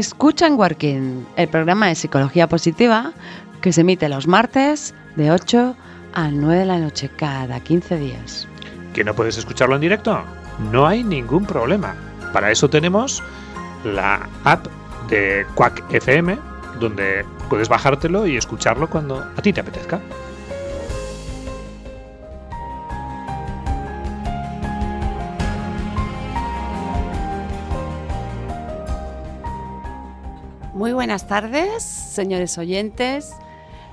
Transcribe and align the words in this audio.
Escucha 0.00 0.46
en 0.46 0.54
Working, 0.54 1.26
el 1.36 1.48
programa 1.48 1.88
de 1.88 1.94
psicología 1.94 2.48
positiva 2.48 3.12
que 3.60 3.70
se 3.70 3.82
emite 3.82 4.08
los 4.08 4.26
martes 4.26 4.94
de 5.16 5.30
8 5.30 5.76
a 6.14 6.30
9 6.30 6.60
de 6.60 6.64
la 6.64 6.78
noche 6.78 7.10
cada 7.14 7.60
15 7.60 7.98
días. 7.98 8.48
¿Que 8.94 9.04
no 9.04 9.12
puedes 9.14 9.36
escucharlo 9.36 9.74
en 9.74 9.82
directo? 9.82 10.24
No 10.72 10.86
hay 10.86 11.04
ningún 11.04 11.44
problema. 11.44 11.94
Para 12.32 12.50
eso 12.50 12.70
tenemos 12.70 13.22
la 13.84 14.26
app 14.44 14.68
de 15.10 15.44
Quack 15.54 15.92
FM, 15.92 16.38
donde 16.80 17.26
puedes 17.50 17.68
bajártelo 17.68 18.26
y 18.26 18.38
escucharlo 18.38 18.88
cuando 18.88 19.18
a 19.20 19.42
ti 19.42 19.52
te 19.52 19.60
apetezca. 19.60 20.00
Muy 30.80 30.94
buenas 30.94 31.28
tardes, 31.28 31.82
señores 31.82 32.56
oyentes, 32.56 33.34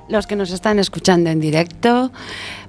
los 0.07 0.25
que 0.25 0.37
nos 0.37 0.51
están 0.51 0.79
escuchando 0.79 1.29
en 1.29 1.41
directo. 1.41 2.13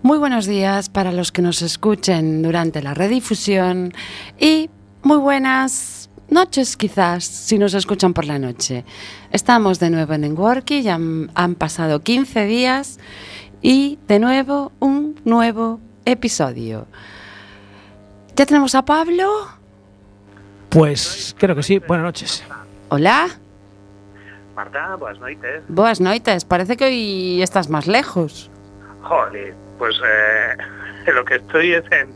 Muy 0.02 0.18
buenos 0.18 0.46
días 0.46 0.88
para 0.88 1.12
los 1.12 1.30
que 1.30 1.40
nos 1.40 1.62
escuchen 1.62 2.42
durante 2.42 2.82
la 2.82 2.94
redifusión 2.94 3.92
y 4.36 4.70
muy 5.04 5.18
buenas 5.18 6.10
noches 6.30 6.76
quizás 6.76 7.22
si 7.22 7.58
nos 7.58 7.74
escuchan 7.74 8.12
por 8.12 8.24
la 8.24 8.40
noche. 8.40 8.84
Estamos 9.30 9.78
de 9.78 9.88
nuevo 9.88 10.14
en 10.14 10.24
Enworky, 10.24 10.82
ya 10.82 10.96
han, 10.96 11.30
han 11.36 11.54
pasado 11.54 12.00
15 12.00 12.44
días 12.46 12.98
y 13.62 14.00
de 14.08 14.18
nuevo 14.18 14.72
un 14.80 15.14
nuevo 15.24 15.78
episodio. 16.06 16.88
¿Ya 18.34 18.46
tenemos 18.46 18.74
a 18.74 18.84
Pablo? 18.84 19.30
Pues 20.70 21.36
creo 21.38 21.54
que 21.54 21.62
sí. 21.62 21.78
Buenas 21.78 22.04
noches. 22.04 22.42
Hola. 22.88 23.28
Marta, 24.58 24.96
buenas 24.96 25.20
noches. 25.20 25.62
Buenas 25.68 26.00
noches. 26.00 26.44
Parece 26.44 26.76
que 26.76 26.86
hoy 26.86 27.42
estás 27.42 27.70
más 27.70 27.86
lejos. 27.86 28.50
Joder, 29.02 29.54
pues 29.78 29.94
eh, 30.04 31.12
lo 31.12 31.24
que 31.24 31.36
estoy 31.36 31.74
es 31.74 31.84
en, 31.92 32.10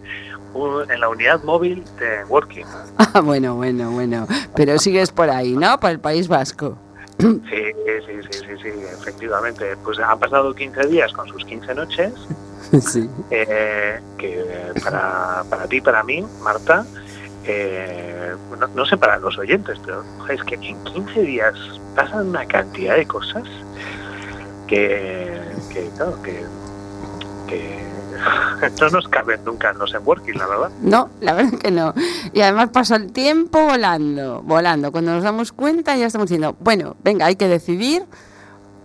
la 1.01 1.09
unidad 1.09 1.41
móvil 1.45 1.85
de 2.01 2.25
Working. 2.25 2.67
Ah, 3.15 3.21
bueno, 3.21 3.55
bueno, 3.55 3.93
bueno. 3.93 4.27
Pero 4.57 4.77
sigues 4.79 5.13
por 5.13 5.31
ahí, 5.31 5.55
¿no? 5.55 5.79
Por 5.79 5.91
el 5.91 6.01
País 6.01 6.27
Vasco. 6.27 6.77
Sí, 7.21 7.41
sí, 7.49 7.73
sí, 8.09 8.39
sí, 8.41 8.55
sí, 8.61 8.69
efectivamente. 9.01 9.77
Pues 9.85 10.01
han 10.01 10.19
pasado 10.19 10.53
15 10.53 10.89
días 10.89 11.13
con 11.13 11.29
sus 11.29 11.45
15 11.45 11.75
noches, 11.77 12.13
Sí. 12.81 13.09
eh, 13.31 14.01
que 14.19 14.45
para, 14.83 15.45
para 15.49 15.69
ti, 15.69 15.81
para 15.81 16.03
mí, 16.03 16.27
Marta, 16.43 16.85
eh, 17.45 18.35
no, 18.59 18.67
no 18.69 18.87
sé 18.87 18.97
para 18.97 19.19
los 19.19 19.37
oyentes, 19.39 19.79
pero 19.85 20.05
es 20.31 20.43
que 20.45 20.55
en 20.57 20.83
15 20.85 21.21
días 21.23 21.55
pasan 21.97 22.29
una 22.29 22.47
cantidad 22.47 22.97
de 22.97 23.07
cosas 23.07 23.45
que, 24.67 25.41
que 25.73 25.89
claro, 25.97 26.21
que, 26.23 26.43
que 27.49 27.83
no 28.81 28.89
nos 28.91 29.09
caben 29.09 29.45
nunca 29.45 29.71
en 29.71 29.79
los 29.79 29.95
Working, 30.05 30.39
la 30.39 30.47
verdad. 30.47 30.71
No, 30.81 31.11
la 31.21 31.35
verdad 31.35 31.59
que 31.59 31.71
no. 31.71 31.93
Y 32.33 32.41
además 32.41 32.71
pasa 32.71 32.97
el 32.97 33.13
tiempo 33.13 33.61
volando, 33.65 34.43
volando. 34.43 34.93
Cuando 34.93 35.13
nos 35.13 35.25
damos 35.25 35.53
cuenta 35.53 35.97
ya 35.97 36.07
estamos 36.07 36.29
diciendo, 36.29 36.57
bueno, 36.61 36.97
venga, 37.03 37.27
hay 37.27 37.37
que 37.37 37.49
decidir 37.49 38.05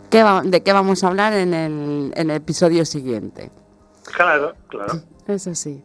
qué 0.09 0.23
va- 0.23 0.41
de 0.43 0.63
qué 0.63 0.73
vamos 0.73 1.03
a 1.03 1.07
hablar 1.07 1.33
en 1.33 1.53
el, 1.53 2.11
en 2.15 2.29
el 2.31 2.37
episodio 2.37 2.85
siguiente. 2.85 3.51
Claro, 4.15 4.53
claro. 4.69 5.01
Eso 5.27 5.53
sí. 5.53 5.83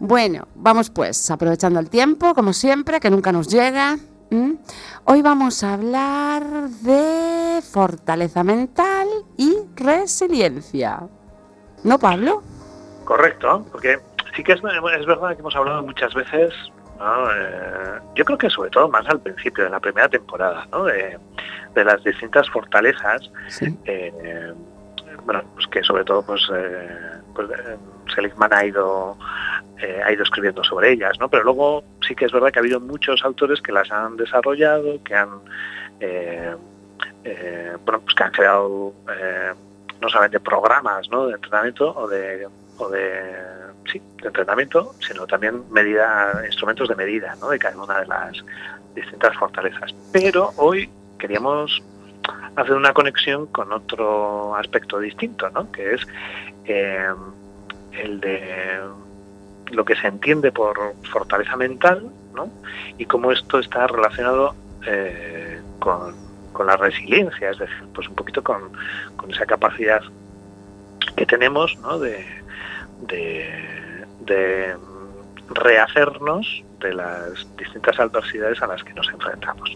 Bueno, 0.00 0.46
vamos 0.54 0.90
pues, 0.90 1.30
aprovechando 1.30 1.80
el 1.80 1.90
tiempo, 1.90 2.34
como 2.34 2.52
siempre, 2.52 3.00
que 3.00 3.10
nunca 3.10 3.32
nos 3.32 3.48
llega. 3.48 3.96
Hoy 5.04 5.22
vamos 5.22 5.64
a 5.64 5.74
hablar 5.74 6.44
de 6.82 7.60
fortaleza 7.62 8.44
mental 8.44 9.08
y 9.36 9.56
resiliencia. 9.74 11.00
¿No, 11.82 11.98
Pablo? 11.98 12.42
Correcto, 13.04 13.66
porque 13.72 13.98
sí 14.36 14.44
que 14.44 14.52
es, 14.52 14.60
es 14.60 15.06
verdad 15.06 15.34
que 15.34 15.40
hemos 15.40 15.56
hablado 15.56 15.82
muchas 15.82 16.12
veces, 16.14 16.52
¿no? 16.98 17.30
Eh, 17.32 18.00
yo 18.16 18.24
creo 18.24 18.36
que 18.38 18.50
sobre 18.50 18.68
todo 18.70 18.88
más 18.88 19.06
al 19.08 19.20
principio, 19.20 19.64
de 19.64 19.70
la 19.70 19.80
primera 19.80 20.08
temporada, 20.08 20.66
¿no? 20.70 20.84
de, 20.84 21.18
de 21.74 21.84
las 21.84 22.04
distintas 22.04 22.48
fortalezas, 22.50 23.30
Sí. 23.48 23.78
eh, 23.86 24.52
bueno, 25.28 25.44
pues 25.54 25.66
que 25.66 25.82
sobre 25.82 26.04
todo 26.04 26.22
pues, 26.22 26.40
eh, 26.54 26.88
pues 27.34 27.50
eh, 27.50 27.76
Seligman 28.14 28.50
ha 28.50 28.64
ido, 28.64 29.18
eh, 29.76 30.00
ha 30.02 30.10
ido 30.10 30.22
escribiendo 30.22 30.64
sobre 30.64 30.92
ellas, 30.92 31.20
¿no? 31.20 31.28
pero 31.28 31.44
luego 31.44 31.84
sí 32.00 32.14
que 32.14 32.24
es 32.24 32.32
verdad 32.32 32.50
que 32.50 32.60
ha 32.60 32.62
habido 32.62 32.80
muchos 32.80 33.22
autores 33.22 33.60
que 33.60 33.70
las 33.70 33.92
han 33.92 34.16
desarrollado, 34.16 35.04
que 35.04 35.14
han, 35.14 35.28
eh, 36.00 36.56
bueno, 37.84 38.00
pues 38.00 38.14
que 38.14 38.24
han 38.24 38.32
creado 38.32 38.94
no 40.00 40.08
solamente 40.08 40.40
programas 40.40 41.10
¿no? 41.10 41.26
de 41.26 41.34
entrenamiento 41.34 41.94
o 41.94 42.08
de 42.08 42.48
o 42.78 42.88
de 42.88 43.20
sí, 43.92 44.00
de 44.22 44.28
entrenamiento, 44.28 44.94
sino 45.06 45.26
también 45.26 45.62
medida, 45.70 46.40
instrumentos 46.46 46.88
de 46.88 46.94
medida 46.94 47.36
¿no? 47.38 47.50
de 47.50 47.58
cada 47.58 47.76
una 47.76 48.00
de 48.00 48.06
las 48.06 48.32
distintas 48.94 49.36
fortalezas. 49.36 49.94
Pero 50.10 50.52
hoy 50.56 50.88
queríamos 51.18 51.82
hacer 52.56 52.74
una 52.74 52.92
conexión 52.92 53.46
con 53.46 53.72
otro 53.72 54.54
aspecto 54.56 54.98
distinto, 54.98 55.48
¿no? 55.50 55.70
que 55.70 55.94
es 55.94 56.06
eh, 56.64 57.08
el 57.92 58.20
de 58.20 58.80
lo 59.70 59.84
que 59.84 59.96
se 59.96 60.06
entiende 60.06 60.50
por 60.50 60.76
fortaleza 61.12 61.56
mental 61.56 62.10
¿no? 62.34 62.50
y 62.96 63.04
cómo 63.04 63.32
esto 63.32 63.58
está 63.58 63.86
relacionado 63.86 64.54
eh, 64.86 65.60
con, 65.78 66.28
la 66.66 66.76
resiliencia, 66.76 67.50
es 67.50 67.58
decir, 67.58 67.84
pues 67.94 68.08
un 68.08 68.16
poquito 68.16 68.42
con, 68.42 68.72
esa 69.28 69.46
capacidad 69.46 70.02
que 71.14 71.24
tenemos 71.24 71.78
¿no? 71.78 72.00
de, 72.00 72.26
de 73.06 74.76
rehacernos 75.50 76.64
de 76.80 76.94
las 76.94 77.56
distintas 77.56 77.98
adversidades 77.98 78.60
a 78.62 78.66
las 78.66 78.82
que 78.82 78.92
nos 78.94 79.08
enfrentamos. 79.08 79.72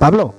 Pablo. 0.00 0.34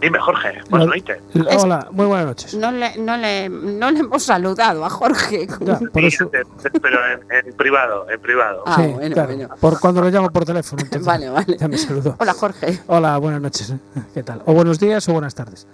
Dime, 0.00 0.18
Jorge, 0.20 0.58
buenas 0.68 0.88
noches. 0.88 1.18
Es- 1.34 1.64
Hola, 1.64 1.88
muy 1.90 2.04
buenas 2.06 2.26
noches. 2.26 2.54
No 2.54 2.70
le, 2.70 2.96
no, 2.98 3.16
le, 3.16 3.48
no 3.48 3.90
le 3.90 4.00
hemos 4.00 4.22
saludado 4.22 4.84
a 4.84 4.90
Jorge. 4.90 5.46
Ya, 5.60 5.78
por 5.78 6.02
Sí, 6.02 6.06
eso. 6.08 6.30
eh, 6.34 6.42
Pero 6.82 6.98
en, 7.12 7.46
en 7.46 7.54
privado, 7.56 8.06
en 8.10 8.20
privado. 8.20 8.62
Ah, 8.66 8.76
sí, 8.76 8.92
bueno, 8.92 9.14
claro, 9.14 9.34
bueno. 9.34 9.54
Por 9.58 9.80
cuando 9.80 10.02
lo 10.02 10.10
llamo 10.10 10.30
por 10.30 10.44
teléfono. 10.44 10.82
entonces 10.82 11.06
Vale, 11.06 11.30
vale. 11.30 11.56
Ya 11.58 11.66
me 11.66 11.78
saludó. 11.78 12.14
Hola, 12.18 12.34
Jorge. 12.34 12.78
Hola, 12.88 13.16
buenas 13.16 13.40
noches. 13.40 13.72
¿Qué 14.12 14.22
tal? 14.22 14.42
O 14.44 14.52
buenos 14.52 14.78
días 14.78 15.08
o 15.08 15.12
buenas 15.14 15.34
tardes. 15.34 15.66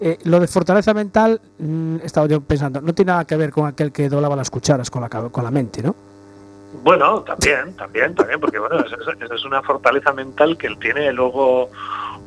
Eh, 0.00 0.18
lo 0.24 0.40
de 0.40 0.46
fortaleza 0.46 0.94
mental, 0.94 1.42
mm, 1.58 1.96
estaba 2.02 2.26
yo 2.26 2.40
pensando, 2.40 2.80
no 2.80 2.94
tiene 2.94 3.12
nada 3.12 3.26
que 3.26 3.36
ver 3.36 3.50
con 3.52 3.66
aquel 3.66 3.92
que 3.92 4.08
doblaba 4.08 4.34
las 4.36 4.48
cucharas 4.48 4.90
con 4.90 5.02
la, 5.02 5.10
con 5.10 5.44
la 5.44 5.50
mente, 5.50 5.82
¿no? 5.82 5.94
Bueno, 6.72 7.22
también, 7.22 7.74
también, 7.76 8.14
también, 8.14 8.40
porque 8.40 8.58
bueno, 8.58 8.78
esa 8.80 9.34
es, 9.34 9.44
una 9.44 9.62
fortaleza 9.62 10.12
mental 10.12 10.56
que 10.56 10.68
tiene 10.76 11.12
luego 11.12 11.70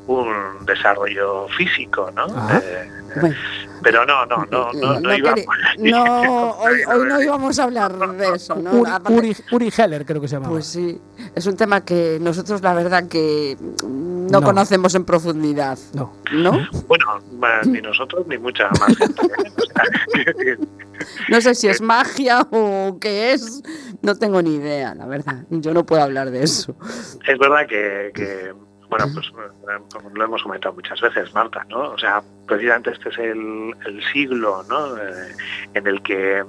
un 0.08 0.66
desarrollo 0.66 1.48
físico, 1.50 2.12
¿no? 2.14 2.24
Ajá. 2.24 2.62
Eh, 2.64 3.03
Bueno, 3.22 3.36
pero 3.82 4.06
no, 4.06 4.26
no, 4.26 4.46
no, 4.50 4.72
no, 4.74 5.00
no, 5.00 5.10
ahí. 5.10 5.22
no, 5.80 6.52
hoy, 6.60 6.82
hoy 6.88 7.08
no 7.08 7.22
íbamos 7.22 7.60
a 7.60 7.64
hablar 7.64 7.96
de 8.18 8.30
eso, 8.36 8.56
¿no? 8.56 8.72
Uri, 8.82 8.90
Uri- 9.10 9.44
Uri 9.52 9.74
Heller 9.78 10.06
creo 10.06 10.22
que 10.22 10.28
se 10.28 10.36
llamaba. 10.36 10.54
Pues 10.54 10.66
sí, 10.68 11.00
es 11.36 11.46
un 11.46 11.56
tema 11.58 11.84
que 11.84 12.18
nosotros 12.22 12.62
la 12.62 12.74
verdad 12.74 13.08
que 13.08 13.58
no, 13.84 14.40
No. 14.40 14.42
conocemos 14.42 14.96
en 14.96 15.06
profundidad, 15.06 15.78
no. 15.94 16.14
¿no? 16.32 16.68
Bueno, 16.88 17.06
ni 17.66 17.82
nosotros 17.82 18.26
ni 18.28 18.38
mucha 18.38 18.70
más 18.80 18.98
gente. 18.98 19.22
¿eh? 19.26 20.58
No 21.28 21.42
sé 21.42 21.54
si 21.56 21.68
es 21.68 21.82
magia 21.82 22.48
o 22.52 22.98
qué 23.02 23.34
es, 23.34 23.62
no 24.02 24.16
tengo 24.16 24.42
ni 24.42 24.56
idea, 24.56 24.96
la 24.96 25.06
verdad. 25.06 25.44
Yo 25.50 25.74
no 25.74 25.86
puedo 25.86 26.02
hablar 26.02 26.32
de 26.32 26.44
eso. 26.44 26.76
es 27.28 27.38
verdad 27.40 27.68
que, 27.68 28.12
que, 28.14 28.54
bueno, 28.94 29.12
pues 29.12 29.28
eh, 29.28 29.98
lo 30.14 30.24
hemos 30.24 30.44
comentado 30.44 30.76
muchas 30.76 31.02
veces, 31.02 31.34
Marta, 31.34 31.66
¿no? 31.68 31.94
O 31.94 31.98
sea, 31.98 32.22
precisamente 32.46 32.92
este 32.92 33.10
es 33.10 33.18
el, 33.18 33.74
el 33.88 34.04
siglo, 34.12 34.64
¿no? 34.70 34.98
Eh, 34.98 35.36
en 35.74 35.88
el 35.88 36.00
que 36.04 36.44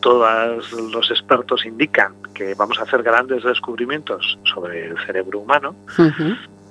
todos 0.00 0.72
los 0.72 1.10
expertos 1.10 1.66
indican 1.66 2.14
que 2.32 2.54
vamos 2.54 2.78
a 2.78 2.84
hacer 2.84 3.02
grandes 3.02 3.44
descubrimientos 3.44 4.38
sobre 4.44 4.86
el 4.86 4.98
cerebro 5.04 5.40
humano, 5.40 5.76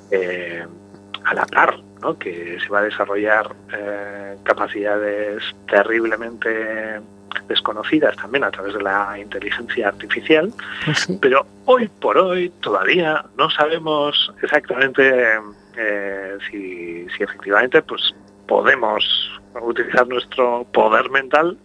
eh, 0.09 0.65
a 1.25 1.33
la 1.33 1.45
par, 1.45 1.79
¿no? 2.01 2.17
que 2.17 2.57
se 2.59 2.69
va 2.69 2.79
a 2.79 2.83
desarrollar 2.83 3.49
eh, 3.73 4.35
capacidades 4.43 5.43
terriblemente 5.67 7.01
desconocidas 7.47 8.15
también 8.15 8.43
a 8.43 8.51
través 8.51 8.73
de 8.73 8.81
la 8.83 9.17
inteligencia 9.19 9.87
artificial, 9.89 10.53
Pues 10.85 10.99
sí. 10.99 11.17
pero 11.21 11.45
hoy 11.65 11.87
por 11.99 12.17
hoy 12.17 12.49
todavía 12.61 13.25
no 13.37 13.49
sabemos 13.49 14.31
exactamente 14.41 15.33
eh, 15.77 16.37
si, 16.49 17.07
si 17.09 17.23
efectivamente 17.23 17.81
pues 17.81 18.13
podemos 18.47 19.03
utilizar 19.61 20.07
nuestro 20.07 20.65
poder 20.73 21.09
mental 21.09 21.57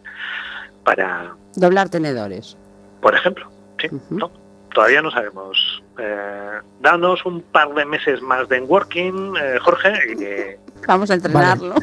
para, 0.85 1.35
Doblar 1.55 1.89
tenedores. 1.91 2.57
por 3.01 3.15
ejemplo, 3.15 3.51
¿sí? 3.81 3.89
¿no? 4.11 4.31
todavía 4.73 5.03
no 5.03 5.11
sabemos. 5.11 5.83
Eh, 5.99 6.61
danos 6.81 7.27
un 7.27 7.43
par 7.43 7.75
de 7.75 7.85
meses 7.85 8.23
más 8.23 8.49
de 8.49 8.61
working, 8.61 9.35
eh, 9.37 9.59
Jorge, 9.61 9.93
y 10.13 10.87
vamos 10.87 11.11
a 11.11 11.15
entrenarlo. 11.15 11.75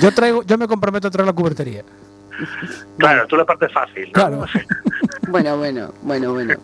yo 0.00 0.14
traigo, 0.14 0.42
yo 0.44 0.56
me 0.56 0.66
comprometo 0.66 1.08
a 1.08 1.10
traer 1.10 1.26
la 1.26 1.34
cubertería. 1.34 1.84
Claro, 2.96 3.26
tú 3.26 3.36
la 3.36 3.44
parte 3.44 3.68
fácil. 3.68 4.10
Claro. 4.12 4.46
bueno, 5.28 5.58
bueno, 5.58 5.92
bueno, 6.02 6.32
bueno. 6.32 6.54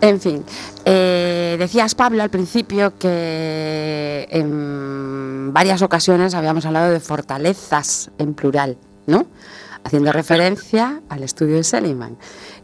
En 0.00 0.20
fin, 0.20 0.44
eh, 0.84 1.56
decías 1.58 1.94
Pablo 1.94 2.22
al 2.22 2.30
principio 2.30 2.98
que 2.98 4.26
en 4.30 5.52
varias 5.52 5.82
ocasiones 5.82 6.34
habíamos 6.34 6.64
hablado 6.66 6.92
de 6.92 7.00
fortalezas 7.00 8.10
en 8.18 8.34
plural, 8.34 8.78
¿no? 9.06 9.26
Haciendo 9.84 10.12
referencia 10.12 11.00
al 11.08 11.22
estudio 11.22 11.56
de 11.56 11.64
Seligman. 11.64 12.16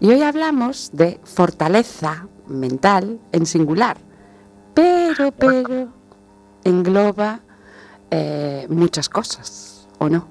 Y 0.02 0.10
hoy 0.10 0.20
hablamos 0.22 0.90
de 0.92 1.20
fortaleza 1.22 2.26
mental 2.48 3.20
en 3.30 3.46
singular, 3.46 3.98
pero, 4.74 5.30
pero 5.30 5.92
engloba 6.64 7.38
eh, 8.10 8.66
muchas 8.68 9.08
cosas, 9.08 9.88
¿o 10.00 10.08
no? 10.08 10.26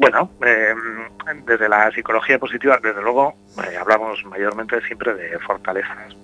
Bueno, 0.00 0.28
em, 0.40 1.44
desde 1.44 1.68
la 1.68 1.88
psicología 1.92 2.36
positiva, 2.40 2.80
desde 2.82 3.00
luego, 3.00 3.36
eh, 3.62 3.76
hablamos 3.76 4.24
mayormente 4.24 4.84
siempre 4.84 5.14
de 5.14 5.38
fortalezas. 5.38 6.16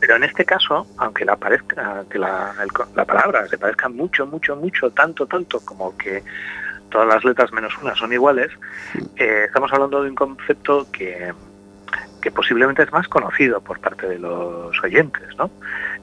Pero 0.00 0.16
en 0.16 0.24
este 0.24 0.44
caso, 0.44 0.84
aunque 0.96 1.24
la, 1.24 1.36
parezca, 1.36 2.02
que 2.10 2.18
la, 2.18 2.52
palabra 3.06 3.46
se 3.46 3.56
parezca 3.56 3.88
mucho, 3.88 4.26
mucho, 4.26 4.56
mucho, 4.56 4.90
tanto, 4.90 5.28
tanto 5.28 5.60
como 5.60 5.96
que 5.96 6.24
todas 6.92 7.08
las 7.08 7.24
letras 7.24 7.52
menos 7.52 7.76
una 7.82 7.94
son 7.94 8.12
iguales, 8.12 8.50
eh, 9.16 9.44
estamos 9.46 9.72
hablando 9.72 10.02
de 10.02 10.10
un 10.10 10.14
concepto 10.14 10.86
que, 10.92 11.32
que 12.20 12.30
posiblemente 12.30 12.82
es 12.82 12.92
más 12.92 13.08
conocido 13.08 13.60
por 13.60 13.80
parte 13.80 14.06
de 14.06 14.18
los 14.18 14.78
oyentes, 14.82 15.36
¿no? 15.36 15.50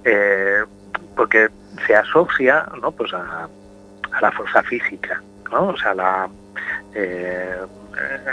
Eh, 0.04 0.64
porque 1.16 1.50
se 1.86 1.96
asocia 1.96 2.68
¿no? 2.82 2.92
pues 2.92 3.14
a, 3.14 3.48
a 4.12 4.22
la 4.22 4.32
fuerza 4.32 4.64
física, 4.64 5.22
¿no? 5.52 5.70
O 5.70 5.78
sea, 5.78 5.94
la, 5.94 6.30
eh, 6.94 7.56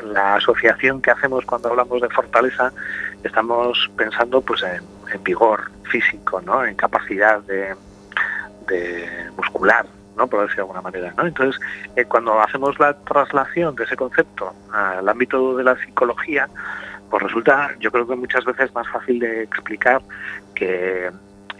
la 0.04 0.36
asociación 0.36 1.00
que 1.00 1.10
hacemos 1.10 1.44
cuando 1.44 1.68
hablamos 1.70 2.00
de 2.00 2.08
fortaleza, 2.08 2.72
estamos 3.22 3.90
pensando 3.96 4.40
pues 4.40 4.62
en, 4.62 4.84
vigor 5.22 5.70
físico, 5.84 6.40
¿no? 6.42 6.64
En 6.64 6.74
capacidad 6.74 7.40
de, 7.42 7.74
muscular, 9.36 9.86
¿no? 10.16 10.26
Por 10.26 10.42
decir 10.42 10.56
de 10.56 10.62
alguna 10.62 10.80
manera, 10.80 11.12
¿no? 11.16 11.26
Entonces, 11.26 11.60
eh, 11.94 12.04
cuando 12.04 12.40
hacemos 12.40 12.78
la 12.78 12.94
traslación 12.94 13.74
de 13.74 13.84
ese 13.84 13.96
concepto 13.96 14.54
al 14.72 15.08
ámbito 15.08 15.56
de 15.56 15.64
la 15.64 15.76
psicología, 15.76 16.48
pues 17.10 17.22
resulta, 17.22 17.70
yo 17.78 17.90
creo 17.92 18.06
que 18.06 18.16
muchas 18.16 18.44
veces 18.44 18.74
más 18.74 18.88
fácil 18.88 19.18
de 19.20 19.42
explicar 19.42 20.02
que 20.54 21.10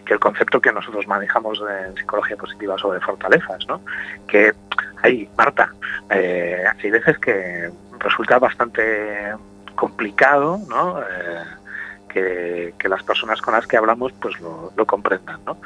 que 0.06 0.14
el 0.14 0.20
concepto 0.20 0.61
que 0.61 0.73
nosotros 0.73 1.06
manejamos 1.06 1.61
en 1.85 1.94
psicología 1.97 2.37
positiva 2.37 2.79
sobre 2.79 3.00
fortalezas, 3.00 3.67
¿no? 3.69 3.82
Que 4.26 4.55
hay, 5.02 5.29
Marta, 5.37 5.75
eh, 6.09 6.64
hay 6.82 6.91
veces 6.91 7.19
que 7.19 7.70
resulta 7.99 8.38
bastante 8.38 9.35
complicado, 9.75 10.61
¿no? 10.69 11.00
Eh, 11.00 12.73
que, 12.79 12.88
las 12.88 13.02
personas 13.02 13.43
con 13.43 13.52
las 13.52 13.67
que 13.67 13.76
hablamos 13.76 14.12
pues 14.12 14.37
lo, 14.41 14.87
comprendan, 14.87 15.41
¿no? 15.44 15.59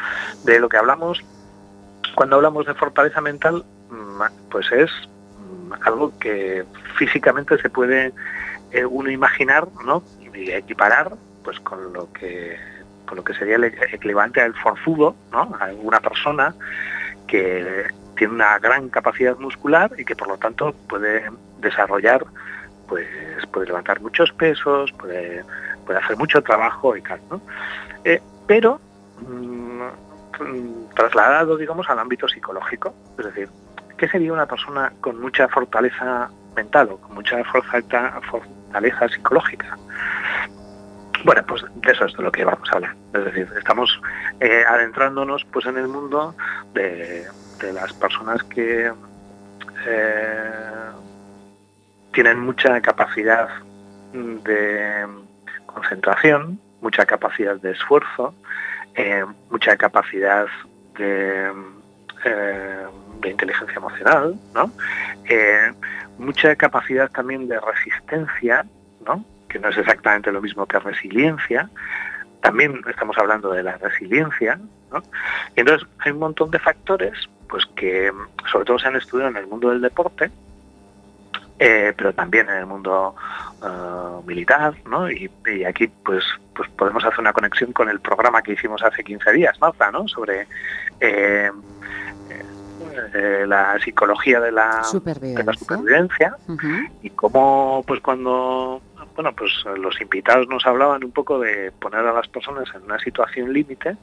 De 0.43 0.59
lo 0.59 0.69
que 0.71 0.79
hablamos 0.79 1.23
cuando 2.15 2.37
hablamos 2.37 2.67
de 2.67 2.75
fortaleza 2.75 3.21
mental, 3.21 3.65
mm, 3.91 4.23
pues 4.51 4.71
es 4.73 4.91
mm, 5.39 5.73
algo 5.85 6.19
que 6.19 6.65
físicamente 6.97 7.59
se 7.59 7.71
puede 7.71 8.13
eh, 8.73 8.85
uno 8.85 9.11
imaginar, 9.11 9.69
¿no? 9.85 10.03
Y 10.35 10.51
equiparar 10.51 11.13
pues 11.43 11.59
con 11.61 11.93
lo 11.93 12.13
que 12.13 12.59
lo 13.15 13.25
que 13.25 13.35
sería 13.35 13.57
el 13.57 13.65
equivalente 13.65 14.41
al 14.41 14.55
forzudo, 14.55 15.17
¿no? 15.33 15.57
a 15.61 15.71
una 15.83 16.01
persona 16.01 16.55
que 17.27 17.87
tiene 18.17 18.35
una 18.35 18.59
gran 18.59 18.89
capacidad 18.89 19.37
muscular 19.39 19.93
y 19.99 20.05
que 20.05 20.17
por 20.17 20.29
lo 20.29 20.39
tanto 20.39 20.75
puede 20.89 21.25
desarrollar, 21.61 22.25
pues 22.89 23.07
puede 23.53 23.67
levantar 23.67 24.01
muchos 24.01 24.33
pesos, 24.33 24.93
puede, 24.93 25.45
puede 25.87 25.99
hacer 25.99 26.17
mucho 26.17 26.43
trabajo 26.43 26.97
y 26.97 27.03
tal. 27.03 27.21
¿no? 27.31 27.41
Eh, 28.05 28.21
pero 28.47 28.81
mm, 29.21 29.89
trasladado, 30.95 31.57
digamos, 31.57 31.89
al 31.89 31.99
ámbito 31.99 32.29
psicológico, 32.29 32.95
es 33.19 33.27
decir, 33.27 33.49
¿qué 33.97 34.09
sería 34.09 34.33
una 34.33 34.47
persona 34.47 34.93
con 35.01 35.21
mucha 35.21 35.49
fortaleza 35.49 36.31
mental 36.57 36.91
o 36.93 36.97
con 36.99 37.15
mucha 37.15 37.43
fortaleza 37.45 39.09
psicológica? 39.09 39.77
Bueno, 41.25 41.45
pues 41.47 41.63
de 41.75 41.93
eso 41.93 42.07
es 42.07 42.17
de 42.17 42.23
lo 42.23 42.33
que 42.33 42.45
vamos 42.45 42.69
a 42.73 42.77
hablar. 42.77 42.97
Es 43.13 43.25
decir, 43.25 43.49
estamos 43.59 44.01
eh, 44.41 44.65
adentrándonos 44.67 45.45
pues 45.53 45.67
en 45.67 45.77
el 45.77 45.89
mundo 45.89 46.35
de, 46.73 47.27
las 47.75 47.93
personas 47.93 48.43
que 48.45 48.91
eh, 49.87 50.51
tienen 52.13 52.41
mucha 52.41 52.81
capacidad 52.81 53.49
de 54.13 55.07
concentración, 55.67 56.59
mucha 56.81 57.05
capacidad 57.05 57.57
de 57.57 57.73
esfuerzo, 57.73 58.35
eh, 58.95 59.25
mucha 59.51 59.77
capacidad 59.77 60.47
de, 60.99 61.51
de 63.21 63.31
inteligencia 63.31 63.77
emocional, 63.77 64.39
¿no? 64.55 64.73
mucha 66.19 66.55
capacidad 66.57 67.11
también 67.11 67.49
de 67.49 67.59
resistencia, 67.61 68.67
¿no? 69.07 69.25
que 69.51 69.59
no 69.59 69.69
es 69.69 69.77
exactamente 69.77 70.33
lo 70.33 70.41
mismo 70.41 70.65
que 70.67 70.79
resiliencia. 70.79 71.69
También 72.41 72.81
estamos 72.89 73.19
hablando 73.19 73.51
de 73.53 73.63
la 73.63 73.77
resiliencia, 73.77 74.59
¿no? 74.91 75.03
Entonces 75.57 75.87
hay 75.99 76.13
un 76.13 76.21
montón 76.21 76.51
de 76.51 76.59
factores, 76.59 77.29
pues 77.49 77.67
que 77.77 78.11
sobre 78.51 78.65
todo 78.65 78.79
se 78.79 78.89
han 78.89 78.97
estudiado 78.97 79.31
en 79.31 79.37
el 79.37 79.47
mundo 79.47 79.69
del 79.71 79.83
deporte, 79.83 80.31
eh, 81.61 81.93
pero 81.97 82.13
también 82.13 82.49
en 82.49 82.57
el 82.57 82.67
mundo 82.67 83.15
eh, 83.63 84.27
militar, 84.27 84.75
¿no? 84.87 85.11
Y, 85.11 85.31
aquí 85.67 85.87
pues 85.87 86.25
pues 86.55 86.69
podemos 86.71 87.05
hacer 87.05 87.21
una 87.21 87.33
conexión 87.33 87.73
con 87.73 87.89
el 87.89 88.01
programa 88.01 88.43
que 88.43 88.53
hicimos 88.53 88.83
hace 88.83 89.05
15 89.05 89.33
días, 89.33 89.61
Marta, 89.61 89.91
¿no? 89.91 90.09
Sobre 90.09 90.47
eh, 90.99 91.51
la 93.47 93.79
psicología 93.83 94.41
de 94.41 94.53
la 94.53 94.83
supervivencia, 94.85 96.37
y 97.03 97.11
cómo 97.11 97.85
pues 97.87 98.01
cuando 98.01 98.83
bueno, 99.15 99.37
pues 99.37 99.53
los 99.79 100.01
invitados 100.01 100.49
nos 100.49 100.65
hablaban 100.67 101.05
un 101.05 101.13
poco 101.13 101.39
de 101.39 101.73
poner 101.73 102.01
a 102.01 102.13
las 102.13 102.27
personas 102.29 102.69
en 102.75 102.83
una 102.85 102.99
situación 102.99 103.53
límite, 103.53 103.97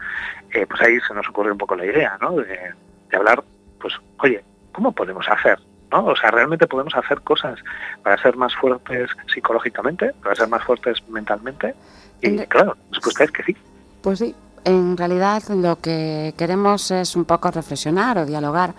eh, 0.52 0.66
pues 0.68 0.80
ahí 0.82 1.00
se 1.08 1.14
nos 1.16 1.28
ocurre 1.30 1.52
un 1.52 1.58
poco 1.58 1.76
la 1.76 1.86
idea, 1.86 2.18
¿no? 2.22 2.34
De, 2.34 2.74
hablar, 3.14 3.44
pues, 3.80 3.96
oye, 4.20 4.44
¿cómo 4.72 4.92
podemos 4.92 5.28
hacer? 5.28 5.58
¿No? 5.92 6.06
O 6.06 6.16
sea, 6.16 6.32
realmente 6.32 6.68
podemos 6.68 6.96
hacer 6.96 7.22
cosas 7.22 7.60
para 8.04 8.22
ser 8.22 8.36
más 8.36 8.56
fuertes 8.56 9.10
psicológicamente, 9.34 10.14
para 10.24 10.36
ser 10.36 10.48
más 10.48 10.64
fuertes 10.64 10.98
mentalmente. 11.10 11.76
Y 12.22 12.38
claro, 12.48 12.76
la 12.90 12.96
respuesta 12.96 13.24
es 13.24 13.32
que 13.32 13.44
sí. 13.44 13.56
Pues 14.02 14.20
sí, 14.20 14.36
en 14.64 14.98
realidad 14.98 15.44
lo 15.50 15.80
que 15.80 16.34
queremos 16.38 16.92
es 16.92 17.16
un 17.16 17.26
poco 17.26 17.52
reflexionar 17.52 18.18
o 18.18 18.26
dialogar 18.26 18.74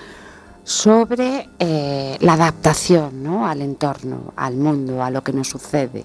sobre 0.64 1.48
eh, 1.58 2.18
la 2.20 2.34
adaptación 2.34 3.22
¿no? 3.22 3.46
al 3.46 3.62
entorno, 3.62 4.34
al 4.36 4.54
mundo, 4.56 5.02
a 5.02 5.10
lo 5.10 5.22
que 5.22 5.32
nos 5.32 5.48
sucede. 5.48 6.04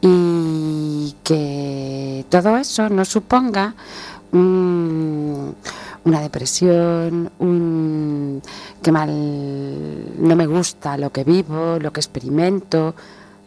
Y 0.00 1.16
que 1.24 2.24
todo 2.28 2.56
eso 2.56 2.88
no 2.88 3.04
suponga 3.04 3.74
una 6.04 6.20
depresión, 6.20 7.30
un 7.38 8.42
que 8.82 8.92
mal 8.92 9.10
no 10.18 10.36
me 10.36 10.46
gusta 10.46 10.96
lo 10.96 11.10
que 11.10 11.24
vivo, 11.24 11.78
lo 11.80 11.92
que 11.92 12.00
experimento. 12.00 12.94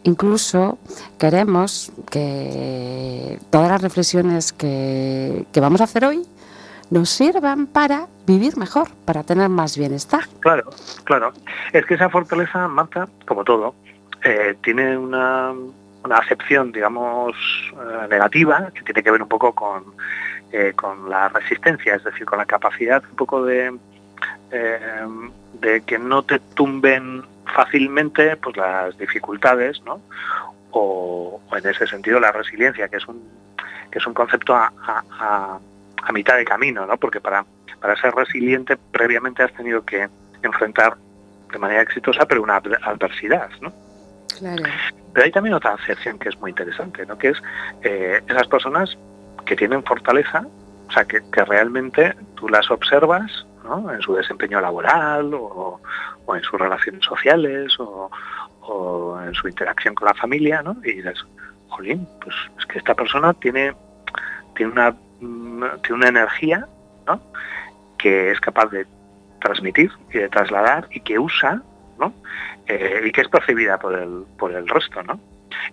Incluso 0.04 0.78
queremos 1.18 1.92
que 2.10 3.38
todas 3.50 3.70
las 3.70 3.82
reflexiones 3.82 4.52
que, 4.52 5.46
vamos 5.60 5.80
a 5.80 5.84
hacer 5.84 6.04
hoy 6.04 6.26
nos 6.90 7.10
sirvan 7.10 7.66
para 7.66 8.06
vivir 8.26 8.56
mejor, 8.56 8.88
para 9.04 9.22
tener 9.22 9.48
más 9.48 9.76
bienestar. 9.76 10.22
Claro, 10.40 10.70
claro. 11.04 11.32
Es 11.72 11.84
que 11.84 11.94
esa 11.94 12.08
fortaleza, 12.08 12.66
Marta, 12.68 13.08
como 13.26 13.44
todo, 13.44 13.74
eh, 14.24 14.56
tiene 14.62 14.96
una, 14.96 15.52
una, 16.04 16.16
acepción, 16.16 16.72
digamos, 16.72 17.34
eh, 17.74 18.08
negativa, 18.08 18.70
que 18.74 18.82
tiene 18.82 19.02
que 19.02 19.10
ver 19.10 19.22
un 19.22 19.28
poco 19.28 19.52
con, 19.52 19.84
eh, 20.52 20.72
con 20.74 21.08
la 21.08 21.28
resistencia, 21.28 21.94
es 21.94 22.04
decir, 22.04 22.24
con 22.24 22.38
la 22.38 22.46
capacidad 22.46 23.02
un 23.10 23.16
poco 23.16 23.44
de, 23.44 23.76
de 25.60 25.80
que 25.82 25.98
no 25.98 26.22
te 26.22 26.38
tumben 26.38 27.22
fácilmente 27.54 28.36
pues 28.36 28.56
las 28.56 28.96
dificultades, 28.98 29.82
¿no? 29.82 30.00
O, 30.70 31.40
en 31.52 31.66
ese 31.66 31.86
sentido 31.86 32.20
la 32.20 32.32
resiliencia, 32.32 32.88
que 32.88 32.96
es 32.96 33.06
un, 33.06 33.22
que 33.90 33.98
es 33.98 34.06
un 34.06 34.14
concepto 34.14 34.54
a, 34.54 34.72
a, 34.86 35.58
a 36.02 36.12
mitad 36.12 36.36
de 36.36 36.44
camino, 36.44 36.86
¿no? 36.86 36.96
Porque 36.96 37.20
para, 37.20 37.44
para 37.80 37.96
ser 37.96 38.14
resiliente 38.14 38.76
previamente 38.76 39.42
has 39.42 39.52
tenido 39.52 39.84
que 39.84 40.08
enfrentar 40.42 40.96
de 41.50 41.58
manera 41.58 41.82
exitosa, 41.82 42.26
pero 42.26 42.42
una 42.42 42.56
adversidad, 42.56 43.50
¿no? 43.60 43.72
pero 45.12 45.24
hay 45.24 45.32
también 45.32 45.54
otra 45.54 45.74
acepción 45.74 46.18
que 46.18 46.28
es 46.28 46.38
muy 46.38 46.50
interesante, 46.50 47.04
¿no? 47.06 47.18
que 47.18 47.30
es 47.30 47.42
eh, 47.82 48.22
esas 48.28 48.46
personas 48.46 48.96
que 49.48 49.56
tienen 49.56 49.82
fortaleza, 49.82 50.46
o 50.88 50.92
sea, 50.92 51.06
que, 51.06 51.20
realmente 51.46 52.14
tú 52.34 52.48
las 52.48 52.70
observas 52.70 53.46
¿no? 53.64 53.90
en 53.90 54.02
su 54.02 54.14
desempeño 54.14 54.60
laboral 54.60 55.32
o, 55.32 55.80
en 56.34 56.42
sus 56.42 56.60
relaciones 56.60 57.02
sociales 57.02 57.74
o, 57.78 58.10
en 59.26 59.32
su 59.32 59.48
interacción 59.48 59.94
con 59.94 60.06
la 60.06 60.14
familia, 60.14 60.62
¿no? 60.62 60.76
y 60.84 60.92
dices, 60.92 61.24
jolín, 61.68 62.06
pues 62.22 62.36
es 62.58 62.66
que 62.66 62.78
esta 62.78 62.94
persona 62.94 63.32
tiene, 63.32 63.74
tiene, 64.54 64.72
una, 64.72 64.94
tiene 65.18 65.94
una 65.94 66.08
energía 66.08 66.68
¿no? 67.06 67.22
que 67.96 68.30
es 68.30 68.40
capaz 68.40 68.66
de 68.66 68.86
transmitir 69.40 69.90
y 70.12 70.18
de 70.18 70.28
trasladar 70.28 70.86
y 70.90 71.00
que 71.00 71.18
usa 71.18 71.62
¿no? 71.98 72.12
Eh, 72.66 73.04
y 73.06 73.12
que 73.12 73.22
es 73.22 73.28
percibida 73.28 73.78
por 73.78 73.98
el, 73.98 74.24
por 74.38 74.52
el 74.52 74.68
resto. 74.68 75.02
¿no? 75.02 75.18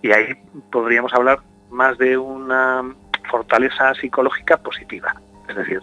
Y 0.01 0.11
ahí 0.13 0.33
podríamos 0.71 1.13
hablar 1.13 1.39
más 1.69 1.97
de 1.97 2.17
una 2.17 2.81
fortaleza 3.25 3.93
psicológica 3.95 4.57
positiva, 4.57 5.15
es 5.47 5.55
decir, 5.55 5.81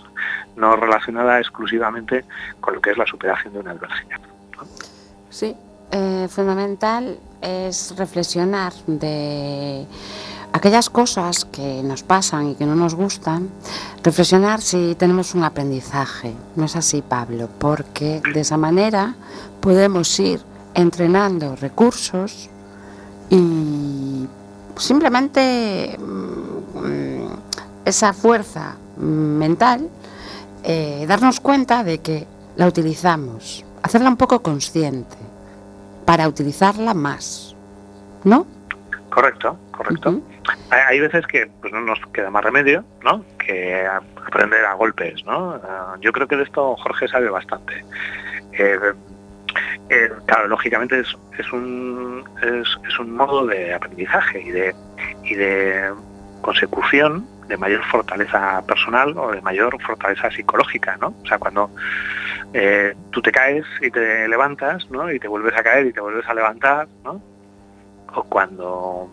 no 0.56 0.76
relacionada 0.76 1.38
exclusivamente 1.38 2.24
con 2.60 2.74
lo 2.74 2.80
que 2.80 2.90
es 2.90 2.98
la 2.98 3.06
superación 3.06 3.52
de 3.54 3.60
una 3.60 3.72
adversidad. 3.72 4.20
Sí, 5.30 5.56
eh, 5.90 6.26
fundamental 6.30 7.18
es 7.40 7.94
reflexionar 7.96 8.72
de 8.86 9.86
aquellas 10.52 10.90
cosas 10.90 11.44
que 11.44 11.82
nos 11.82 12.02
pasan 12.02 12.50
y 12.50 12.54
que 12.54 12.66
no 12.66 12.74
nos 12.74 12.94
gustan, 12.94 13.50
reflexionar 14.02 14.60
si 14.60 14.94
tenemos 14.94 15.34
un 15.34 15.44
aprendizaje. 15.44 16.34
No 16.56 16.66
es 16.66 16.76
así, 16.76 17.02
Pablo, 17.02 17.48
porque 17.58 18.20
de 18.32 18.40
esa 18.40 18.56
manera 18.56 19.14
podemos 19.60 20.18
ir 20.20 20.40
entrenando 20.74 21.56
recursos 21.56 22.50
y 23.30 24.26
simplemente 24.76 25.96
mm, 25.98 26.51
esa 27.84 28.12
fuerza 28.12 28.76
mental, 28.96 29.88
eh, 30.64 31.04
darnos 31.08 31.40
cuenta 31.40 31.82
de 31.84 31.98
que 31.98 32.26
la 32.56 32.66
utilizamos, 32.66 33.64
hacerla 33.82 34.08
un 34.08 34.16
poco 34.16 34.42
consciente 34.42 35.16
para 36.04 36.28
utilizarla 36.28 36.94
más, 36.94 37.56
¿no? 38.24 38.46
Correcto, 39.10 39.58
correcto. 39.72 40.20
hay, 40.70 41.00
veces 41.00 41.26
que 41.26 41.50
pues, 41.60 41.72
no 41.72 41.80
nos 41.80 41.98
queda 42.12 42.30
más 42.30 42.44
remedio, 42.44 42.84
¿no? 43.04 43.24
Que 43.38 43.86
aprender 43.86 44.64
a 44.64 44.74
golpes, 44.74 45.24
¿no? 45.24 45.60
Ah, 45.62 45.96
yo 46.00 46.12
creo 46.12 46.26
que 46.26 46.36
de 46.36 46.44
esto 46.44 46.76
Jorge 46.76 47.08
sabe 47.08 47.28
bastante. 47.28 47.84
Eh, 48.52 48.78
eh, 49.90 50.10
claro, 50.26 50.48
lógicamente 50.48 51.00
es, 51.00 51.16
es 51.38 51.52
un, 51.52 52.24
es, 52.42 52.98
un 52.98 53.14
modo 53.14 53.46
de 53.46 53.74
aprendizaje 53.74 54.40
y 54.40 54.50
de, 54.50 54.74
y 55.24 55.34
de 55.34 55.92
consecución 56.40 57.26
de 57.52 57.58
mayor 57.58 57.84
fortaleza 57.84 58.62
personal 58.66 59.12
o 59.18 59.30
de 59.30 59.42
mayor 59.42 59.76
fortaleza 59.82 60.30
psicológica, 60.30 60.96
¿no? 60.96 61.08
O 61.22 61.26
sea, 61.26 61.38
cuando 61.38 61.70
eh, 62.54 62.94
tú 63.10 63.20
te 63.20 63.30
caes 63.30 63.66
y 63.82 63.90
te 63.90 64.26
levantas, 64.26 64.90
¿no? 64.90 65.12
Y 65.12 65.20
te 65.20 65.28
vuelves 65.28 65.54
a 65.54 65.62
caer 65.62 65.86
y 65.86 65.92
te 65.92 66.00
vuelves 66.00 66.26
a 66.26 66.32
levantar, 66.32 66.88
¿no? 67.04 67.20
O 68.14 68.22
cuando, 68.24 69.10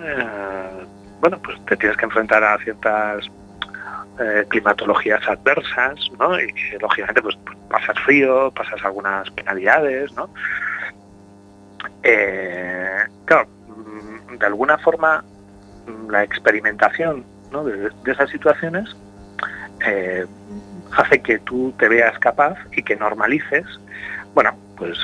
eh, 0.00 0.86
bueno, 1.20 1.38
pues 1.42 1.62
te 1.66 1.76
tienes 1.76 1.98
que 1.98 2.06
enfrentar 2.06 2.42
a 2.42 2.56
ciertas 2.56 3.30
eh, 4.18 4.46
climatologías 4.48 5.28
adversas, 5.28 6.00
¿no? 6.18 6.40
Y 6.40 6.54
lógicamente 6.80 7.20
pues 7.20 7.36
pasas 7.68 7.98
frío, 8.00 8.50
pasas 8.52 8.82
algunas 8.82 9.30
penalidades, 9.32 10.10
¿no? 10.14 10.30
Claro, 13.26 13.46
mm, 13.68 14.38
de 14.38 14.46
alguna 14.46 14.78
forma 14.78 15.22
la 16.08 16.22
experimentación 16.22 17.26
de, 17.64 17.90
esas 18.06 18.30
situaciones 18.30 18.96
eh, 19.86 20.26
hace 20.96 21.20
que 21.20 21.38
tú 21.40 21.72
te 21.78 21.88
veas 21.88 22.18
capaz 22.18 22.56
y 22.76 22.82
que 22.82 22.96
normalices, 22.96 23.66
bueno, 24.34 24.56
pues 24.76 24.98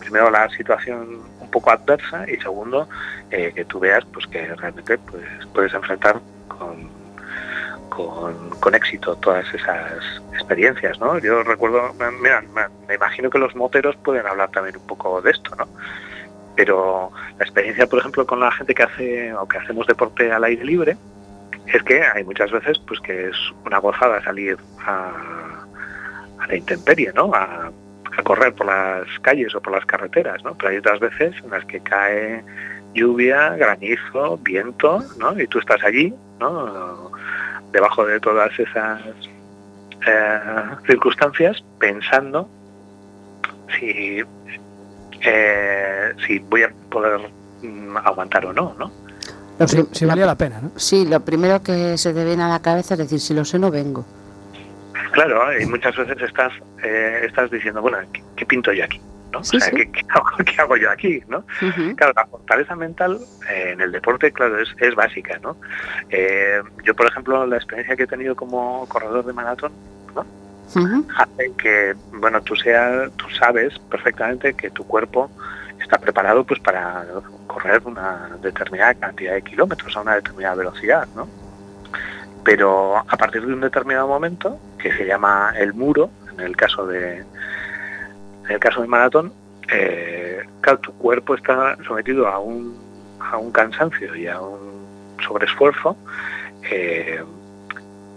primero 0.00 0.30
la 0.30 0.48
situación 0.50 1.20
un 1.40 1.50
poco 1.50 1.70
adversa 1.70 2.24
y 2.30 2.36
segundo 2.36 2.88
que 3.28 3.64
tú 3.68 3.80
veas 3.80 4.04
pues 4.12 4.26
que 4.28 4.54
realmente 4.54 4.98
pues, 4.98 5.24
puedes 5.52 5.74
enfrentar 5.74 6.20
con 6.48 6.88
con, 8.60 8.74
éxito 8.74 9.16
todas 9.16 9.46
esas 9.54 10.02
experiencias, 10.34 10.98
¿no? 11.00 11.18
Yo 11.18 11.42
recuerdo, 11.42 11.94
mira, 12.20 12.42
me 12.88 12.94
imagino 12.94 13.30
que 13.30 13.38
los 13.38 13.54
moteros 13.54 13.96
pueden 13.96 14.26
hablar 14.26 14.50
también 14.50 14.76
un 14.76 14.86
poco 14.86 15.22
de 15.22 15.30
esto, 15.30 15.54
¿no? 15.56 15.66
Pero 16.56 17.10
la 17.38 17.44
experiencia, 17.44 17.86
por 17.86 18.00
ejemplo, 18.00 18.26
con 18.26 18.40
la 18.40 18.50
gente 18.50 18.74
que 18.74 18.82
hace 18.82 19.34
o 19.34 19.46
que 19.46 19.58
hacemos 19.58 19.86
deporte 19.86 20.30
al 20.32 20.44
aire 20.44 20.64
libre, 20.64 20.96
es 21.66 21.82
que 21.82 22.02
hay 22.02 22.24
muchas 22.24 22.50
veces 22.50 22.78
pues 22.86 23.00
que 23.00 23.28
es 23.28 23.36
una 23.64 23.78
gozada 23.78 24.22
salir 24.22 24.56
a, 24.80 25.12
la 26.48 26.56
intemperie, 26.56 27.12
¿no? 27.14 27.32
A, 27.34 27.70
correr 28.24 28.54
por 28.54 28.66
las 28.66 29.06
calles 29.20 29.54
o 29.54 29.60
por 29.60 29.74
las 29.74 29.84
carreteras, 29.84 30.42
¿no? 30.42 30.56
Pero 30.56 30.70
hay 30.70 30.78
otras 30.78 31.00
veces 31.00 31.34
en 31.44 31.50
las 31.50 31.64
que 31.66 31.80
cae 31.80 32.42
lluvia, 32.94 33.50
granizo, 33.56 34.38
viento, 34.38 35.04
¿no? 35.18 35.38
Y 35.38 35.46
tú 35.46 35.58
estás 35.58 35.84
allí, 35.84 36.14
¿no? 36.40 37.10
debajo 37.72 38.06
de 38.06 38.18
todas 38.20 38.58
esas 38.58 39.02
eh, 40.06 40.40
circunstancias 40.86 41.62
pensando 41.78 42.48
si, 43.78 44.22
eh, 45.20 46.14
si 46.26 46.38
voy 46.38 46.62
a 46.62 46.70
poder 46.90 47.20
mm, 47.62 47.96
aguantar 47.98 48.46
o 48.46 48.52
no, 48.52 48.74
¿no? 48.78 48.90
Si, 49.92 50.04
valía 50.04 50.26
la 50.26 50.36
pena, 50.36 50.60
¿no? 50.60 50.70
Sí, 50.76 51.06
lo 51.06 51.20
primero 51.20 51.62
que 51.62 51.96
se 51.96 52.12
te 52.12 52.24
viene 52.24 52.42
a 52.42 52.48
la 52.48 52.60
cabeza 52.60 52.94
es 52.94 52.98
decir, 52.98 53.20
si 53.20 53.34
lo 53.34 53.44
sé, 53.44 53.58
no 53.58 53.70
vengo. 53.70 54.04
Claro, 55.12 55.58
y 55.58 55.64
muchas 55.66 55.96
veces 55.96 56.20
estás, 56.20 56.52
eh, 56.82 57.22
estás 57.24 57.50
diciendo, 57.50 57.80
bueno, 57.80 57.98
¿qué, 58.36 58.46
pinto 58.46 58.72
yo 58.72 58.84
aquí? 58.84 59.00
¿qué, 60.44 60.60
hago, 60.60 60.76
yo 60.76 60.90
aquí? 60.90 61.22
¿no? 61.28 61.44
Claro, 61.96 62.12
la 62.14 62.26
fortaleza 62.26 62.74
mental 62.76 63.18
eh, 63.50 63.70
en 63.72 63.80
el 63.80 63.92
deporte, 63.92 64.32
claro, 64.32 64.58
es, 64.58 64.68
es 64.78 64.94
básica. 64.94 65.38
¿no? 65.42 65.56
Eh, 66.10 66.60
yo, 66.84 66.94
por 66.94 67.06
ejemplo, 67.06 67.46
la 67.46 67.56
experiencia 67.56 67.96
que 67.96 68.04
he 68.04 68.06
tenido 68.06 68.34
como 68.34 68.86
corredor 68.88 69.24
de 69.24 69.32
maratón, 69.32 69.72
¿no? 70.14 70.24
hace 71.16 71.52
que, 71.56 71.94
bueno, 72.18 72.42
tú, 72.42 72.56
sea, 72.56 73.08
tú 73.16 73.26
sabes 73.38 73.78
perfectamente 73.90 74.54
que 74.54 74.70
tu 74.70 74.84
cuerpo 74.84 75.30
está 75.80 75.98
preparado 75.98 76.44
pues 76.44 76.60
para 76.60 77.04
correr 77.46 77.82
una 77.84 78.36
determinada 78.40 78.94
cantidad 78.94 79.34
de 79.34 79.42
kilómetros 79.42 79.96
a 79.96 80.00
una 80.00 80.14
determinada 80.16 80.54
velocidad, 80.56 81.08
¿no? 81.14 81.28
Pero 82.44 82.96
a 82.96 83.16
partir 83.16 83.44
de 83.44 83.52
un 83.52 83.60
determinado 83.60 84.06
momento, 84.06 84.58
que 84.78 84.92
se 84.92 85.04
llama 85.04 85.52
el 85.58 85.74
muro, 85.74 86.10
en 86.32 86.40
el 86.40 86.56
caso 86.56 86.86
de, 86.86 87.18
en 87.18 88.50
el 88.50 88.60
caso 88.60 88.80
del 88.80 88.88
maratón, 88.88 89.32
eh, 89.72 90.44
tu 90.82 90.92
cuerpo 90.94 91.34
está 91.34 91.76
sometido 91.86 92.26
a 92.28 92.38
un, 92.38 92.76
a 93.20 93.36
un 93.36 93.50
cansancio 93.52 94.14
y 94.14 94.26
a 94.26 94.40
un 94.40 94.84
sobreesfuerzo 95.26 95.96
eh, 96.70 97.22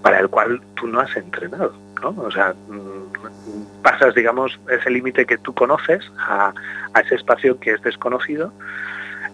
para 0.02 0.20
el 0.20 0.30
cual 0.30 0.62
tú 0.76 0.88
no 0.88 1.00
has 1.00 1.16
entrenado. 1.16 1.74
O 2.04 2.32
sea, 2.32 2.54
mm, 2.68 3.82
pasas, 3.82 4.16
digamos, 4.16 4.60
ese 4.70 4.90
límite 4.90 5.26
que 5.26 5.38
tú 5.38 5.54
conoces 5.54 6.04
a, 6.18 6.54
a 6.94 7.00
ese 7.02 7.16
espacio 7.16 7.60
que 7.60 7.74
es 7.74 7.82
desconocido, 7.82 8.54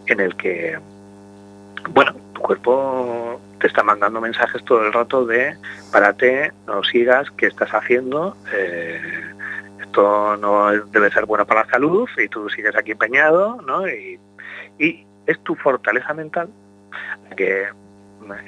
en 0.07 0.19
el 0.19 0.36
que, 0.36 0.79
bueno, 1.89 2.13
tu 2.34 2.41
cuerpo 2.41 3.39
te 3.60 3.67
está 3.67 3.84
mandando 3.84 4.22
mensajes 4.22 4.63
todo 4.65 4.86
el 4.86 4.93
rato 4.93 5.25
de 5.25 5.55
párate, 5.91 6.51
no 6.67 6.84
sigas, 6.84 7.29
¿qué 7.31 7.48
estás 7.48 7.72
haciendo? 7.72 8.36
Eh, 8.53 9.01
esto 9.81 10.38
no 10.38 10.72
debe 10.72 11.12
ser 11.12 11.25
bueno 11.25 11.45
para 11.45 11.63
la 11.63 11.69
salud 11.69 12.07
y 12.17 12.27
tú 12.27 12.50
sigues 12.50 12.75
aquí 12.75 12.91
empeñado, 12.91 13.62
¿no? 13.62 13.88
Y, 13.88 14.19
es 15.27 15.39
tu 15.39 15.55
fortaleza 15.55 16.13
mental 16.13 16.50
que 17.36 17.67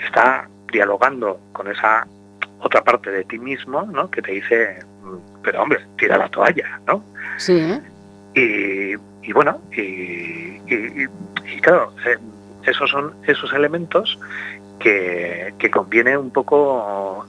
está 0.05 0.47
dialogando 0.71 1.39
con 1.51 1.67
esa 1.71 2.05
otra 2.59 2.83
parte 2.83 3.11
de 3.11 3.23
ti 3.23 3.37
mismo, 3.37 3.83
¿no? 3.83 4.09
Que 4.09 4.21
te 4.21 4.31
dice, 4.31 4.79
pero 5.43 5.63
hombre, 5.63 5.79
tira 5.97 6.17
la 6.17 6.29
toalla, 6.29 6.79
¿no? 6.87 7.03
Sí. 7.37 7.79
Y, 8.33 8.95
bueno, 9.33 9.59
y, 9.71 10.59
claro, 11.61 11.93
eh, 12.05 12.17
esos 12.65 12.89
son 12.89 13.13
esos 13.25 13.51
elementos 13.53 14.19
que, 14.79 15.53
que 15.57 15.71
conviene 15.71 16.17
un 16.17 16.31
poco 16.31 17.25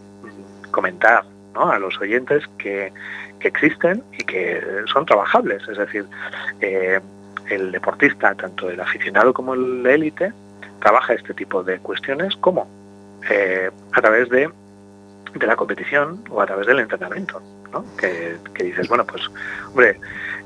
comentar 0.71 1.25
¿no? 1.55 1.71
a 1.71 1.79
los 1.79 1.99
oyentes 2.01 2.45
que, 2.59 2.93
que 3.39 3.49
existen 3.49 4.03
y 4.13 4.25
que 4.25 4.63
son 4.93 5.07
trabajables. 5.07 5.67
Es 5.69 5.79
decir, 5.79 6.07
eh, 6.61 7.01
el 7.51 7.73
deportista, 7.73 8.35
tanto 8.35 8.69
el 8.71 8.81
aficionado 8.81 9.33
como 9.33 9.55
el 9.55 9.87
élite, 9.87 10.33
trabaja 10.81 11.15
este 11.15 11.35
tipo 11.35 11.63
de 11.63 11.79
cuestiones 11.79 12.37
como 12.37 12.69
eh, 13.31 13.71
a 13.93 14.01
través 14.01 14.29
de, 14.29 14.51
de, 15.35 15.47
la 15.47 15.57
competición 15.57 16.25
o 16.31 16.41
a 16.41 16.47
través 16.47 16.67
del 16.67 16.81
entrenamiento. 16.81 17.41
¿no? 17.73 17.85
Que, 17.97 18.39
dices, 18.59 18.89
bueno, 18.89 19.05
pues, 19.05 19.23
hombre, 19.69 20.01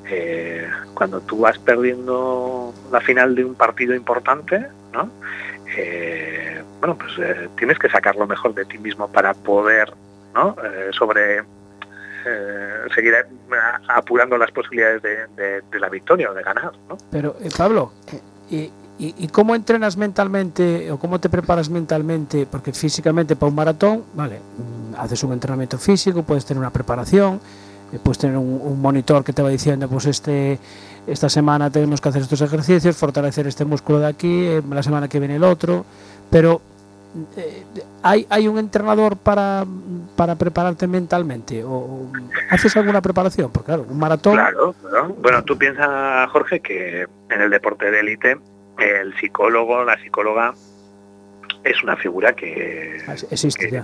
eh, 0.07 0.69
cuando 0.95 1.21
tú 1.21 1.39
vas 1.39 1.59
perdiendo 1.59 2.75
la 2.91 3.01
final 3.01 3.35
de 3.35 3.45
un 3.45 3.55
partido 3.55 3.95
importante, 3.95 4.67
¿no? 4.93 5.09
Eh, 5.77 6.63
bueno, 6.81 6.99
pues 6.99 7.13
eh, 7.19 7.49
tienes 7.57 7.79
que 7.79 7.89
sacar 7.89 8.17
lo 8.17 8.27
mejor 8.27 8.55
de 8.55 8.65
ti 8.65 8.79
mismo 8.79 9.11
para 9.11 9.35
poder, 9.35 9.93
¿no? 10.35 10.57
sobre 10.93 11.43
seguir 12.95 13.15
apurando 13.89 14.39
las 14.39 14.53
posibilidades 14.53 15.03
de, 15.03 15.81
la 15.81 15.89
victoria 15.89 16.31
o 16.31 16.35
de 16.35 16.43
ganar, 16.43 16.73
¿no? 16.89 16.97
Pero, 17.11 17.35
Pablo, 17.57 17.93
¿y, 18.49 18.71
¿Y, 19.05 19.27
cómo 19.29 19.57
entrenas 19.57 19.97
mentalmente 19.97 20.89
o 20.93 20.97
cómo 20.97 21.19
te 21.19 21.29
preparas 21.29 21.69
mentalmente? 21.69 22.47
Porque 22.47 22.73
físicamente 22.73 23.35
para 23.35 23.51
un 23.51 23.57
maratón, 23.57 24.05
vale, 24.15 24.39
mm, 24.39 24.95
haces 24.97 25.25
un 25.25 25.33
entrenamiento 25.33 25.77
físico, 25.77 26.23
puedes 26.23 26.45
tener 26.45 26.61
una 26.61 26.71
preparación, 26.71 27.41
eh, 27.93 27.99
puedes 28.01 28.19
tener 28.19 28.37
un, 28.37 28.81
monitor 28.81 29.25
que 29.25 29.33
te 29.33 29.43
va 29.43 29.49
diciendo, 29.49 29.89
pues 29.89 30.07
este, 30.07 30.61
esta 31.05 31.29
semana 31.29 31.69
tenemos 31.69 32.01
que 32.01 32.11
hacer 32.11 32.23
estos 32.23 32.43
ejercicios, 32.43 32.97
fortalecer 32.97 33.49
este 33.49 33.65
músculo 33.65 33.99
de 33.99 34.07
aquí, 34.07 34.45
eh, 34.45 34.63
la 34.71 34.85
semana 34.85 35.09
que 35.09 35.19
viene 35.19 35.35
el 35.35 35.43
otro, 35.43 35.85
pero 36.31 36.61
eh, 37.37 37.65
¿hay, 38.05 38.25
¿hay 38.31 38.47
un 38.47 38.57
entrenador 38.57 39.17
para, 39.17 39.67
para 40.15 40.37
prepararte 40.37 40.87
mentalmente? 40.87 41.65
¿O 41.65 42.07
haces 42.51 42.77
alguna 42.77 43.01
preparación? 43.01 43.51
Porque 43.51 43.67
claro, 43.67 43.85
un 43.89 43.99
maratón... 43.99 44.35
Claro. 44.35 44.77
Bueno, 45.21 45.43
tú 45.43 45.59
piensas, 45.59 46.31
Jorge, 46.31 46.61
que 46.61 47.09
en 47.31 47.41
el 47.41 47.51
deporte 47.51 47.91
de 47.91 47.99
élite 47.99 48.39
el 48.83 49.15
psicólogo, 49.19 49.85
la 49.85 49.99
psicóloga 49.99 50.55
es 51.65 51.83
una 51.83 51.97
figura 51.97 52.35
que 52.35 53.03
ah, 53.07 53.15
existe, 53.31 53.83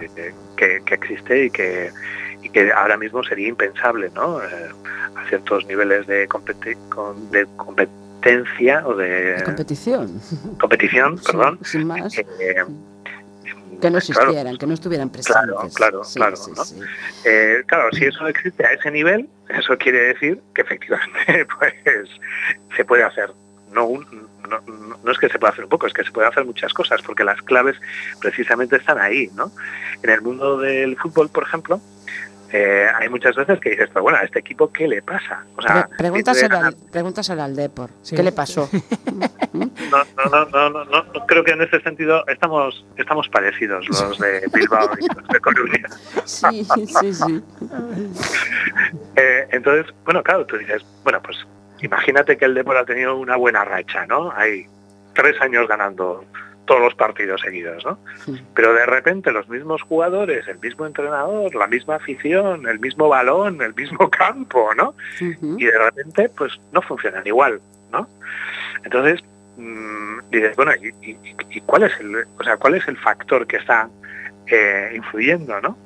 que, 0.56 0.82
existe 0.90 1.44
y 1.44 1.50
que, 1.50 1.90
y 2.42 2.48
que 2.50 2.72
ahora 2.72 2.96
mismo 2.96 3.22
sería 3.22 3.48
impensable, 3.48 4.10
¿no? 4.14 4.42
Eh, 4.42 4.46
a 5.14 5.28
ciertos 5.28 5.64
niveles 5.66 6.06
de, 6.06 6.26
de 7.30 7.46
competencia 7.56 8.86
o 8.86 8.94
de, 8.96 9.42
competición. 9.44 10.20
Competición, 10.58 11.18
perdón. 11.18 11.58
Sin 11.62 11.86
más. 11.86 12.14
que 12.14 13.90
no 13.90 13.98
existieran, 13.98 14.56
que 14.56 14.66
no 14.66 14.74
estuvieran 14.74 15.08
presentes. 15.10 15.40
Claro, 15.74 16.02
claro, 16.02 16.02
claro. 16.14 16.36
Eh, 17.24 17.62
claro, 17.66 17.90
si 17.92 18.06
eso 18.06 18.26
existe 18.26 18.66
a 18.66 18.72
ese 18.72 18.90
nivel, 18.90 19.28
eso 19.48 19.78
quiere 19.78 20.14
decir 20.14 20.40
que 20.54 20.62
efectivamente 20.62 21.46
pues 21.58 21.74
se 22.76 22.84
puede 22.84 23.04
hacer 23.04 23.30
no, 23.72 23.88
no, 24.48 25.10
es 25.10 25.18
que 25.18 25.28
se 25.28 25.38
pueda 25.38 25.52
hacer 25.52 25.64
un 25.64 25.70
poco, 25.70 25.86
es 25.86 25.92
que 25.92 26.04
se 26.04 26.10
pueden 26.10 26.30
hacer 26.30 26.44
muchas 26.44 26.72
cosas, 26.72 27.02
porque 27.02 27.24
las 27.24 27.40
claves 27.42 27.76
precisamente 28.20 28.76
están 28.76 28.98
ahí, 28.98 29.30
¿no? 29.34 29.50
En 30.02 30.10
el 30.10 30.22
mundo 30.22 30.58
del 30.58 30.96
fútbol, 30.96 31.28
por 31.28 31.44
ejemplo, 31.44 31.80
eh, 32.50 32.86
hay 32.98 33.10
muchas 33.10 33.36
veces 33.36 33.60
que 33.60 33.70
dices, 33.70 33.90
pero 33.92 34.02
bueno, 34.02 34.18
a 34.18 34.22
este 34.22 34.38
equipo, 34.38 34.72
¿qué 34.72 34.88
le 34.88 35.02
pasa? 35.02 35.44
O 35.56 35.60
sea, 35.60 35.86
pregúntaselo, 35.98 36.56
al, 36.56 36.74
pregúntaselo 36.90 37.42
al 37.42 37.54
Depor, 37.54 37.90
¿qué 38.08 38.22
le 38.22 38.32
pasó? 38.32 38.70
no, 39.52 39.70
no, 40.30 40.44
no, 40.46 40.70
no, 40.70 40.84
no, 40.84 41.26
creo 41.26 41.44
que 41.44 41.52
en 41.52 41.60
ese 41.60 41.78
sentido 41.80 42.26
estamos 42.26 42.86
estamos 42.96 43.28
parecidos 43.28 43.86
los 43.88 44.18
de 44.18 44.48
Bilbao 44.54 44.88
y 44.98 45.14
los 45.14 45.28
de 45.28 45.40
Coruña. 45.40 45.88
sí, 46.24 46.64
sí, 46.64 47.12
sí. 47.12 47.42
Eh, 49.16 49.48
entonces, 49.50 49.92
bueno, 50.04 50.22
claro, 50.22 50.46
tú 50.46 50.56
dices, 50.56 50.84
bueno, 51.02 51.20
pues 51.20 51.36
imagínate 51.80 52.36
que 52.36 52.44
el 52.44 52.54
Depor 52.54 52.76
ha 52.76 52.84
tenido 52.84 53.16
una 53.16 53.36
buena 53.36 53.64
racha, 53.64 54.06
¿no? 54.06 54.32
Hay 54.32 54.66
tres 55.14 55.40
años 55.40 55.66
ganando 55.68 56.24
todos 56.68 56.82
los 56.82 56.94
partidos 56.94 57.40
seguidos, 57.40 57.84
¿no? 57.84 57.98
Pero 58.54 58.74
de 58.74 58.86
repente 58.86 59.32
los 59.32 59.48
mismos 59.48 59.82
jugadores, 59.82 60.46
el 60.48 60.58
mismo 60.58 60.86
entrenador, 60.86 61.54
la 61.54 61.66
misma 61.66 61.96
afición, 61.96 62.68
el 62.68 62.78
mismo 62.78 63.08
balón, 63.08 63.62
el 63.62 63.74
mismo 63.74 64.10
campo, 64.10 64.74
¿no? 64.74 64.94
Y 65.20 65.64
de 65.64 65.78
repente, 65.78 66.28
pues 66.28 66.52
no 66.72 66.82
funcionan 66.82 67.26
igual, 67.26 67.60
¿no? 67.90 68.06
Entonces 68.84 69.24
mmm, 69.56 70.20
dices, 70.30 70.54
bueno, 70.56 70.72
¿y, 71.02 71.60
cuál 71.62 71.84
es 71.84 71.92
el, 72.00 72.26
o 72.38 72.44
sea, 72.44 72.56
cuál 72.58 72.74
es 72.74 72.86
el 72.86 72.96
factor 72.98 73.46
que 73.46 73.56
está 73.56 73.88
eh, 74.46 74.92
influyendo, 74.94 75.60
¿no? 75.60 75.76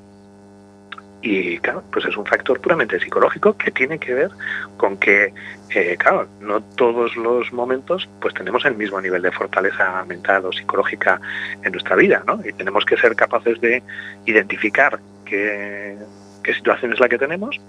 Y 1.25 1.57
claro, 1.59 1.81
pues 1.89 2.03
es 2.03 2.17
un 2.17 2.25
factor 2.25 2.59
puramente 2.59 2.99
psicológico 2.99 3.57
que 3.57 3.71
tiene 3.71 3.97
que 3.97 4.13
ver 4.13 4.29
con 4.75 4.97
que, 4.97 5.33
eh, 5.69 5.95
claro, 5.97 6.27
no 6.41 6.61
todos 6.61 7.15
los 7.15 7.53
momentos 7.53 8.09
pues 8.19 8.33
tenemos 8.33 8.65
el 8.65 8.75
mismo 8.75 8.99
nivel 8.99 9.21
de 9.21 9.31
fortaleza 9.31 10.03
mental 10.03 10.45
o 10.45 10.51
psicológica 10.51 11.21
en 11.63 11.71
nuestra 11.71 11.95
vida, 11.95 12.23
¿no? 12.27 12.41
Y 12.43 12.51
tenemos 12.51 12.83
que 12.83 12.97
ser 12.97 13.15
capaces 13.15 13.61
de 13.61 13.81
identificar 14.25 14.99
qué, 15.23 15.97
situación 16.43 16.91
es 16.91 16.99
la 16.99 17.07
que 17.07 17.17
tenemos 17.17 17.59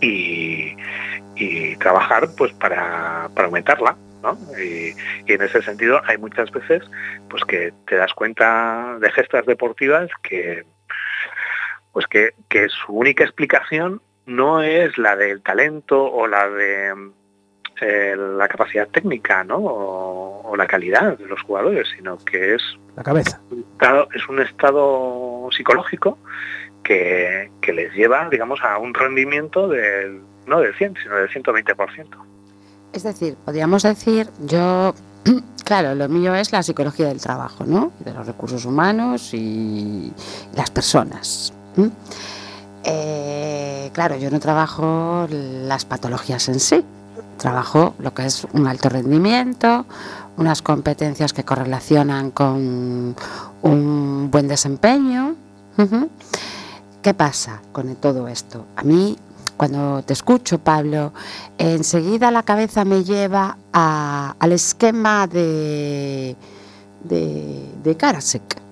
y, 0.00 0.74
trabajar 1.78 2.28
pues 2.36 2.52
para, 2.54 3.30
aumentarla. 3.36 3.96
¿no? 4.24 4.36
Y, 4.58 4.94
y, 5.26 5.34
en 5.34 5.42
ese 5.42 5.62
sentido 5.62 6.00
hay 6.06 6.16
muchas 6.16 6.50
veces 6.50 6.82
pues 7.28 7.44
que 7.44 7.72
te 7.86 7.96
das 7.96 8.12
cuenta 8.14 8.96
de 8.98 9.10
gestas 9.12 9.44
deportivas 9.44 10.10
que 10.22 10.64
pues 11.94 12.06
que, 12.08 12.34
su 12.68 12.92
única 12.92 13.24
explicación 13.24 14.02
no 14.26 14.62
es 14.62 14.98
la 14.98 15.16
del 15.16 15.40
talento 15.42 16.04
o 16.04 16.26
la 16.26 16.48
de 16.48 16.92
eh, 17.80 18.16
la 18.16 18.48
capacidad 18.48 18.88
técnica 18.88 19.44
¿no? 19.44 19.58
O, 19.58 20.56
la 20.56 20.66
calidad 20.66 21.16
de 21.16 21.26
los 21.26 21.40
jugadores, 21.42 21.88
sino 21.96 22.18
que 22.18 22.54
es 22.54 22.62
la 22.96 23.02
cabeza. 23.02 23.40
es 24.14 24.28
un 24.28 24.40
estado 24.40 25.48
psicológico 25.50 26.18
que, 26.82 27.50
les 27.66 27.92
lleva, 27.94 28.28
digamos, 28.28 28.60
a 28.62 28.78
un 28.78 28.92
rendimiento 28.92 29.68
del, 29.68 30.20
no 30.46 30.60
del 30.60 30.74
100, 30.74 30.96
sino 31.02 31.16
del 31.16 31.28
120%. 31.28 32.06
Es 32.92 33.02
decir, 33.02 33.36
podríamos 33.44 33.82
decir, 33.82 34.28
yo, 34.40 34.94
claro, 35.64 35.94
lo 35.94 36.08
mío 36.08 36.34
es 36.34 36.52
la 36.52 36.62
psicología 36.62 37.08
del 37.08 37.20
trabajo, 37.20 37.64
¿no? 37.64 37.92
De 38.00 38.12
los 38.12 38.26
recursos 38.26 38.64
humanos 38.64 39.32
y 39.32 40.12
las 40.54 40.70
personas. 40.70 41.52
Eh, 42.84 43.90
claro, 43.92 44.16
yo 44.16 44.30
no 44.30 44.40
trabajo 44.40 45.26
las 45.30 45.84
patologías 45.84 46.48
en 46.48 46.60
sí, 46.60 46.84
trabajo 47.38 47.94
lo 47.98 48.12
que 48.12 48.26
es 48.26 48.46
un 48.52 48.66
alto 48.66 48.88
rendimiento, 48.88 49.86
unas 50.36 50.62
competencias 50.62 51.32
que 51.32 51.44
correlacionan 51.44 52.30
con 52.30 53.16
un 53.62 54.28
buen 54.30 54.48
desempeño. 54.48 55.36
¿Qué 57.02 57.14
pasa 57.14 57.60
con 57.72 57.94
todo 57.96 58.28
esto? 58.28 58.64
A 58.76 58.82
mí, 58.82 59.16
cuando 59.56 60.02
te 60.02 60.12
escucho, 60.12 60.58
Pablo, 60.58 61.12
enseguida 61.58 62.30
la 62.30 62.42
cabeza 62.42 62.84
me 62.84 63.04
lleva 63.04 63.56
al 63.72 64.52
esquema 64.52 65.26
de, 65.26 66.36
de, 67.02 67.70
de 67.82 67.96
Karasek 67.96 68.63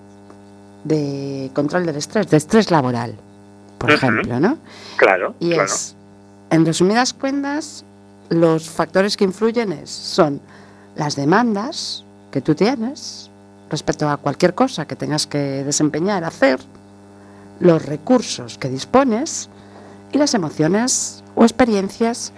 de 0.84 1.50
control 1.54 1.86
del 1.86 1.96
estrés, 1.96 2.28
de 2.28 2.36
estrés 2.36 2.70
laboral, 2.70 3.14
por 3.78 3.90
ejemplo, 3.90 4.40
¿no? 4.40 4.58
Claro. 4.96 5.34
Y 5.40 5.52
es, 5.52 5.94
en 6.50 6.66
resumidas 6.66 7.12
cuentas, 7.12 7.84
los 8.28 8.68
factores 8.68 9.16
que 9.16 9.24
influyen 9.24 9.72
es, 9.72 9.90
son 9.90 10.40
las 10.96 11.16
demandas 11.16 12.04
que 12.30 12.40
tú 12.40 12.54
tienes 12.54 13.30
respecto 13.70 14.08
a 14.08 14.16
cualquier 14.16 14.54
cosa 14.54 14.86
que 14.86 14.96
tengas 14.96 15.26
que 15.26 15.64
desempeñar, 15.64 16.24
hacer, 16.24 16.60
los 17.60 17.84
recursos 17.84 18.58
que 18.58 18.68
dispones 18.68 19.48
y 20.12 20.18
las 20.18 20.34
emociones 20.34 21.22
o 21.34 21.44
experiencias 21.44 22.32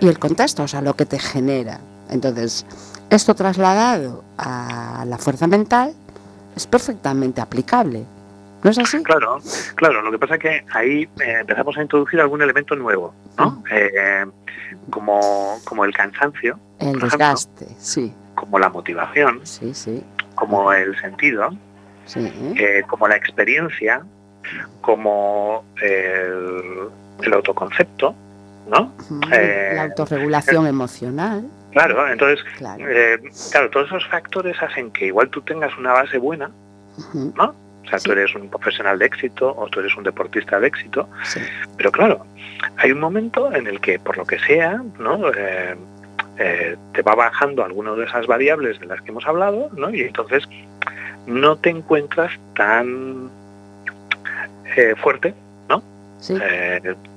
y 0.00 0.08
el 0.08 0.18
contexto, 0.18 0.64
o 0.64 0.68
sea, 0.68 0.82
lo 0.82 0.94
que 0.94 1.06
te 1.06 1.18
genera. 1.18 1.80
Entonces, 2.08 2.66
esto 3.10 3.34
trasladado 3.34 4.22
a 4.38 5.04
la 5.06 5.18
fuerza 5.18 5.46
mental 5.46 5.94
es 6.56 6.66
perfectamente 6.66 7.40
aplicable. 7.40 8.04
¿No 8.64 8.70
es 8.70 8.78
así? 8.78 9.02
Claro, 9.02 9.38
claro. 9.76 10.02
Lo 10.02 10.10
que 10.10 10.18
pasa 10.18 10.34
es 10.34 10.40
que 10.40 10.64
ahí 10.72 11.02
eh, 11.20 11.36
empezamos 11.40 11.76
a 11.76 11.82
introducir 11.82 12.20
algún 12.20 12.42
elemento 12.42 12.74
nuevo, 12.74 13.14
¿no? 13.38 13.50
Mm. 13.50 13.64
Eh, 13.70 14.26
como, 14.90 15.58
como 15.64 15.84
el 15.84 15.94
cansancio. 15.94 16.58
El 16.78 16.98
desgaste, 16.98 17.68
sí. 17.78 18.12
Como 18.34 18.58
la 18.58 18.70
motivación. 18.70 19.40
Sí, 19.44 19.72
sí. 19.74 20.02
Como 20.34 20.72
el 20.72 20.98
sentido. 21.00 21.50
Sí. 22.06 22.32
Eh, 22.56 22.82
como 22.88 23.06
la 23.06 23.16
experiencia. 23.16 24.02
Como 24.80 25.64
el, 25.82 26.88
el 27.22 27.32
autoconcepto, 27.32 28.14
¿no? 28.68 28.92
la 29.28 29.82
autorregulación 29.82 30.66
emocional. 30.68 31.48
Claro, 31.76 32.08
entonces, 32.08 32.42
eh, 32.78 33.18
claro. 33.52 33.68
todos 33.68 33.88
esos 33.88 34.08
factores 34.08 34.56
hacen 34.62 34.90
que 34.92 35.08
igual 35.08 35.28
tú 35.28 35.42
tengas 35.42 35.76
una 35.76 35.92
base 35.92 36.16
buena, 36.16 36.50
¿no? 37.12 37.54
O 37.84 37.88
sea, 37.90 37.98
tú 37.98 38.12
eres 38.12 38.34
un 38.34 38.48
profesional 38.48 38.98
de 38.98 39.04
éxito 39.04 39.54
o 39.54 39.68
tú 39.68 39.80
eres 39.80 39.94
un 39.94 40.02
deportista 40.02 40.58
de 40.58 40.68
éxito, 40.68 41.06
pero 41.76 41.92
claro, 41.92 42.24
hay 42.78 42.92
un 42.92 42.98
momento 42.98 43.52
en 43.52 43.66
el 43.66 43.78
que, 43.82 43.98
por 43.98 44.16
lo 44.16 44.24
que 44.24 44.38
sea, 44.38 44.82
¿no? 44.98 45.30
Eh, 45.34 45.76
eh, 46.38 46.76
te 46.94 47.02
va 47.02 47.14
bajando 47.14 47.62
alguna 47.62 47.92
de 47.92 48.06
esas 48.06 48.26
variables 48.26 48.80
de 48.80 48.86
las 48.86 49.02
que 49.02 49.10
hemos 49.10 49.26
hablado, 49.26 49.68
¿no? 49.76 49.90
Y 49.90 50.00
entonces 50.00 50.44
no 51.26 51.56
te 51.56 51.68
encuentras 51.68 52.32
tan 52.54 53.30
fuerte, 55.02 55.34
¿no? 55.68 55.82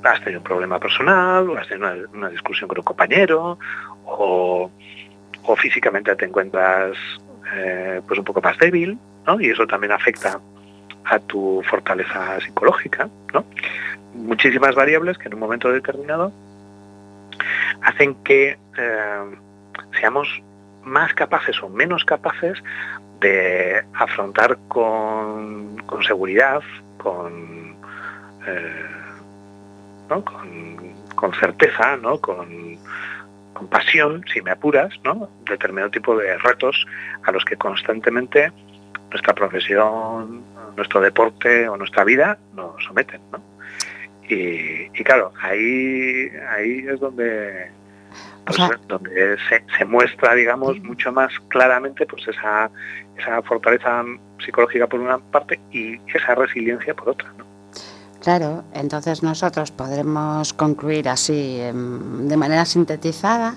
Has 0.04 0.20
tenido 0.20 0.40
un 0.42 0.44
problema 0.44 0.82
personal, 0.82 1.50
o 1.50 1.58
has 1.58 1.68
tenido 1.70 2.10
una, 2.14 2.28
discusión 2.28 2.68
con 2.68 2.78
un 2.78 2.84
compañero, 2.84 3.58
o, 4.18 4.72
físicamente 5.58 6.16
te 6.16 6.26
encuentras 6.26 6.96
eh, 7.56 8.02
pues 8.08 8.20
un 8.20 8.26
poco 8.26 8.40
más 8.42 8.58
débil, 8.60 8.98
¿no? 9.26 9.42
Y 9.42 9.50
eso 9.50 9.66
también 9.66 9.92
afecta 9.92 10.40
a 11.06 11.20
tu 11.20 11.64
fortaleza 11.68 12.40
psicológica, 12.40 13.10
¿no? 13.34 13.44
Muchísimas 14.14 14.76
variables 14.76 15.18
que 15.18 15.28
en 15.28 15.34
un 15.34 15.40
momento 15.40 15.72
determinado 15.72 16.32
hacen 17.82 18.16
que 18.24 18.58
eh, 18.78 19.38
seamos 20.00 20.28
más 20.84 21.14
capaces 21.14 21.62
o 21.62 21.70
menos 21.70 22.04
capaces 22.06 22.62
de 23.20 23.84
afrontar 23.94 24.58
con, 24.68 25.78
seguridad, 26.06 26.62
con, 26.98 27.76
eh, 28.48 28.86
con, 31.16 31.34
certeza, 31.34 31.98
¿no? 31.98 32.20
con, 32.20 32.78
con 33.60 33.68
pasión, 33.68 34.24
si 34.34 34.42
me 34.42 34.52
apuras, 34.52 34.94
¿no? 35.04 35.30
determinado 35.50 35.92
tipo 35.92 36.16
de 36.18 36.38
retos 36.38 36.86
a 37.24 37.32
los 37.34 37.44
que 37.44 37.58
constantemente 37.58 38.54
nuestra 39.12 39.34
profesión, 39.34 40.44
nuestro 40.78 41.02
deporte 41.02 41.68
o 41.68 41.76
nuestra 41.76 42.06
vida 42.06 42.38
nos 42.56 42.82
someten. 42.86 43.20
¿no? 43.34 43.42
Y, 44.30 44.88
claro, 45.04 45.34
ahí, 45.42 46.30
ahí 46.50 46.86
es 46.88 47.00
donde 47.02 47.70
donde 48.88 49.38
se, 49.78 49.86
muestra, 49.86 50.34
digamos, 50.34 50.80
mucho 50.80 51.12
más 51.12 51.32
claramente 51.50 52.06
pues 52.08 52.28
esa, 52.30 52.72
esa 53.18 53.42
fortaleza 53.44 54.04
psicológica 54.44 54.88
por 54.88 55.02
una 55.02 55.20
parte 55.20 55.60
y 55.72 56.00
esa 56.16 56.34
resiliencia 56.34 56.96
por 56.96 57.10
otra. 57.10 57.32
¿no? 57.38 57.49
Claro, 58.22 58.64
entonces 58.74 59.24
nosotros 59.24 59.72
podremos 59.72 60.54
concluir 60.54 61.08
así 61.08 61.58
em, 61.60 62.28
de 62.28 62.36
manera 62.36 62.66
sintetizada 62.66 63.56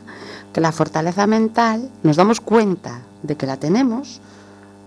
que 0.53 0.61
la 0.61 0.70
fortaleza 0.70 1.27
mental 1.27 1.90
nos 2.03 2.16
damos 2.16 2.40
cuenta 2.40 3.01
de 3.22 3.37
que 3.37 3.46
la 3.46 3.57
tenemos 3.57 4.20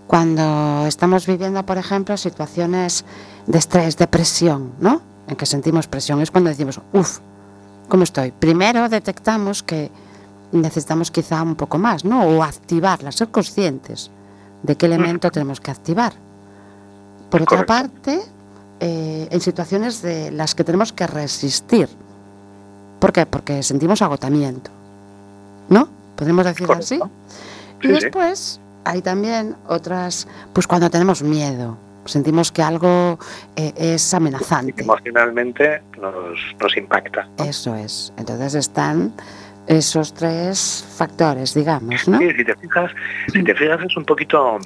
cuando 0.06 0.86
estamos 0.86 1.26
viviendo, 1.26 1.66
por 1.66 1.78
ejemplo, 1.78 2.16
situaciones 2.16 3.04
de 3.46 3.58
estrés, 3.58 3.96
de 3.96 4.06
presión, 4.06 4.72
¿no? 4.80 5.02
En 5.26 5.36
que 5.36 5.44
sentimos 5.44 5.88
presión. 5.88 6.20
Es 6.22 6.30
cuando 6.30 6.48
decimos, 6.48 6.80
uff, 6.92 7.18
¿Cómo 7.88 8.02
estoy? 8.02 8.32
Primero 8.32 8.88
detectamos 8.88 9.62
que 9.62 9.90
necesitamos 10.52 11.10
quizá 11.10 11.42
un 11.42 11.54
poco 11.54 11.78
más, 11.78 12.04
¿no? 12.04 12.24
O 12.24 12.42
activarla, 12.42 13.12
ser 13.12 13.28
conscientes 13.28 14.10
de 14.62 14.76
qué 14.76 14.86
elemento 14.86 15.30
tenemos 15.30 15.60
que 15.60 15.70
activar. 15.70 16.14
Por 17.30 17.42
otra 17.42 17.64
parte, 17.64 18.22
eh, 18.80 19.28
en 19.30 19.40
situaciones 19.40 20.02
de 20.02 20.30
las 20.30 20.54
que 20.54 20.64
tenemos 20.64 20.92
que 20.92 21.06
resistir. 21.06 21.88
¿Por 22.98 23.12
qué? 23.12 23.26
Porque 23.26 23.62
sentimos 23.62 24.02
agotamiento. 24.02 24.70
¿No? 25.68 25.88
¿Podemos 26.16 26.44
decir 26.44 26.66
así? 26.70 27.00
y 27.82 27.88
después 27.88 28.60
hay 28.84 29.02
también 29.02 29.56
otras, 29.66 30.28
pues 30.52 30.66
cuando 30.66 30.88
tenemos 30.88 31.22
miedo, 31.22 31.76
sentimos 32.04 32.52
que 32.52 32.62
algo 32.62 33.18
eh, 33.56 33.72
es 33.76 34.14
amenazante. 34.14 34.82
Emocionalmente 34.82 35.82
nos, 36.00 36.38
nos 36.60 36.76
impacta. 36.76 37.28
Eso 37.38 37.74
es. 37.74 38.12
Entonces 38.16 38.54
están 38.54 39.12
esos 39.66 40.14
tres 40.14 40.84
factores, 40.96 41.54
digamos, 41.54 42.06
¿no? 42.08 42.18
Sí, 42.18 42.30
si 42.36 42.44
te 42.44 42.56
fijas, 42.56 42.92
si 43.32 43.42
te 43.42 43.54
fijas 43.54 43.80
es 43.82 43.96
un 43.96 44.04
poquito... 44.04 44.58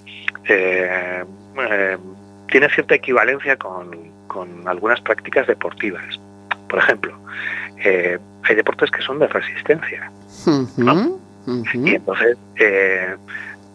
Eh, 0.48 1.24
eh, 1.58 1.98
tiene 2.50 2.68
cierta 2.70 2.94
equivalencia 2.94 3.56
con, 3.56 4.10
con, 4.26 4.66
algunas 4.68 5.00
prácticas 5.00 5.46
deportivas. 5.46 6.20
Por 6.68 6.78
ejemplo, 6.78 7.18
hay 7.84 8.54
deportes 8.54 8.90
que 8.90 9.02
son 9.02 9.18
de 9.18 9.26
resistencia. 9.28 10.10
Y 11.46 11.94
entonces 11.94 12.36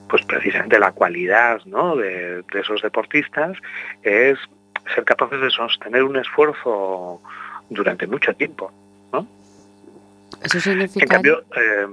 pues 0.08 0.26
precisamente 0.26 0.80
la 0.80 0.92
cualidad 0.92 1.62
de, 1.64 2.44
esos 2.54 2.82
deportistas 2.82 3.58
es 4.04 4.38
ser 4.94 5.04
capaces 5.04 5.42
de 5.42 5.50
sostener 5.50 6.04
un 6.04 6.18
esfuerzo 6.18 7.22
durante 7.70 8.08
mucho 8.08 8.34
tiempo. 8.36 8.72
¿No? 10.32 10.40
Eso 10.44 10.60
significa... 10.60 11.04
En 11.04 11.10
cambio, 11.10 11.44
eh, 11.56 11.88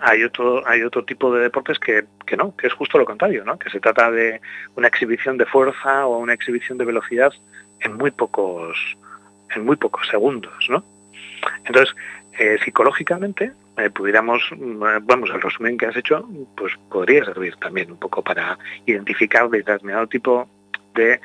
hay 0.00 0.22
otro 0.24 0.66
hay 0.66 0.82
otro 0.82 1.04
tipo 1.04 1.34
de 1.34 1.42
deportes 1.42 1.78
que, 1.78 2.04
que, 2.26 2.36
no, 2.36 2.56
que 2.56 2.68
es 2.68 2.72
justo 2.72 2.98
lo 2.98 3.04
contrario, 3.04 3.44
¿no? 3.44 3.58
que 3.58 3.70
se 3.70 3.80
trata 3.80 4.10
de 4.10 4.40
una 4.76 4.88
exhibición 4.88 5.36
de 5.38 5.46
fuerza 5.46 6.06
o 6.06 6.18
una 6.18 6.34
exhibición 6.34 6.78
de 6.78 6.84
velocidad 6.84 7.32
en 7.80 7.94
muy 7.94 8.10
pocos 8.10 8.76
en 9.54 9.64
muy 9.64 9.76
pocos 9.76 10.08
segundos, 10.08 10.66
¿no? 10.70 10.82
Entonces, 11.64 11.94
eh, 12.38 12.58
psicológicamente, 12.64 13.52
eh, 13.76 13.90
pudiéramos, 13.90 14.42
mm, 14.56 14.82
vamos, 15.02 15.30
el 15.30 15.42
resumen 15.42 15.76
que 15.76 15.86
has 15.86 15.96
hecho, 15.96 16.26
pues 16.56 16.72
podría 16.90 17.24
servir 17.24 17.56
también 17.56 17.90
un 17.90 17.98
poco 17.98 18.22
para 18.22 18.58
identificar 18.86 19.50
determinado 19.50 20.06
tipo 20.06 20.48
de 20.94 21.20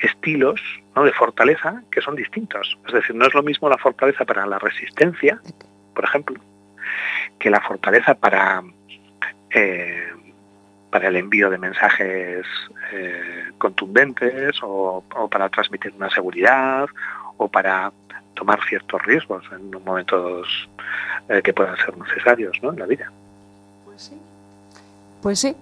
estilos 0.00 0.60
¿no? 0.96 1.04
de 1.04 1.12
fortaleza 1.12 1.82
que 1.90 2.00
son 2.00 2.16
distintos. 2.16 2.78
Es 2.86 2.92
decir, 2.92 3.14
no 3.14 3.26
es 3.26 3.34
lo 3.34 3.42
mismo 3.42 3.68
la 3.68 3.78
fortaleza 3.78 4.24
para 4.24 4.46
la 4.46 4.58
resistencia, 4.58 5.40
por 5.94 6.04
ejemplo, 6.04 6.40
que 7.38 7.50
la 7.50 7.60
fortaleza 7.60 8.14
para, 8.14 8.62
eh, 9.50 10.12
para 10.90 11.08
el 11.08 11.16
envío 11.16 11.50
de 11.50 11.58
mensajes 11.58 12.46
eh, 12.92 13.50
contundentes 13.58 14.56
o, 14.62 15.04
o, 15.14 15.28
para 15.28 15.48
transmitir 15.48 15.92
una 15.96 16.10
seguridad 16.10 16.86
o 17.36 17.48
para 17.48 17.92
tomar 18.34 18.62
ciertos 18.68 19.02
riesgos 19.02 19.44
en 19.52 19.70
momentos 19.84 20.68
eh, 21.28 21.42
que 21.42 21.52
puedan 21.52 21.76
ser 21.76 21.96
necesarios 21.96 22.58
¿no? 22.62 22.72
en 22.72 22.78
la 22.78 22.86
vida. 22.86 23.10
Pues 23.84 24.02
sí. 24.02 24.20
Pues 25.22 25.38
sí. 25.38 25.56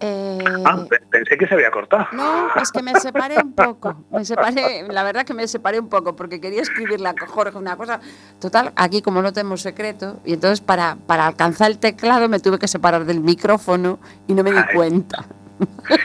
Eh... 0.00 0.38
Ah, 0.64 0.84
pensé 1.10 1.36
que 1.36 1.46
se 1.46 1.54
había 1.54 1.70
cortado. 1.70 2.06
No, 2.12 2.48
es 2.60 2.70
que 2.70 2.82
me 2.82 2.94
separé 3.00 3.36
un 3.42 3.52
poco. 3.52 4.04
Me 4.10 4.24
separé, 4.24 4.86
la 4.88 5.02
verdad 5.02 5.24
que 5.24 5.34
me 5.34 5.46
separé 5.48 5.80
un 5.80 5.88
poco 5.88 6.14
porque 6.14 6.40
quería 6.40 6.62
escribirle 6.62 7.08
a 7.08 7.14
Jorge 7.26 7.58
una 7.58 7.76
cosa. 7.76 8.00
Total, 8.40 8.72
aquí 8.76 9.02
como 9.02 9.22
no 9.22 9.32
tenemos 9.32 9.62
secreto, 9.62 10.20
y 10.24 10.34
entonces 10.34 10.60
para, 10.60 10.96
para 11.06 11.26
alcanzar 11.26 11.70
el 11.70 11.78
teclado 11.78 12.28
me 12.28 12.40
tuve 12.40 12.58
que 12.58 12.68
separar 12.68 13.04
del 13.04 13.20
micrófono 13.20 13.98
y 14.26 14.34
no 14.34 14.44
me 14.44 14.52
di 14.52 14.62
cuenta. 14.74 15.26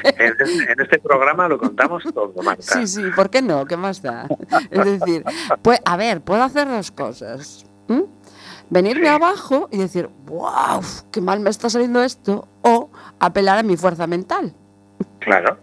En, 0.04 0.82
este 0.82 1.00
programa 1.00 1.48
lo 1.48 1.60
contamos 1.60 2.04
todo, 2.14 2.34
Marta. 2.44 2.64
Sí, 2.64 2.88
sí, 2.88 3.04
¿por 3.16 3.30
qué 3.30 3.42
no? 3.42 3.66
¿Qué 3.66 3.78
más 3.78 4.02
da? 4.02 4.28
Es 4.72 4.86
decir, 4.86 5.24
pues, 5.62 5.80
a 5.86 5.98
ver, 5.98 6.22
puedo 6.22 6.42
hacer 6.42 6.68
dos 6.68 6.92
cosas. 6.92 7.66
Venirme 8.70 9.10
abajo 9.10 9.68
y 9.72 9.78
decir, 9.78 10.10
wow, 10.26 10.82
qué 11.12 11.22
mal 11.22 11.40
me 11.40 11.52
está 11.52 11.70
saliendo 11.70 12.02
esto, 12.02 12.48
o 12.64 12.90
apelar 13.20 13.60
a 13.60 13.64
mi 13.64 13.78
fuerza 13.78 14.08
mental. 14.08 14.54
Claro. 15.20 15.58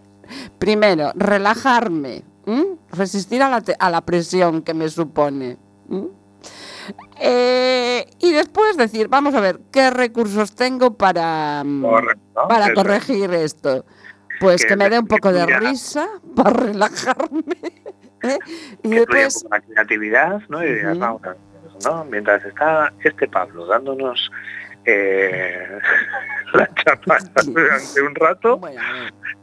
Primero, 0.57 1.11
relajarme, 1.15 2.23
resistir 2.91 3.43
a 3.43 3.49
la, 3.49 3.63
a 3.79 3.89
la, 3.89 4.01
presión 4.01 4.61
que 4.61 4.73
me 4.73 4.89
supone. 4.89 5.57
Eh, 7.19 8.05
y 8.19 8.31
después 8.31 8.77
decir, 8.77 9.07
vamos 9.07 9.35
a 9.35 9.41
ver, 9.41 9.59
¿qué 9.71 9.89
recursos 9.91 10.55
tengo 10.55 10.95
para, 10.95 11.63
mm, 11.63 11.85
para 12.47 12.73
corregir 12.73 13.31
esto? 13.33 13.85
Pues 14.39 14.65
que, 14.65 14.75
me 14.75 14.89
dé 14.89 14.97
un 14.97 15.07
poco 15.07 15.31
de 15.31 15.45
risa 15.45 16.07
para 16.35 16.49
relajarme. 16.49 17.57
¿eh? 18.23 18.39
Y 18.81 18.89
después... 18.89 19.45
la 19.49 19.59
creatividad, 19.59 20.41
¿no? 20.49 20.65
Y 20.65 20.81
Mientras 22.09 22.45
está 22.45 22.93
este 23.03 23.27
Pablo 23.27 23.65
dándonos 23.65 24.31
eh, 24.85 25.79
la 26.53 26.69
charla 26.75 27.17
durante 27.45 28.01
un 28.01 28.15
rato, 28.15 28.59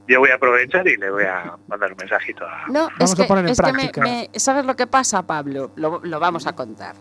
yo 0.07 0.21
voy 0.21 0.31
a 0.31 0.35
aprovechar 0.35 0.87
y 0.89 0.97
le 0.97 1.11
voy 1.11 1.25
a 1.25 1.57
mandar 1.67 1.93
un 1.93 1.99
mensajito 1.99 2.45
a... 2.45 2.67
No, 2.69 2.89
es 2.99 3.15
que, 3.15 3.23
es 3.23 3.61
que 3.93 4.31
¿sabes 4.39 4.65
lo 4.65 4.75
que 4.75 4.87
pasa, 4.87 5.23
Pablo? 5.27 5.73
Lo, 5.77 6.21
vamos 6.21 6.47
a 6.47 6.55
contar. 6.55 6.97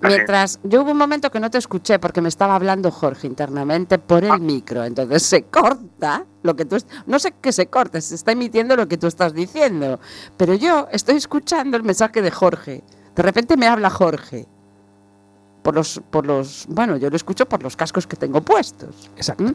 Mientras, 0.00 0.60
yo 0.62 0.82
hubo 0.82 0.92
un 0.92 0.96
momento 0.96 1.30
que 1.30 1.40
no 1.40 1.50
te 1.50 1.58
escuché 1.58 1.98
porque 1.98 2.20
me 2.20 2.28
estaba 2.28 2.54
hablando 2.54 2.90
Jorge 2.90 3.26
internamente 3.26 3.98
por 3.98 4.24
el 4.24 4.30
ah. 4.30 4.38
micro, 4.38 4.84
entonces 4.84 5.22
se 5.24 5.44
corta 5.44 6.24
lo 6.42 6.56
que 6.56 6.64
tú... 6.64 6.76
No 7.06 7.18
sé 7.18 7.34
que 7.40 7.52
se 7.52 7.66
corte, 7.66 8.00
se 8.00 8.14
está 8.14 8.32
emitiendo 8.32 8.76
lo 8.76 8.88
que 8.88 8.96
tú 8.96 9.06
estás 9.06 9.34
diciendo, 9.34 10.00
pero 10.36 10.54
yo 10.54 10.88
estoy 10.92 11.16
escuchando 11.16 11.76
el 11.76 11.82
mensaje 11.82 12.22
de 12.22 12.30
Jorge. 12.30 12.82
De 13.14 13.22
repente 13.22 13.56
me 13.56 13.66
habla 13.66 13.90
Jorge 13.90 14.46
por 15.62 15.74
los, 15.74 16.00
por 16.10 16.26
los, 16.26 16.66
bueno, 16.68 16.96
yo 16.96 17.10
lo 17.10 17.16
escucho 17.16 17.46
por 17.46 17.62
los 17.62 17.76
cascos 17.76 18.06
que 18.06 18.16
tengo 18.16 18.40
puestos. 18.40 19.10
Exacto. 19.16 19.44
¿Mm? 19.44 19.54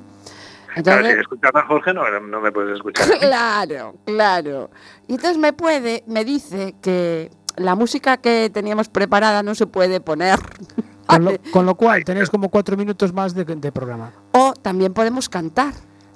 Entonces, 0.75 1.01
claro, 1.01 1.15
si 1.15 1.21
escuchas 1.21 1.55
a 1.55 1.61
Jorge 1.67 1.93
no, 1.93 2.19
no 2.19 2.41
me 2.41 2.51
puedes 2.51 2.75
escuchar. 2.75 3.07
Claro, 3.19 3.95
claro. 4.05 4.69
Y 5.07 5.13
entonces 5.13 5.37
me 5.37 5.53
puede, 5.53 6.03
me 6.05 6.25
dice 6.25 6.75
que 6.81 7.31
la 7.55 7.75
música 7.75 8.17
que 8.17 8.49
teníamos 8.53 8.89
preparada 8.89 9.41
no 9.41 9.55
se 9.55 9.67
puede 9.67 10.01
poner. 10.01 10.39
Con 11.53 11.67
lo, 11.67 11.75
cual 11.75 12.03
tenéis 12.03 12.31
como 12.31 12.49
cuatro 12.49 12.75
minutos 12.75 13.13
más 13.13 13.35
de, 13.35 13.45
de, 13.45 13.71
programa. 13.71 14.11
O 14.31 14.53
también 14.53 14.91
podemos 14.91 15.29
cantar. 15.29 15.71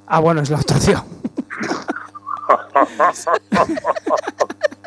Ah, 0.07 0.19
bueno, 0.19 0.41
es 0.41 0.49
la 0.49 0.57
otra 0.57 0.77
opción. 0.77 1.03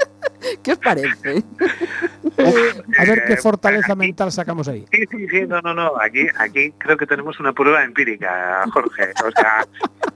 ¿Qué 0.62 0.72
os 0.72 0.78
parece? 0.78 1.44
A 2.98 3.04
ver 3.04 3.24
qué 3.26 3.34
Eh, 3.34 3.36
fortaleza 3.36 3.92
aquí- 3.92 3.98
mental 3.98 4.32
sacamos 4.32 4.68
ahí. 4.68 4.84
Sí, 4.92 5.04
sí, 5.10 5.28
sí, 5.28 5.46
no, 5.46 5.60
no, 5.60 5.74
no. 5.74 5.92
Aquí, 6.00 6.26
aquí 6.38 6.72
creo 6.78 6.96
que 6.96 7.06
tenemos 7.06 7.38
una 7.40 7.52
prueba 7.52 7.84
empírica, 7.84 8.64
Jorge. 8.72 9.12
O 9.24 9.30
sea, 9.32 9.66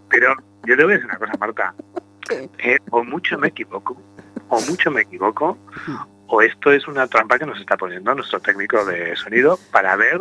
pero 0.09 0.35
yo 0.65 0.77
te 0.77 0.85
voy 0.85 0.93
a 0.95 0.97
decir 0.97 1.09
una 1.11 1.19
cosa, 1.19 1.33
Marta. 1.39 1.75
Eh, 2.59 2.79
o 2.91 3.05
mucho 3.05 3.39
me 3.39 3.49
equivoco, 3.49 3.97
o 4.49 4.61
mucho 4.63 4.91
me 4.91 5.03
equivoco, 5.03 5.57
o 6.27 6.43
esto 6.43 6.73
es 6.73 6.89
una 6.89 7.07
trampa 7.07 7.39
que 7.39 7.47
nos 7.47 7.61
está 7.61 7.77
poniendo 7.77 8.13
nuestro 8.15 8.41
técnico 8.41 8.85
de 8.85 9.15
sonido 9.15 9.59
para 9.71 9.95
ver 9.95 10.21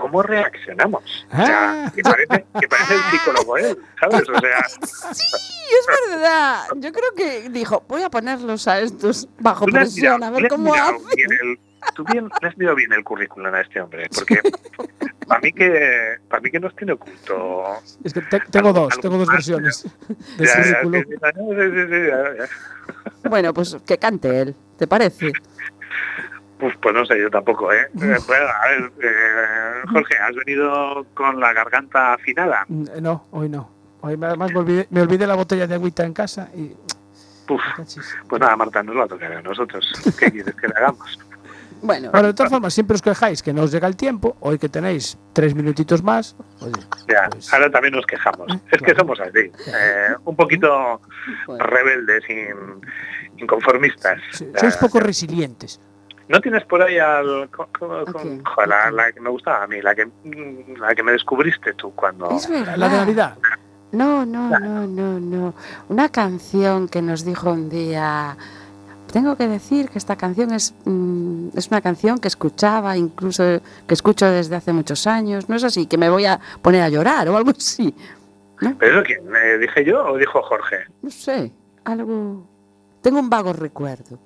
cómo 0.00 0.22
reaccionamos. 0.22 1.02
O 1.32 1.36
sea, 1.36 1.86
Ah. 1.86 1.92
que 1.94 2.02
parece, 2.02 2.46
que 2.60 2.68
parece 2.68 2.94
el 2.94 3.00
psicólogo 3.10 3.56
él, 3.58 3.78
¿sabes? 4.00 4.28
O 4.28 4.40
sea, 4.40 4.68
Sí, 5.14 5.24
es 5.78 6.10
verdad. 6.10 6.64
Yo 6.76 6.92
creo 6.92 7.12
que 7.16 7.48
dijo, 7.50 7.84
voy 7.88 8.02
a 8.02 8.10
ponerlos 8.10 8.66
a 8.68 8.80
estos 8.80 9.28
bajo 9.38 9.66
presión, 9.66 10.16
mirado- 10.20 10.34
a 10.36 10.40
ver 10.40 10.48
cómo 10.48 10.74
hacen. 10.74 11.32
el- 11.42 11.60
Tú 11.94 12.04
bien, 12.04 12.28
le 12.42 12.48
has 12.48 12.58
mirado 12.58 12.76
bien 12.76 12.92
el 12.92 13.04
currículum 13.04 13.54
a 13.54 13.60
este 13.60 13.80
hombre, 13.80 14.08
porque 14.14 14.40
para 15.26 15.40
mí 15.40 15.52
que 15.52 16.16
para 16.28 16.40
mí 16.42 16.50
que 16.50 16.58
nos 16.58 16.74
tiene 16.74 16.92
oculto 16.94 17.64
Es 18.04 18.12
que 18.12 18.20
te- 18.20 18.40
tengo 18.50 18.68
Algo- 18.70 18.80
dos, 18.80 18.92
algo 18.94 19.02
tengo 19.02 19.18
dos 19.18 19.28
versiones 19.28 19.84
de 20.36 20.44
Ya, 20.44 20.62
ya, 22.36 22.44
ya. 22.44 23.28
Bueno, 23.30 23.54
pues 23.54 23.76
que 23.86 23.96
cante 23.96 24.40
él, 24.40 24.56
¿te 24.76 24.86
parece? 24.88 25.32
Uf, 26.60 26.74
pues 26.82 26.94
no 26.94 27.04
sé, 27.06 27.20
yo 27.20 27.30
tampoco, 27.30 27.72
¿eh? 27.72 27.88
Eh, 28.02 28.16
bueno, 28.26 28.46
a 28.46 28.68
ver, 28.68 28.92
eh, 29.02 29.82
Jorge, 29.90 30.16
¿has 30.18 30.34
venido 30.34 31.06
con 31.14 31.38
la 31.40 31.52
garganta 31.52 32.14
afinada? 32.14 32.64
Mm, 32.68 32.84
No, 33.00 33.26
hoy 33.30 33.48
no. 33.48 33.70
Hoy 34.00 34.16
me- 34.16 34.26
además 34.26 34.52
me 34.52 34.58
olvidé, 34.60 34.86
me 34.90 35.00
olvidé 35.02 35.26
la 35.26 35.34
botella 35.34 35.66
de 35.66 35.74
agüita 35.74 36.04
en 36.04 36.12
casa 36.14 36.48
y... 36.54 36.72
Uf, 37.50 37.60
pues 38.28 38.40
nada, 38.40 38.56
Marta, 38.56 38.82
nos 38.82 38.96
va 38.96 39.04
a 39.04 39.08
tocar 39.08 39.32
a 39.32 39.42
nosotros. 39.42 39.90
¿Qué 40.18 40.30
quieres 40.32 40.54
que 40.54 40.68
le 40.68 40.74
hagamos? 40.76 41.18
Bueno, 41.80 42.10
Bueno, 42.10 42.26
de 42.28 42.34
todas 42.34 42.50
formas, 42.50 42.74
siempre 42.74 42.96
os 42.96 43.02
quejáis 43.02 43.40
que 43.42 43.52
no 43.52 43.62
os 43.62 43.70
llega 43.72 43.86
el 43.86 43.96
tiempo. 43.96 44.36
Hoy 44.40 44.58
que 44.58 44.68
tenéis 44.68 45.16
tres 45.32 45.54
minutitos 45.54 46.02
más, 46.02 46.36
oye, 46.60 46.72
Ya, 47.08 47.28
Pues- 47.30 47.52
ahora 47.54 47.70
también 47.70 47.94
nos 47.94 48.04
quejamos. 48.04 48.48
Es 48.70 48.82
que 48.82 48.94
somos 48.96 49.18
así, 49.20 49.38
eh, 49.66 50.08
un 50.24 50.34
poquito 50.36 51.00
bueno. 51.46 51.64
rebeldes, 51.64 52.22
in- 52.28 52.80
inconformistas. 53.38 54.20
sí, 54.32 54.50
sois 54.58 54.76
poco 54.76 54.98
resilientes. 55.00 55.80
¿No 56.28 56.40
tienes 56.40 56.64
por 56.64 56.82
ahí 56.82 56.98
al... 56.98 57.48
co- 57.50 57.68
co- 57.78 58.04
con- 58.12 58.44
joder, 58.44 58.92
la, 58.92 59.12
que 59.12 59.20
me 59.20 59.30
gustaba 59.30 59.62
a 59.64 59.66
mí, 59.66 59.80
la 59.80 59.94
que, 59.94 60.08
la 60.78 60.94
que 60.94 61.02
me 61.02 61.12
descubriste 61.12 61.72
tú 61.74 61.92
cuando... 61.94 62.30
Es 62.30 62.48
verdad. 62.48 62.76
La 62.76 62.88
de 62.88 62.96
Navidad. 62.98 63.38
No, 63.92 64.26
no, 64.26 64.50
no, 64.58 64.86
no, 64.86 65.18
no. 65.18 65.54
Una 65.88 66.10
canción 66.10 66.88
que 66.88 67.00
nos 67.00 67.24
dijo 67.24 67.50
un 67.50 67.70
día. 67.70 68.36
Tengo 69.10 69.36
que 69.36 69.48
decir 69.48 69.88
que 69.88 69.96
esta 69.96 70.16
canción 70.16 70.52
es, 70.52 70.74
mm, 70.84 71.48
es 71.56 71.68
una 71.68 71.80
canción 71.80 72.18
que 72.18 72.28
escuchaba, 72.28 72.94
incluso 72.98 73.42
que 73.86 73.94
escucho 73.94 74.26
desde 74.26 74.56
hace 74.56 74.74
muchos 74.74 75.06
años. 75.06 75.48
No 75.48 75.56
es 75.56 75.64
así, 75.64 75.86
que 75.86 75.96
me 75.96 76.10
voy 76.10 76.26
a 76.26 76.38
poner 76.60 76.82
a 76.82 76.90
llorar 76.90 77.26
o 77.30 77.36
algo 77.38 77.52
así. 77.56 77.94
¿Pero 78.60 78.98
eso 79.00 79.02
quién? 79.06 79.20
¿Eh, 79.34 79.56
¿Dije 79.58 79.82
yo 79.86 80.04
o 80.04 80.18
dijo 80.18 80.42
Jorge? 80.42 80.84
No 81.00 81.08
sé, 81.10 81.50
algo. 81.84 82.46
Tengo 83.00 83.20
un 83.20 83.30
vago 83.30 83.54
recuerdo. 83.54 84.18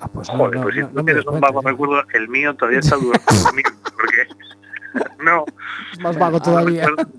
Ah, 0.00 0.08
pues 0.08 0.28
no, 0.28 0.36
Joder, 0.38 0.56
no, 0.56 0.62
pues 0.62 0.74
si 0.74 0.80
no, 0.82 0.88
tú 0.88 1.04
tienes 1.04 1.26
un 1.26 1.40
vago 1.40 1.60
recuerdo, 1.62 2.02
el 2.12 2.28
mío 2.28 2.54
todavía 2.54 2.80
está 2.80 2.96
durmiendo 2.96 3.72
porque 3.96 4.28
no, 5.24 5.44
Es 5.92 6.00
más 6.00 6.18
vago 6.18 6.38
no 6.38 6.42
todavía. 6.42 6.86
recuerdo, 6.86 7.12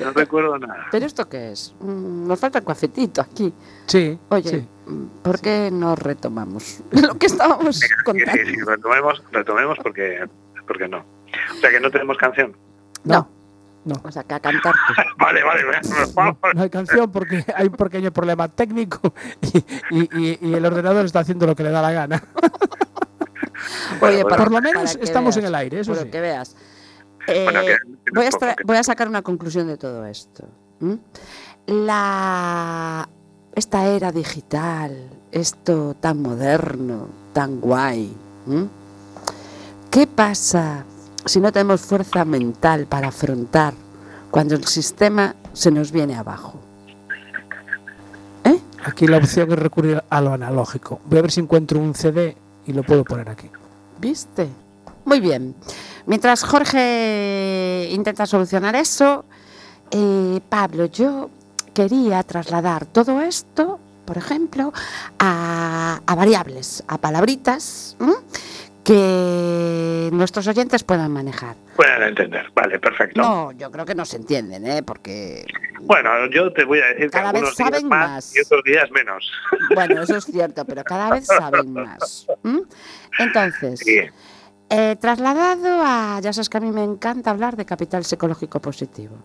no 0.00 0.10
recuerdo 0.12 0.58
nada. 0.58 0.86
¿Pero 0.90 1.06
esto 1.06 1.28
qué 1.28 1.52
es? 1.52 1.74
Mm, 1.80 2.26
nos 2.28 2.38
falta 2.40 2.60
cafetito 2.60 3.20
aquí. 3.20 3.52
Sí, 3.86 4.18
Oye, 4.28 4.48
sí. 4.50 4.68
mm, 4.86 5.06
¿por 5.22 5.40
qué 5.40 5.70
no 5.72 5.96
retomamos 5.96 6.80
lo 6.92 7.14
que 7.18 7.26
estábamos 7.26 7.76
Sí, 7.78 7.86
contando? 8.04 8.32
sí, 8.32 8.54
sí, 8.54 8.60
retomemos, 8.64 9.22
retomemos 9.32 9.78
porque, 9.82 10.24
porque 10.66 10.88
no. 10.88 10.98
O 10.98 11.60
sea 11.60 11.70
que 11.70 11.80
no 11.80 11.90
tenemos 11.90 12.16
canción. 12.16 12.56
No, 13.04 13.28
No, 13.84 13.94
o 14.04 14.12
sea, 14.12 14.22
que 14.24 14.34
a 14.34 14.40
cantar 14.40 14.74
tú. 14.74 14.92
Vale, 15.18 15.42
vale, 15.42 15.62
vale. 15.64 16.34
no 16.54 16.62
hay 16.62 16.68
canción 16.70 17.10
porque 17.10 17.44
hay 17.54 17.66
un 17.68 17.74
pequeño 17.74 18.10
problema 18.12 18.46
técnico 18.48 19.14
y, 19.40 19.58
y- 19.90 20.08
y- 20.12 20.38
y 20.48 20.54
el 20.54 20.64
ordenador 20.66 21.04
está 21.06 21.20
haciendo 21.20 21.46
lo 21.46 21.54
que 21.56 21.62
le 21.62 21.70
da 21.70 21.80
la 21.80 21.92
gana. 21.92 22.22
Oye, 24.00 24.22
bueno. 24.22 24.28
para- 24.28 24.44
Por 24.44 24.52
lo 24.52 24.60
menos 24.60 24.96
estamos 25.00 25.36
en 25.36 25.44
el 25.46 25.54
aire, 25.54 25.80
eso 25.80 25.94
sí. 25.94 26.10
que 26.10 26.20
veas. 26.20 26.56
Eh, 27.26 27.44
Bueno, 27.44 27.60
que- 27.60 27.66
que 28.06 28.12
voy, 28.14 28.26
a 28.26 28.54
voy 28.64 28.76
a 28.76 28.82
sacar 28.82 29.08
una 29.08 29.22
conclusión 29.22 29.66
de 29.66 29.76
todo 29.76 30.04
esto. 30.06 30.46
La 31.66 33.08
esta 33.54 33.86
era 33.86 34.12
digital, 34.12 35.08
esto 35.32 35.94
tan 36.00 36.22
moderno, 36.22 37.08
tan 37.32 37.60
guay. 37.60 38.14
¿Qué 39.90 40.06
pasa 40.06 40.84
si 41.24 41.40
no 41.40 41.52
tenemos 41.52 41.80
fuerza 41.82 42.24
mental 42.24 42.86
para 42.86 43.08
afrontar 43.08 43.74
cuando 44.30 44.54
el 44.54 44.64
sistema 44.66 45.34
se 45.52 45.70
nos 45.70 45.92
viene 45.92 46.16
abajo? 46.16 46.60
¿Eh? 48.44 48.58
Aquí 48.84 49.06
la 49.06 49.18
opción 49.18 49.50
es 49.52 49.58
recurrir 49.58 50.02
a 50.08 50.20
lo 50.20 50.32
analógico. 50.32 51.00
Voy 51.06 51.18
a 51.18 51.22
ver 51.22 51.30
si 51.30 51.40
encuentro 51.40 51.78
un 51.78 51.94
CD 51.94 52.36
y 52.66 52.72
lo 52.72 52.82
puedo 52.82 53.04
poner 53.04 53.28
aquí. 53.28 53.50
¿Viste? 54.00 54.48
Muy 55.04 55.20
bien. 55.20 55.54
Mientras 56.06 56.42
Jorge 56.44 57.88
intenta 57.90 58.26
solucionar 58.26 58.74
eso, 58.76 59.24
eh, 59.90 60.40
Pablo, 60.48 60.86
yo 60.86 61.30
quería 61.74 62.22
trasladar 62.22 62.86
todo 62.86 63.20
esto, 63.20 63.78
por 64.04 64.18
ejemplo, 64.18 64.72
a, 65.18 66.00
a 66.06 66.14
variables, 66.14 66.82
a 66.86 66.98
palabritas. 66.98 67.96
Que 68.90 70.10
nuestros 70.12 70.48
oyentes 70.48 70.82
puedan 70.82 71.12
manejar. 71.12 71.54
Pueden 71.76 72.02
entender. 72.02 72.50
Vale, 72.52 72.80
perfecto. 72.80 73.20
No, 73.20 73.52
yo 73.52 73.70
creo 73.70 73.86
que 73.86 73.94
no 73.94 74.04
se 74.04 74.16
entienden, 74.16 74.66
¿eh? 74.66 74.82
porque, 74.82 75.46
Bueno, 75.82 76.26
yo 76.26 76.52
te 76.52 76.64
voy 76.64 76.80
a 76.80 76.86
decir 76.86 77.04
que 77.04 77.10
Cada 77.10 77.30
vez 77.30 77.42
algunos 77.42 77.56
días 77.56 77.70
saben 77.70 77.88
más, 77.88 78.10
más. 78.10 78.36
y 78.36 78.40
otros 78.40 78.64
días 78.64 78.90
menos. 78.90 79.32
bueno, 79.76 80.02
eso 80.02 80.16
es 80.16 80.24
cierto, 80.24 80.64
pero 80.64 80.82
cada 80.82 81.08
vez 81.10 81.24
saben 81.26 81.72
más. 81.72 82.26
Entonces, 83.18 83.78
Sí. 83.78 84.00
Eh, 84.72 84.96
trasladado 85.00 85.82
a, 85.84 86.18
ya 86.20 86.32
sabes 86.32 86.48
que 86.48 86.56
a 86.58 86.60
mí 86.60 86.70
me 86.72 86.82
encanta 86.84 87.30
hablar 87.30 87.56
de 87.56 87.64
capital 87.64 88.04
psicológico 88.04 88.60
positivo. 88.60 89.16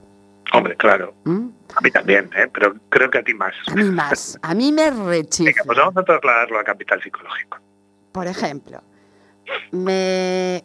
Hombre, 0.53 0.75
claro. 0.75 1.13
A 1.25 1.81
mí 1.81 1.91
también, 1.91 2.29
¿eh? 2.35 2.47
pero 2.53 2.75
creo 2.89 3.09
que 3.09 3.17
a 3.17 3.23
ti 3.23 3.33
más. 3.33 3.53
A 3.67 3.73
mí 3.75 3.83
más, 3.85 4.37
a 4.43 4.53
mí 4.53 4.71
me 4.71 4.91
rechifla. 4.91 5.45
Venga, 5.53 5.63
pues 5.65 5.77
vamos 5.79 5.97
a 5.97 6.03
trasladarlo 6.03 6.59
a 6.59 6.63
capital 6.63 7.01
psicológico. 7.01 7.57
Por 8.11 8.27
ejemplo, 8.27 8.81
me, 9.71 10.63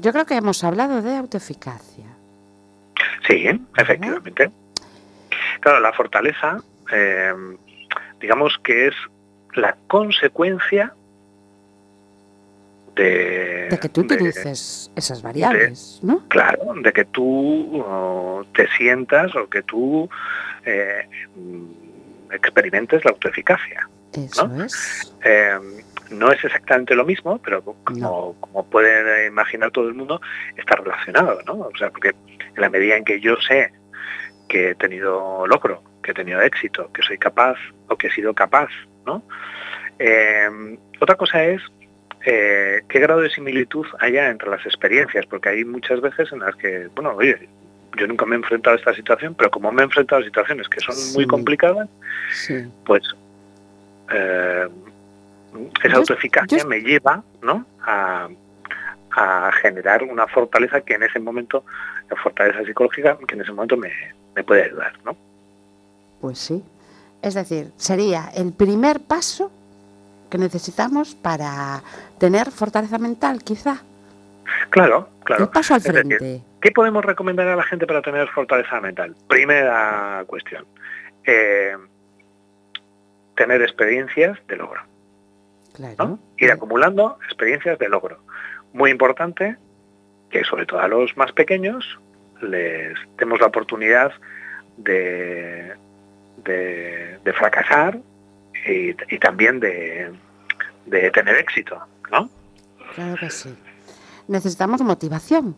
yo 0.00 0.12
creo 0.12 0.26
que 0.26 0.36
hemos 0.36 0.62
hablado 0.64 1.02
de 1.02 1.16
autoeficacia. 1.16 2.06
Sí, 3.26 3.46
efectivamente. 3.76 4.50
Claro, 5.60 5.80
la 5.80 5.92
fortaleza, 5.92 6.58
eh, 6.92 7.32
digamos 8.20 8.58
que 8.62 8.88
es 8.88 8.94
la 9.54 9.76
consecuencia 9.88 10.94
de... 12.94 13.68
De 13.70 13.78
que 13.78 13.88
tú 13.88 14.02
de- 14.06 14.14
utilices 14.14 14.90
esas 14.96 15.22
variables, 15.22 15.98
¿no? 16.02 16.26
Claro, 16.28 16.74
de 16.82 16.92
que 16.92 17.04
tú 17.04 17.82
oh, 17.84 18.44
te 18.54 18.68
sientas 18.76 19.34
o 19.36 19.48
que 19.48 19.62
tú 19.62 20.08
eh, 20.64 21.08
mm, 21.34 22.32
experimentes 22.32 23.04
la 23.04 23.10
autoeficacia. 23.10 23.88
Eso 24.12 24.48
¿no? 24.48 24.64
es. 24.64 25.14
Eh, 25.24 25.58
no 26.10 26.30
es 26.32 26.42
exactamente 26.44 26.94
lo 26.94 27.04
mismo, 27.04 27.38
pero 27.42 27.62
como, 27.62 27.98
No. 27.98 28.34
como 28.40 28.68
puede 28.70 29.26
imaginar 29.26 29.70
todo 29.70 29.88
el 29.88 29.94
mundo, 29.94 30.20
está 30.56 30.76
relacionado, 30.76 31.40
¿no? 31.46 31.52
O 31.54 31.72
sea, 31.76 31.90
porque 31.90 32.10
en 32.10 32.60
la 32.60 32.68
medida 32.70 32.96
en 32.96 33.04
que 33.04 33.20
yo 33.20 33.36
sé 33.36 33.72
que 34.48 34.70
he 34.70 34.74
tenido 34.76 35.46
logro, 35.46 35.82
que 36.02 36.12
he 36.12 36.14
tenido 36.14 36.40
éxito, 36.40 36.90
que 36.92 37.02
soy 37.02 37.18
capaz 37.18 37.56
o 37.88 37.96
que 37.96 38.06
he 38.06 38.10
sido 38.12 38.32
capaz, 38.34 38.68
¿no? 39.04 39.22
Eh, 39.98 40.76
otra 41.00 41.16
cosa 41.16 41.42
es 41.44 41.60
eh, 42.24 42.82
qué 42.88 42.98
grado 43.00 43.20
de 43.20 43.30
similitud 43.30 43.86
haya 44.00 44.28
entre 44.30 44.50
las 44.50 44.64
experiencias, 44.66 45.26
porque 45.26 45.48
hay 45.48 45.64
muchas 45.64 46.00
veces 46.00 46.30
en 46.32 46.40
las 46.40 46.54
que, 46.56 46.88
bueno, 46.94 47.14
oye, 47.16 47.48
yo 47.96 48.06
nunca 48.06 48.26
me 48.26 48.34
he 48.36 48.38
enfrentado 48.38 48.76
a 48.76 48.78
esta 48.78 48.94
situación, 48.94 49.34
pero 49.34 49.50
como 49.50 49.72
me 49.72 49.82
he 49.82 49.84
enfrentado 49.84 50.20
a 50.20 50.24
situaciones 50.24 50.68
que 50.68 50.80
son 50.80 50.94
muy 51.14 51.26
complicadas, 51.26 51.88
Sí. 52.32 52.66
pues 52.84 53.02
eh, 54.12 54.68
esa 55.82 55.96
autoeficacia 55.96 56.64
me 56.64 56.80
lleva 56.80 57.22
¿no? 57.42 57.64
a, 57.82 58.28
a 59.10 59.50
generar 59.62 60.02
una 60.02 60.26
fortaleza 60.26 60.80
que 60.80 60.94
en 60.94 61.02
ese 61.04 61.18
momento, 61.18 61.64
la 62.10 62.16
fortaleza 62.16 62.64
psicológica, 62.64 63.16
que 63.26 63.34
en 63.34 63.40
ese 63.42 63.52
momento 63.52 63.76
me, 63.76 63.90
me 64.34 64.44
puede 64.44 64.64
ayudar. 64.64 64.92
¿no? 65.04 65.16
Pues 66.20 66.38
sí. 66.38 66.62
Es 67.22 67.34
decir, 67.34 67.72
sería 67.76 68.30
el 68.36 68.52
primer 68.52 69.00
paso 69.00 69.50
que 70.30 70.38
necesitamos 70.38 71.14
para 71.14 71.82
tener 72.18 72.50
fortaleza 72.50 72.98
mental, 72.98 73.42
quizá. 73.42 73.82
Claro, 74.70 75.08
claro. 75.24 75.44
El 75.44 75.50
paso 75.50 75.74
al 75.74 75.80
decir, 75.82 75.92
frente. 75.92 76.42
¿Qué 76.60 76.70
podemos 76.72 77.04
recomendar 77.04 77.48
a 77.48 77.56
la 77.56 77.62
gente 77.62 77.86
para 77.86 78.02
tener 78.02 78.28
fortaleza 78.28 78.80
mental? 78.80 79.14
Primera 79.28 80.24
cuestión. 80.26 80.66
eh, 81.24 81.76
tener 83.34 83.60
experiencias 83.62 84.38
de 84.48 84.56
logro. 84.56 84.80
Claro. 85.76 86.18
Ir 86.38 86.50
acumulando 86.50 87.18
experiencias 87.26 87.78
de 87.78 87.88
logro. 87.88 88.18
Muy 88.72 88.90
importante 88.90 89.56
que 90.30 90.42
sobre 90.44 90.64
todo 90.64 90.80
a 90.80 90.88
los 90.88 91.14
más 91.16 91.32
pequeños 91.32 91.84
les 92.40 92.94
demos 93.18 93.40
la 93.40 93.46
oportunidad 93.46 94.10
de, 94.78 95.74
de, 96.44 97.18
de 97.22 97.32
fracasar 97.34 97.98
y, 98.66 98.96
y 99.14 99.18
también 99.18 99.60
de, 99.60 100.12
de 100.86 101.10
tener 101.10 101.36
éxito, 101.36 101.78
¿no? 102.10 102.30
Claro 102.94 103.16
que 103.16 103.28
sí. 103.28 103.54
Necesitamos 104.28 104.80
motivación. 104.80 105.54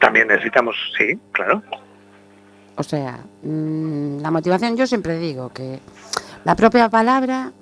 También 0.00 0.26
necesitamos, 0.26 0.74
sí, 0.98 1.18
claro. 1.30 1.62
O 2.74 2.82
sea, 2.82 3.20
mm, 3.42 4.20
la 4.20 4.30
motivación, 4.32 4.76
yo 4.76 4.88
siempre 4.88 5.18
digo 5.18 5.52
que 5.52 5.78
la 6.44 6.56
propia 6.56 6.88
palabra 6.88 7.52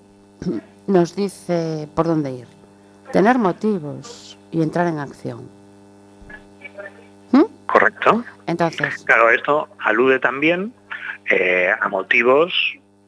nos 0.91 1.15
dice 1.17 1.89
por 1.95 2.07
dónde 2.07 2.33
ir. 2.33 2.47
Tener 3.13 3.39
motivos 3.39 4.39
y 4.51 4.63
entrar 4.63 4.87
en 4.87 4.99
acción. 4.99 5.49
¿Mm? 7.33 7.45
Correcto. 7.67 8.25
Entonces, 8.47 9.03
Claro, 9.05 9.31
esto 9.31 9.69
alude 9.79 10.19
también 10.19 10.73
eh, 11.31 11.71
a 11.81 11.89
motivos 11.89 12.53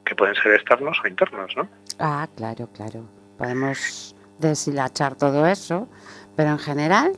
que 0.04 0.14
pueden 0.14 0.34
ser 0.36 0.54
externos 0.54 0.98
o 1.04 1.08
internos, 1.08 1.52
¿no? 1.56 1.68
ah, 1.98 2.26
claro, 2.36 2.68
claro. 2.74 3.04
Podemos 3.38 4.14
deshilachar 4.38 5.14
todo 5.14 5.46
eso, 5.46 5.88
pero 6.36 6.50
en 6.50 6.58
general, 6.58 7.12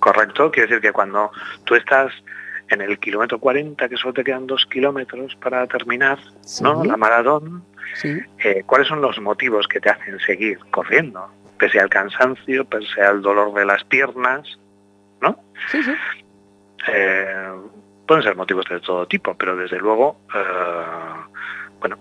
Correcto, 0.00 0.50
quiere 0.50 0.68
decir 0.68 0.80
que 0.80 0.92
cuando 0.92 1.30
tú 1.64 1.74
estás 1.74 2.10
en 2.70 2.80
el 2.80 2.98
kilómetro 2.98 3.38
40, 3.38 3.88
que 3.88 3.96
solo 3.96 4.14
te 4.14 4.24
quedan 4.24 4.46
dos 4.46 4.64
kilómetros 4.66 5.36
para 5.36 5.66
terminar, 5.66 6.18
sí, 6.40 6.64
¿no? 6.64 6.82
La 6.84 6.96
maratón, 6.96 7.62
sí, 7.94 8.20
eh, 8.44 8.62
¿cuáles 8.66 8.88
son 8.88 9.00
los 9.00 9.20
motivos 9.20 9.66
que 9.68 9.80
te 9.80 9.90
hacen 9.90 10.18
seguir 10.20 10.58
corriendo? 10.70 11.30
Pese 11.58 11.78
al 11.78 11.88
cansancio, 11.88 12.64
pese 12.64 13.02
al 13.02 13.22
dolor 13.22 13.52
de 13.54 13.64
las 13.64 13.84
piernas, 13.84 14.58
¿no? 15.20 15.38
sí, 15.70 15.82
sí. 15.82 15.92
Eh, 16.88 17.52
pueden 18.06 18.22
ser 18.22 18.36
motivos 18.36 18.64
de 18.70 18.80
todo 18.80 19.06
tipo, 19.06 19.34
pero 19.34 19.54
desde 19.54 19.78
luego, 19.78 20.16
eh, 20.34 20.80
bueno, 21.78 21.98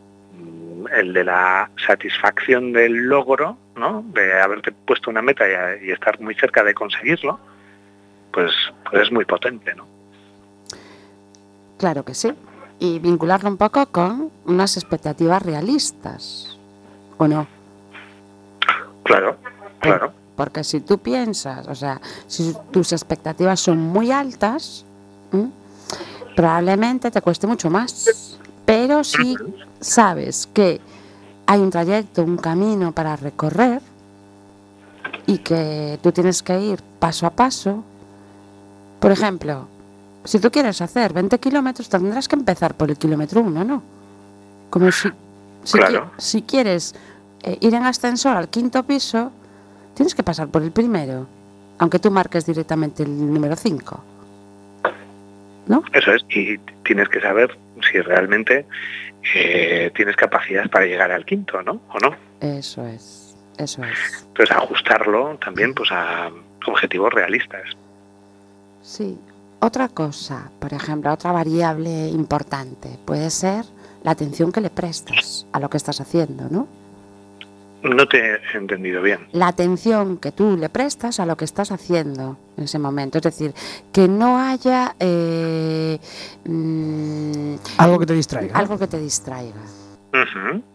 el 0.96 1.14
de 1.14 1.24
la 1.24 1.70
satisfacción 1.86 2.72
del 2.72 2.94
logro, 2.94 3.58
¿no? 3.76 4.04
De 4.14 4.40
haberte 4.40 4.72
puesto 4.72 5.10
una 5.10 5.22
meta 5.22 5.46
y, 5.48 5.88
y 5.88 5.92
estar 5.92 6.20
muy 6.22 6.34
cerca 6.36 6.64
de 6.64 6.74
conseguirlo, 6.74 7.40
pues, 8.32 8.52
pues 8.90 9.04
es 9.04 9.12
muy 9.12 9.26
potente, 9.26 9.76
¿no? 9.76 9.86
Claro 11.78 12.04
que 12.04 12.14
sí. 12.14 12.34
Y 12.80 13.00
vincularlo 13.00 13.50
un 13.50 13.58
poco 13.58 13.86
con 13.88 14.32
unas 14.46 14.78
expectativas 14.78 15.42
realistas, 15.42 16.58
¿o 17.18 17.28
no? 17.28 17.48
Claro, 19.04 19.38
claro. 19.80 20.14
Porque 20.36 20.64
si 20.64 20.80
tú 20.80 20.98
piensas, 21.00 21.68
o 21.68 21.76
sea, 21.76 22.00
si 22.28 22.56
tus 22.72 22.94
expectativas 22.94 23.60
son 23.60 23.80
muy 23.80 24.12
altas, 24.12 24.86
¿m? 25.34 25.52
probablemente 26.36 27.12
te 27.12 27.22
cueste 27.22 27.48
mucho 27.48 27.70
más. 27.70 28.38
Pero 28.66 29.04
si 29.04 29.36
sabes 29.82 30.48
que 30.54 30.80
hay 31.46 31.60
un 31.60 31.70
trayecto, 31.72 32.24
un 32.24 32.38
camino 32.38 32.92
para 32.92 33.16
recorrer 33.16 33.82
y 35.26 35.40
que 35.40 36.00
tú 36.02 36.12
tienes 36.12 36.42
que 36.44 36.60
ir 36.60 36.82
paso 37.00 37.26
a 37.26 37.32
paso, 37.32 37.84
por 39.00 39.12
ejemplo, 39.12 39.68
si 40.24 40.40
tú 40.40 40.52
quieres 40.52 40.82
hacer 40.82 41.14
20 41.14 41.40
kilómetros, 41.40 41.90
tendrás 41.90 42.28
que 42.28 42.36
empezar 42.36 42.74
por 42.76 42.90
el 42.90 42.98
kilómetro 42.98 43.42
1, 43.42 43.64
¿no? 43.64 43.82
Como 44.70 44.92
si, 44.92 45.10
si, 45.64 45.78
Claro. 45.78 46.12
qui- 46.18 46.20
si 46.22 46.42
quieres 46.44 46.96
eh, 47.44 47.58
ir 47.62 47.74
en 47.74 47.84
ascensor 47.84 48.36
al 48.36 48.50
quinto 48.50 48.84
piso, 48.84 49.32
tienes 49.96 50.14
que 50.14 50.24
pasar 50.24 50.48
por 50.50 50.62
el 50.62 50.72
primero, 50.72 51.26
aunque 51.78 52.00
tú 52.00 52.12
marques 52.12 52.46
directamente 52.46 53.04
el 53.04 53.34
número 53.34 53.56
5. 53.56 54.04
Eso 55.94 56.12
es, 56.14 56.24
y 56.30 56.58
tienes 56.84 57.08
que 57.10 57.22
saber 57.22 57.56
si 57.92 58.00
realmente 58.02 58.66
eh, 59.36 59.92
tienes 59.96 60.16
capacidad 60.16 60.68
para 60.70 60.86
llegar 60.86 61.12
al 61.12 61.26
quinto, 61.26 61.62
¿no? 61.62 61.80
¿O 61.94 62.00
no? 62.00 62.16
Eso 62.42 62.86
es, 62.88 63.36
eso 63.58 63.84
es. 63.84 64.26
Entonces 64.30 64.56
ajustarlo 64.56 65.38
también 65.44 65.74
pues 65.76 65.92
a 65.92 66.32
objetivos 66.66 67.14
realistas. 67.14 67.64
Sí. 68.82 69.18
Otra 69.62 69.90
cosa, 69.90 70.52
por 70.60 70.74
ejemplo, 70.74 71.12
otra 71.12 71.32
variable 71.32 72.08
importante 72.10 72.98
puede 73.06 73.30
ser 73.30 73.66
la 74.04 74.12
atención 74.12 74.52
que 74.52 74.62
le 74.62 74.70
prestas 74.70 75.46
a 75.52 75.60
lo 75.60 75.70
que 75.70 75.78
estás 75.78 76.00
haciendo, 76.00 76.46
¿no? 76.50 76.68
No 77.82 78.08
te 78.08 78.18
he 78.36 78.58
entendido 78.58 79.02
bien. 79.02 79.28
la 79.32 79.48
atención 79.48 80.18
que 80.18 80.34
tú 80.34 80.58
le 80.58 80.68
prestas 80.70 81.20
a 81.22 81.26
lo 81.26 81.38
que 81.38 81.46
estás 81.46 81.72
haciendo 81.72 82.38
en 82.58 82.66
ese 82.66 82.78
momento. 82.78 83.18
Es 83.20 83.24
decir, 83.24 83.54
que 83.94 84.08
no 84.10 84.38
haya 84.38 84.96
eh, 85.00 85.98
mm, 86.46 87.56
Algo 87.78 88.00
que 88.00 88.06
te 88.06 88.14
distraiga. 88.14 88.58
algo 88.58 88.78
que 88.78 88.88
te 88.88 89.00
distraiga. 89.00 89.62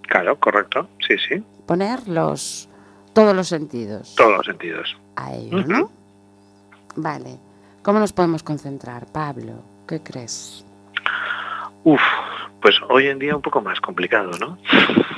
Claro, 0.09 0.39
correcto. 0.41 0.89
Sí, 1.07 1.17
sí. 1.29 1.43
Poner 1.67 2.07
los, 2.09 2.69
todos 3.13 3.35
los 3.35 3.49
sentidos 3.49 4.15
Todos 4.17 4.37
los 4.39 4.47
sentidos. 4.47 4.97
a 5.17 5.35
ello, 5.35 5.63
¿no? 5.67 5.91
Vale. 6.97 7.39
¿Cómo 7.85 7.99
nos 7.99 8.13
podemos 8.13 8.43
concentrar, 8.43 9.07
Pablo? 9.07 9.63
¿Qué 9.87 10.03
crees? 10.03 10.65
Uf, 11.85 12.01
pues 12.63 12.77
hoy 12.89 13.09
en 13.09 13.19
día 13.19 13.37
un 13.37 13.43
poco 13.43 13.61
más 13.61 13.79
complicado, 13.81 14.31
¿no? 14.41 14.57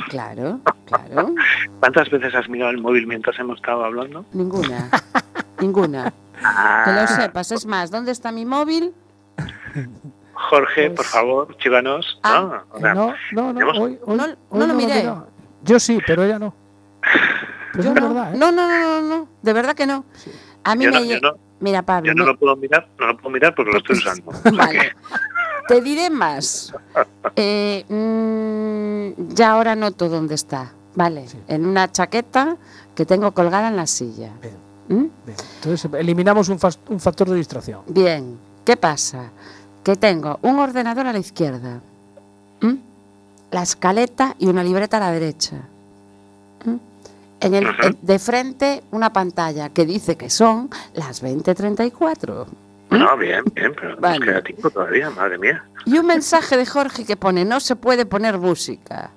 Claro, 0.08 0.60
claro. 0.86 1.32
¿Cuántas 1.80 2.10
veces 2.10 2.34
has 2.34 2.48
mirado 2.48 2.72
el 2.72 2.78
móvil 2.78 3.06
mientras 3.06 3.38
hemos 3.38 3.56
estado 3.58 3.84
hablando? 3.84 4.24
Ninguna. 4.32 4.90
Ninguna. 5.60 6.12
Que 6.84 6.92
lo 6.92 7.06
sepas. 7.06 7.52
Es 7.52 7.66
más, 7.66 7.90
¿dónde 7.90 8.10
está 8.10 8.32
mi 8.32 8.44
móvil? 8.44 8.92
Jorge, 10.34 10.88
por 10.88 10.96
Pues- 10.96 11.08
favor, 11.08 11.56
chívanos. 11.58 12.18
Ah, 12.24 12.40
¿no? 12.40 12.76
O 12.76 12.80
sea, 12.80 12.94
no, 12.94 13.14
no, 13.32 13.52
no, 13.52 13.60
hemos- 13.60 13.78
hoy, 13.78 13.98
hoy- 14.04 14.16
No- 14.16 14.24
hoy 14.24 14.36
no 14.58 14.66
lo 14.66 14.74
miré. 14.74 15.08
Yo 15.62 15.78
sí, 15.78 15.98
pero 16.06 16.24
ella 16.24 16.38
no. 16.38 16.52
Pues 17.72 17.84
Yo 17.84 17.92
no. 17.94 18.08
verdad, 18.08 18.34
¿eh? 18.34 18.38
no, 18.38 18.50
no, 18.52 18.66
no, 18.66 18.78
no, 19.02 19.02
no, 19.18 19.28
de 19.42 19.52
verdad 19.52 19.74
que 19.74 19.86
no. 19.86 20.06
Sí. 20.14 20.30
A 20.64 20.74
mí 20.74 20.84
yo, 20.86 20.90
me... 20.92 20.98
no, 21.00 21.04
yo, 21.04 21.16
lle- 21.16 21.20
no, 21.20 21.32
Mira, 21.60 21.82
Pablo, 21.82 22.08
yo 22.08 22.14
no 22.14 22.24
me- 22.24 22.32
lo 22.32 22.38
puedo 22.38 22.56
mirar, 22.56 22.88
no 22.98 23.06
lo 23.06 23.16
puedo 23.16 23.30
mirar 23.30 23.54
porque 23.54 23.72
lo 23.72 23.78
estoy 23.78 23.96
usando. 23.98 24.32
Vale. 24.56 24.92
Te 25.68 25.80
diré 25.80 26.10
más. 26.10 26.72
Eh, 27.38 27.84
mm, 27.88 29.34
ya 29.34 29.50
ahora 29.52 29.74
noto 29.74 30.08
dónde 30.08 30.34
está. 30.36 30.72
Vale. 30.94 31.28
Sí. 31.28 31.38
En 31.48 31.66
una 31.66 31.92
chaqueta 31.92 32.56
que 32.94 33.04
tengo 33.04 33.32
colgada 33.32 33.68
en 33.68 33.76
la 33.76 33.86
silla. 33.86 34.30
Bien. 34.40 34.54
¿Mm? 34.88 35.06
Bien, 35.26 35.36
Entonces 35.56 35.90
eliminamos 35.98 36.48
un, 36.48 36.58
factor 36.58 37.28
de 37.28 37.36
distracción. 37.36 37.80
Bien. 37.88 38.38
¿Qué 38.64 38.78
pasa? 38.78 39.30
Que 39.84 39.96
tengo 39.96 40.38
un 40.42 40.58
ordenador 40.58 41.06
a 41.08 41.12
la 41.12 41.18
izquierda. 41.18 41.80
¿Mm? 42.62 42.74
La 43.50 43.62
escaleta 43.62 44.34
y 44.38 44.46
una 44.46 44.64
libreta 44.64 44.96
a 44.96 45.00
la 45.00 45.10
derecha. 45.10 45.56
¿Mm? 46.64 46.76
En 47.46 47.54
el, 47.54 47.66
Ajá. 47.66 47.86
en- 47.86 47.98
de 48.02 48.18
frente 48.18 48.82
una 48.90 49.12
pantalla 49.12 49.68
que 49.70 49.86
dice 49.86 50.16
que 50.16 50.30
son 50.30 50.68
las 50.94 51.22
20.34. 51.22 52.46
No, 52.90 53.16
bien, 53.16 53.44
bien, 53.54 53.72
pero 53.74 53.90
nos 53.90 54.00
Vale. 54.00 54.24
queda 54.26 54.42
tiempo 54.42 54.70
todavía, 54.70 55.10
madre 55.10 55.38
mía. 55.38 55.64
Y 55.84 55.98
un 55.98 56.06
mensaje 56.06 56.56
de 56.56 56.66
Jorge 56.66 57.04
que 57.04 57.16
pone, 57.16 57.44
no 57.44 57.60
se 57.60 57.76
puede 57.76 58.06
poner 58.06 58.38
música. 58.38 59.10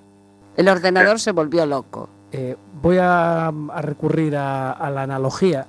El 0.58 0.68
ordenador 0.68 1.20
se 1.20 1.32
volvió 1.32 1.66
loco. 1.66 2.10
Eh, 2.32 2.56
voy 2.82 2.98
a, 2.98 3.48
a 3.48 3.82
recurrir 3.82 4.36
a, 4.36 4.72
a 4.72 4.90
la 4.92 5.04
analogía 5.04 5.66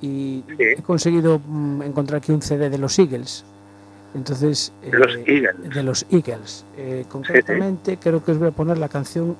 y 0.00 0.44
Sí. 0.48 0.56
he 0.58 0.82
conseguido 0.82 1.38
mm, 1.46 1.82
encontrar 1.82 2.18
aquí 2.18 2.32
un 2.32 2.42
CD 2.42 2.68
de 2.70 2.78
los 2.78 2.98
Eagles. 2.98 3.44
Entonces, 4.14 4.72
De 4.82 4.98
los 4.98 5.14
eh, 5.16 5.24
Eagles. 5.26 5.74
de 5.74 5.82
los 5.82 6.06
Eagles. 6.10 6.64
Eh, 6.76 7.04
concretamente, 7.10 7.98
creo 7.98 8.24
que 8.24 8.32
os 8.32 8.38
voy 8.38 8.48
a 8.48 8.50
poner 8.52 8.78
la 8.78 8.88
canción 8.88 9.36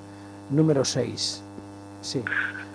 número 0.51 0.85
6. 0.85 1.43
Sí. 2.07 2.23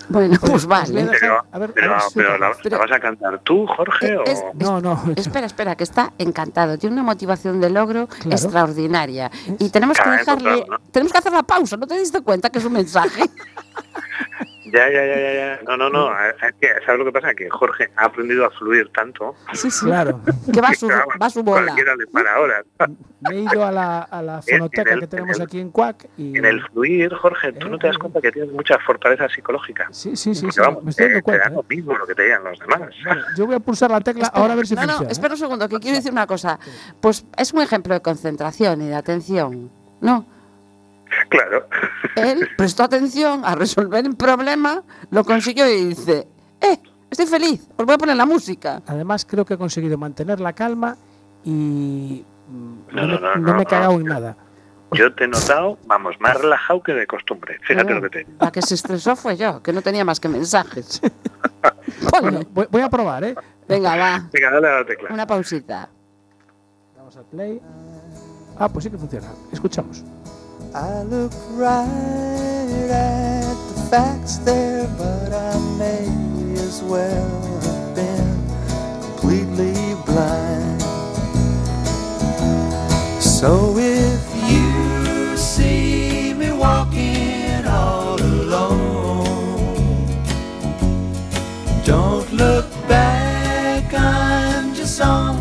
Bueno, 0.09 0.37
pues 0.41 0.65
a 0.65 0.69
vale. 0.69 1.09
Pero- 1.19 1.43
a 1.53 1.59
ver, 1.59 1.71
a 1.71 1.73
Pero, 1.75 1.91
ver 1.93 2.01
si 2.03 2.15
pero 2.15 2.31
soy 2.33 2.39
la, 2.41 2.47
capaz. 2.49 2.61
Pero- 2.63 2.77
¿la 2.77 2.83
vas 2.85 2.93
a 2.97 3.01
cantar 3.01 3.39
tú, 3.41 3.67
Jorge? 3.67 4.17
o... 4.19 4.25
Es- 4.25 4.45
No, 4.55 4.81
no. 4.81 5.01
Espera, 5.17 5.47
espera, 5.47 5.75
que 5.77 5.85
está 5.85 6.13
encantado. 6.19 6.77
Tiene 6.77 6.95
una 6.95 7.03
motivación 7.05 7.61
de 7.61 7.71
logro 7.71 8.09
Claro. 8.09 8.31
extraordinaria. 8.33 9.31
Y 9.59 9.71
tenemos 9.71 9.99
que 9.99 10.11
dejarle, 10.11 10.67
tenemos 10.91 11.13
que 11.13 11.19
hacer 11.19 11.33
la 11.33 11.45
pausa. 11.45 11.77
¿No 11.79 11.87
te 11.87 11.99
diste 11.99 12.21
cuenta 12.21 12.51
que 12.51 12.59
es 12.59 12.65
un 12.65 12.73
mensaje? 12.75 13.23
Ya, 14.73 14.89
ya, 14.91 15.05
ya, 15.05 15.17
ya, 15.21 15.33
ya. 15.35 15.61
No, 15.69 15.77
no, 15.77 15.91
no. 15.91 16.11
Es 16.27 16.55
que, 16.59 16.69
¿Sabes 16.87 16.99
lo 16.99 17.05
que 17.05 17.13
pasa? 17.13 17.35
Que 17.35 17.51
Jorge 17.51 17.91
ha 17.95 18.07
aprendido 18.07 18.47
a 18.47 18.51
fluir 18.51 18.91
tanto 18.95 19.35
Sí, 19.53 19.71
sí. 19.71 19.85
Claro. 19.85 20.21
Que 20.53 20.61
va 20.63 20.69
a 20.69 20.75
su, 20.75 20.89
va 20.89 21.27
a 21.27 21.31
su 21.31 21.43
bola. 21.43 21.63
Cualquiera 21.67 21.95
le 21.95 22.07
para 22.07 22.35
ahora. 22.35 22.65
Me 23.21 23.37
he 23.37 23.41
ido 23.41 23.65
a 23.67 23.71
la, 23.71 23.99
a 24.03 24.23
la 24.23 24.41
fonoteca 24.41 24.95
el- 24.95 25.01
que 25.01 25.07
tenemos 25.09 25.37
en 25.37 25.43
el- 25.43 25.47
aquí 25.47 25.61
en 25.61 25.71
Cuac 25.71 26.09
y... 26.17 26.39
En 26.39 26.45
el 26.47 26.63
fluir, 26.69 27.13
Jorge, 27.15 27.53
tú 27.53 27.69
no 27.69 27.79
te 27.79 27.87
das 27.89 27.99
cuenta 27.99 28.21
que 28.23 28.33
tienes 28.33 28.51
mucha 28.53 28.79
fortaleza 28.79 29.29
psicológica. 29.29 29.89
Sí, 29.91 30.17
sí, 30.17 30.35
sí, 30.35 30.51
sí, 30.51 30.61
vamos, 30.61 30.83
me 30.85 30.91
estoy 30.91 31.07
te, 31.07 31.13
dando 31.13 31.25
te 31.27 31.33
da 31.33 31.39
cuenta. 31.45 31.51
lo 31.57 31.63
mismo 31.69 31.99
lo 31.99 32.07
que 32.07 32.15
te 32.15 32.23
digan 32.23 32.43
los 32.43 32.59
demás. 32.59 32.81
¿eh? 32.81 32.95
Vale, 33.05 33.23
yo 33.37 33.47
voy 33.47 33.55
a 33.57 33.61
pulsar 33.61 33.91
la 33.91 34.01
tecla 34.01 34.23
Espera, 34.25 34.41
ahora 34.43 34.55
a 34.55 34.57
ver 34.57 34.67
si 34.67 34.75
no, 34.75 34.81
funciona. 34.81 35.03
no, 35.03 35.09
¿eh? 35.09 35.13
espera 35.13 35.35
un 35.35 35.39
segundo, 35.39 35.69
que 35.69 35.79
quiero 35.81 35.97
decir 35.99 36.13
una 36.13 36.27
cosa. 36.27 36.59
Pues 37.01 37.27
es 37.37 37.53
un 37.53 37.61
ejemplo 37.61 37.93
de 37.95 38.01
concentración 38.01 38.81
y 38.83 38.89
de 38.89 38.95
atención. 38.95 39.71
¿No? 40.01 40.27
Claro. 41.29 41.67
Él 42.17 42.49
prestó 42.57 42.85
atención 42.85 43.43
a 43.45 43.55
resolver 43.55 44.05
el 44.05 44.17
problema, 44.17 44.83
lo 45.11 45.25
consiguió 45.25 45.69
y 45.69 45.87
dice, 45.87 46.29
eh, 46.61 46.79
estoy 47.11 47.27
feliz, 47.27 47.67
os 47.77 47.87
voy 47.87 47.95
a 47.95 47.99
poner 47.99 48.17
la 48.17 48.27
música. 48.27 48.83
Además, 48.87 49.25
creo 49.25 49.45
que 49.45 49.55
he 49.55 49.59
conseguido 49.59 49.97
mantener 49.99 50.41
la 50.41 50.53
calma 50.53 50.97
y 51.45 52.25
mm, 52.49 52.75
No, 52.95 53.07
no, 53.07 53.19
no, 53.19 53.21
me, 53.21 53.21
no, 53.21 53.37
no 53.37 53.55
me 53.55 53.63
he 53.63 53.67
cagado 53.67 53.93
no. 53.95 54.01
en 54.01 54.07
nada. 54.07 54.37
Yo 54.93 55.15
te 55.15 55.25
he 55.25 55.29
notado, 55.29 55.79
vamos, 55.87 56.17
más 56.21 56.37
relajado 56.39 56.83
que 56.83 56.93
de 56.93 57.07
costumbre. 57.07 57.59
Fíjate 57.67 57.87
Claro, 57.87 58.01
lo 58.03 58.11
que 58.11 58.25
te. 58.25 58.27
La 58.39 58.53
que 58.53 58.61
se 58.61 58.75
estresó 58.75 59.17
fue 59.17 59.39
yo, 59.39 59.63
que 59.63 59.73
no 59.73 59.81
tenía 59.81 60.05
más 60.05 60.21
que 60.21 60.29
mensajes. 60.29 61.01
Bueno, 62.21 62.41
voy, 62.51 62.67
voy 62.71 62.83
a 62.83 62.91
probar, 62.91 63.25
¿eh? 63.25 63.35
Venga, 63.69 63.97
va. 63.97 64.29
Venga, 64.33 64.51
dale 64.51 64.69
a 64.69 64.79
la 64.81 64.85
tecla. 64.87 65.09
Una 65.11 65.27
pausita. 65.27 65.89
Vamos 66.97 67.17
al 67.17 67.25
play. 67.25 67.61
Ah, 68.59 68.69
pues 68.69 68.85
sí 68.85 68.91
que 68.91 68.99
funciona. 68.99 69.29
Escuchamos. 69.53 70.05
I 70.75 71.03
look 71.03 71.33
right 71.51 72.89
at 72.91 73.55
the 73.69 73.87
facts 73.91 74.39
there, 74.39 74.89
but 74.97 75.31
I 75.31 75.59
may 75.77 76.09
as 76.55 76.83
well 76.83 77.61
have 77.61 77.95
been 77.95 78.47
completely 79.03 79.75
blind. 80.07 80.81
So 83.21 83.77
if 83.77 84.23
you 84.51 85.37
see 85.37 86.33
me 86.33 86.53
walking 86.53 87.67
all 87.67 88.19
alone, 88.19 89.27
don't 91.85 92.33
look 92.33 92.71
back, 92.89 93.93
I'm 93.93 94.73
just 94.73 94.99
on 95.03 95.32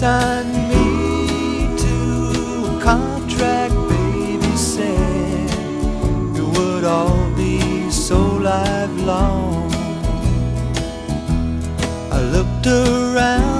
Signed 0.00 0.54
me 0.70 1.76
to 1.76 2.74
a 2.74 2.80
contract, 2.82 3.74
baby 3.90 4.56
said 4.56 5.50
it 6.34 6.42
would 6.56 6.84
all 6.84 7.30
be 7.36 7.90
so 7.90 8.18
lifelong. 8.36 9.70
I 12.10 12.22
looked 12.32 12.66
around 12.66 13.59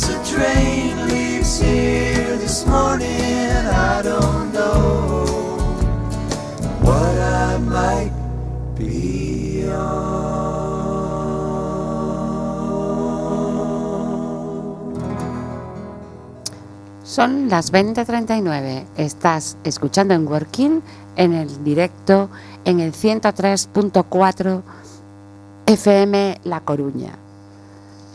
There's 0.00 0.16
a 0.16 0.34
train 0.34 1.08
leaves 1.08 1.60
here 1.60 2.38
this 2.38 2.64
morning. 2.66 3.66
I 3.66 4.00
don't 4.02 4.50
know 4.54 5.58
what 6.80 7.18
I 7.18 7.58
might 7.58 8.12
be 8.78 9.66
on. 9.70 10.40
Son 17.04 17.50
las 17.50 17.70
20.39. 17.70 18.86
Estás 18.96 19.58
escuchando 19.64 20.14
en 20.14 20.26
Working 20.26 20.80
en 21.16 21.34
el 21.34 21.62
directo 21.62 22.30
en 22.64 22.80
el 22.80 22.94
103.4 22.94 24.62
FM 25.66 26.40
La 26.44 26.60
Coruña. 26.60 27.29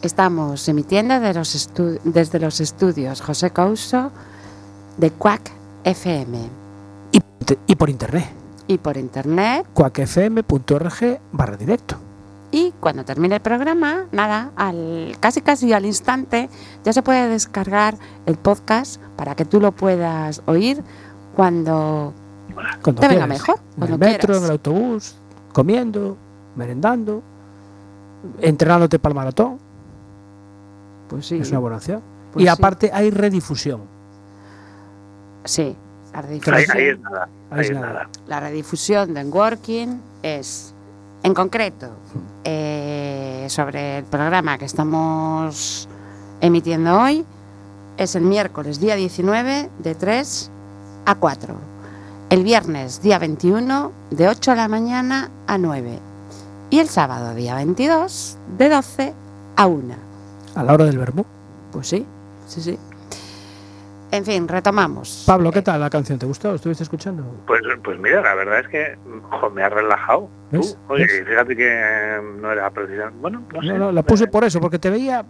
Estamos 0.06 0.68
emitiendo 0.70 1.20
de 1.20 1.34
los 1.34 1.56
estu- 1.56 2.00
desde 2.04 2.40
los 2.40 2.62
estudios 2.62 3.22
José 3.22 3.50
Couso 3.50 4.12
de 4.98 5.10
Quack 5.10 5.52
FM 5.84 6.38
Y, 7.12 7.76
por 7.76 7.90
internet. 7.90 8.30
y 8.68 8.78
por 8.78 8.98
internet. 8.98 9.66
cuacfm.org 9.74 11.20
barra 11.32 11.58
directo. 11.58 11.96
Y 12.52 12.72
cuando 12.80 13.04
termine 13.04 13.36
el 13.38 13.42
programa, 13.42 14.06
nada, 14.12 14.52
al, 14.56 15.18
casi 15.20 15.42
casi 15.42 15.74
al 15.74 15.86
instante, 15.88 16.50
ya 16.84 16.94
se 16.94 17.02
puede 17.02 17.28
descargar 17.28 17.98
el 18.28 18.36
podcast 18.38 19.02
para 19.18 19.34
que 19.36 19.44
tú 19.46 19.60
lo 19.60 19.72
puedas 19.72 20.44
oír 20.46 20.84
cuando 21.36 22.14
Cuando 22.84 23.02
Te 23.02 23.08
venga 23.08 23.26
mejor, 23.26 23.60
En 23.78 23.84
el 23.84 23.98
metro, 23.98 24.20
quieras. 24.28 24.38
en 24.38 24.44
el 24.46 24.52
autobús, 24.52 25.16
comiendo, 25.52 26.16
merendando, 26.56 27.24
entrenándote 28.40 29.00
para 29.00 29.12
el 29.12 29.16
maratón. 29.16 29.65
Pues 31.10 31.26
sí. 31.28 31.38
Es 31.38 31.50
una 31.52 31.60
buena 31.60 31.78
opción. 31.78 32.02
Pues 32.34 32.44
y 32.44 32.48
sí. 32.48 32.50
aparte 32.50 32.92
hay 32.94 33.10
redifusión. 33.12 33.82
Sí. 35.44 35.76
La 36.14 36.20
Ahí, 36.20 36.26
redifusión, 36.28 36.78
ahí 36.78 36.84
es 36.88 37.00
nada. 37.00 37.24
Ahí 37.52 37.60
Ahí 37.60 37.66
es 37.66 37.72
nada. 37.72 37.88
nada. 37.88 38.10
la 38.28 38.40
redifusión 38.40 39.14
de 39.14 39.24
Working 39.26 40.02
es, 40.24 40.74
en 41.24 41.34
concreto, 41.34 41.90
eh, 42.44 43.46
sobre 43.50 44.00
el 44.00 44.04
programa 44.06 44.58
que 44.58 44.66
estamos 44.66 45.88
emitiendo 46.42 47.00
hoy, 47.00 47.26
es 47.98 48.16
el 48.16 48.24
miércoles 48.24 48.80
día 48.80 48.96
19 48.96 49.70
de 49.80 49.96
3 49.96 50.52
a 51.06 51.16
4. 51.16 51.56
El 52.30 52.44
viernes 52.44 53.02
día 53.02 53.20
21 53.20 53.92
de 54.12 54.28
8 54.28 54.52
de 54.52 54.58
la 54.58 54.68
mañana 54.68 55.30
a 55.48 55.58
9. 55.58 56.00
Y 56.72 56.80
el 56.80 56.90
sábado 56.90 57.36
día 57.36 57.56
22 57.56 58.38
de 58.58 58.70
12 58.70 59.14
a 59.56 59.68
1. 59.68 59.96
A 60.56 60.64
la 60.64 60.74
hora 60.74 60.86
del 60.86 60.98
vermú. 60.98 61.26
Pues 61.72 61.88
sí, 61.88 62.06
sí, 62.48 62.62
sí. 62.62 62.80
En 64.12 64.24
fin, 64.24 64.48
retomamos. 64.48 65.24
Pablo, 65.28 65.52
¿qué 65.52 65.60
Eh, 65.60 65.64
tal 65.64 65.82
la 65.82 65.90
canción? 65.90 66.18
¿Te 66.18 66.26
gustó? 66.26 66.56
¿Estuviste 66.56 66.84
escuchando? 66.84 67.24
Pues, 67.46 67.62
pues 67.84 68.00
mira, 68.00 68.22
la 68.22 68.34
verdad 68.36 68.60
es 68.62 68.68
que 68.70 68.98
jo, 69.30 69.50
me 69.50 69.62
ha 69.64 69.68
relajado. 69.70 70.30
Tú, 70.52 70.58
¿Ves? 70.58 70.78
Oye, 70.88 71.06
fíjate 71.08 71.56
que 71.56 71.68
eh, 71.70 72.22
no 72.40 72.52
era 72.52 72.70
precisamente. 72.70 73.20
Bueno, 73.20 73.44
no 73.54 73.62
sé. 73.62 73.68
No, 73.68 73.78
no, 73.78 73.92
la 73.92 74.04
puse 74.04 74.24
Eh, 74.26 74.28
por 74.28 74.44
eso, 74.46 74.62
porque 74.62 74.80
te 74.80 74.90
veía 74.90 75.26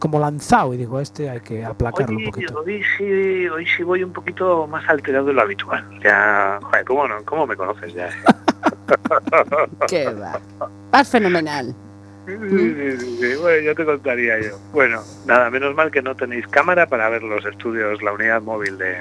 como 0.00 0.18
lanzado 0.18 0.72
y 0.74 0.78
digo, 0.78 0.98
este 0.98 1.28
hay 1.30 1.40
que 1.40 1.62
aplacarlo 1.64 2.16
un 2.16 2.24
Hoy, 2.24 2.30
poquito. 2.32 2.58
hoy, 2.64 2.82
sí, 2.96 3.48
hoy 3.48 3.66
sí 3.76 3.82
voy 3.84 4.02
un 4.02 4.12
poquito 4.12 4.66
más 4.66 4.88
alterado 4.88 5.26
de 5.26 5.34
lo 5.34 5.42
habitual. 5.42 5.84
Ya, 6.02 6.58
joder, 6.62 6.84
¿cómo, 6.86 7.06
no? 7.06 7.14
¿cómo 7.26 7.46
me 7.46 7.54
conoces 7.54 7.92
ya? 7.94 8.08
Qué 9.88 10.08
va. 10.14 10.40
Vas 10.90 11.08
fenomenal. 11.10 11.74
Sí, 12.38 12.74
sí, 12.74 12.96
sí, 12.98 13.18
sí, 13.20 13.36
Bueno, 13.40 13.60
yo 13.62 13.74
te 13.74 13.84
contaría 13.84 14.40
yo. 14.40 14.58
Bueno, 14.72 15.00
nada, 15.26 15.50
menos 15.50 15.74
mal 15.74 15.90
que 15.90 16.02
no 16.02 16.14
tenéis 16.14 16.46
cámara 16.48 16.86
para 16.86 17.08
ver 17.08 17.22
los 17.22 17.44
estudios, 17.44 18.02
la 18.02 18.12
unidad 18.12 18.42
móvil 18.42 18.78
de 18.78 18.98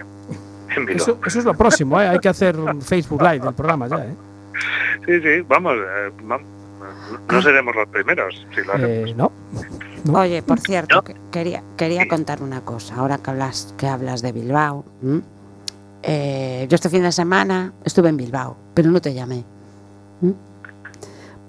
en 0.76 0.86
Bilbao. 0.86 0.96
Eso, 0.96 1.20
eso 1.26 1.40
es 1.40 1.46
lo 1.46 1.54
próximo, 1.54 2.00
¿eh? 2.02 2.08
hay 2.08 2.20
que 2.20 2.30
hacer 2.30 2.58
un 2.58 2.82
Facebook 2.82 3.22
Live 3.22 3.40
del 3.40 3.54
programa 3.54 3.88
ya. 3.88 4.06
¿eh? 4.06 4.16
Sí, 5.06 5.20
sí, 5.22 5.46
vamos, 5.48 5.74
eh, 5.78 6.12
no 7.32 7.42
seremos 7.42 7.76
los 7.76 7.88
primeros 7.90 8.46
si 8.56 8.62
lo 8.62 8.74
hacemos. 8.74 9.10
Eh, 9.10 9.14
no, 9.16 9.32
¿No? 10.06 10.20
Oye, 10.20 10.42
por 10.44 10.60
cierto, 10.60 10.96
¿No? 10.96 11.04
que- 11.04 11.16
quería, 11.32 11.64
quería 11.76 12.04
Sí. 12.04 12.08
contar 12.08 12.42
una 12.42 12.62
cosa. 12.62 12.96
Ahora 12.96 13.18
que 13.18 13.32
hablas, 13.32 13.74
que 13.78 13.88
hablas 13.88 14.22
de 14.22 14.32
Bilbao. 14.32 14.86
¿m? 15.04 15.22
Eh, 16.04 16.66
yo 16.70 16.76
este 16.76 16.90
fin 16.90 17.04
de 17.04 17.12
semana 17.12 17.74
estuve 17.84 18.08
en 18.10 18.16
Bilbao, 18.18 18.56
pero 18.74 18.90
no 18.92 19.02
te 19.02 19.14
llamé. 19.14 19.44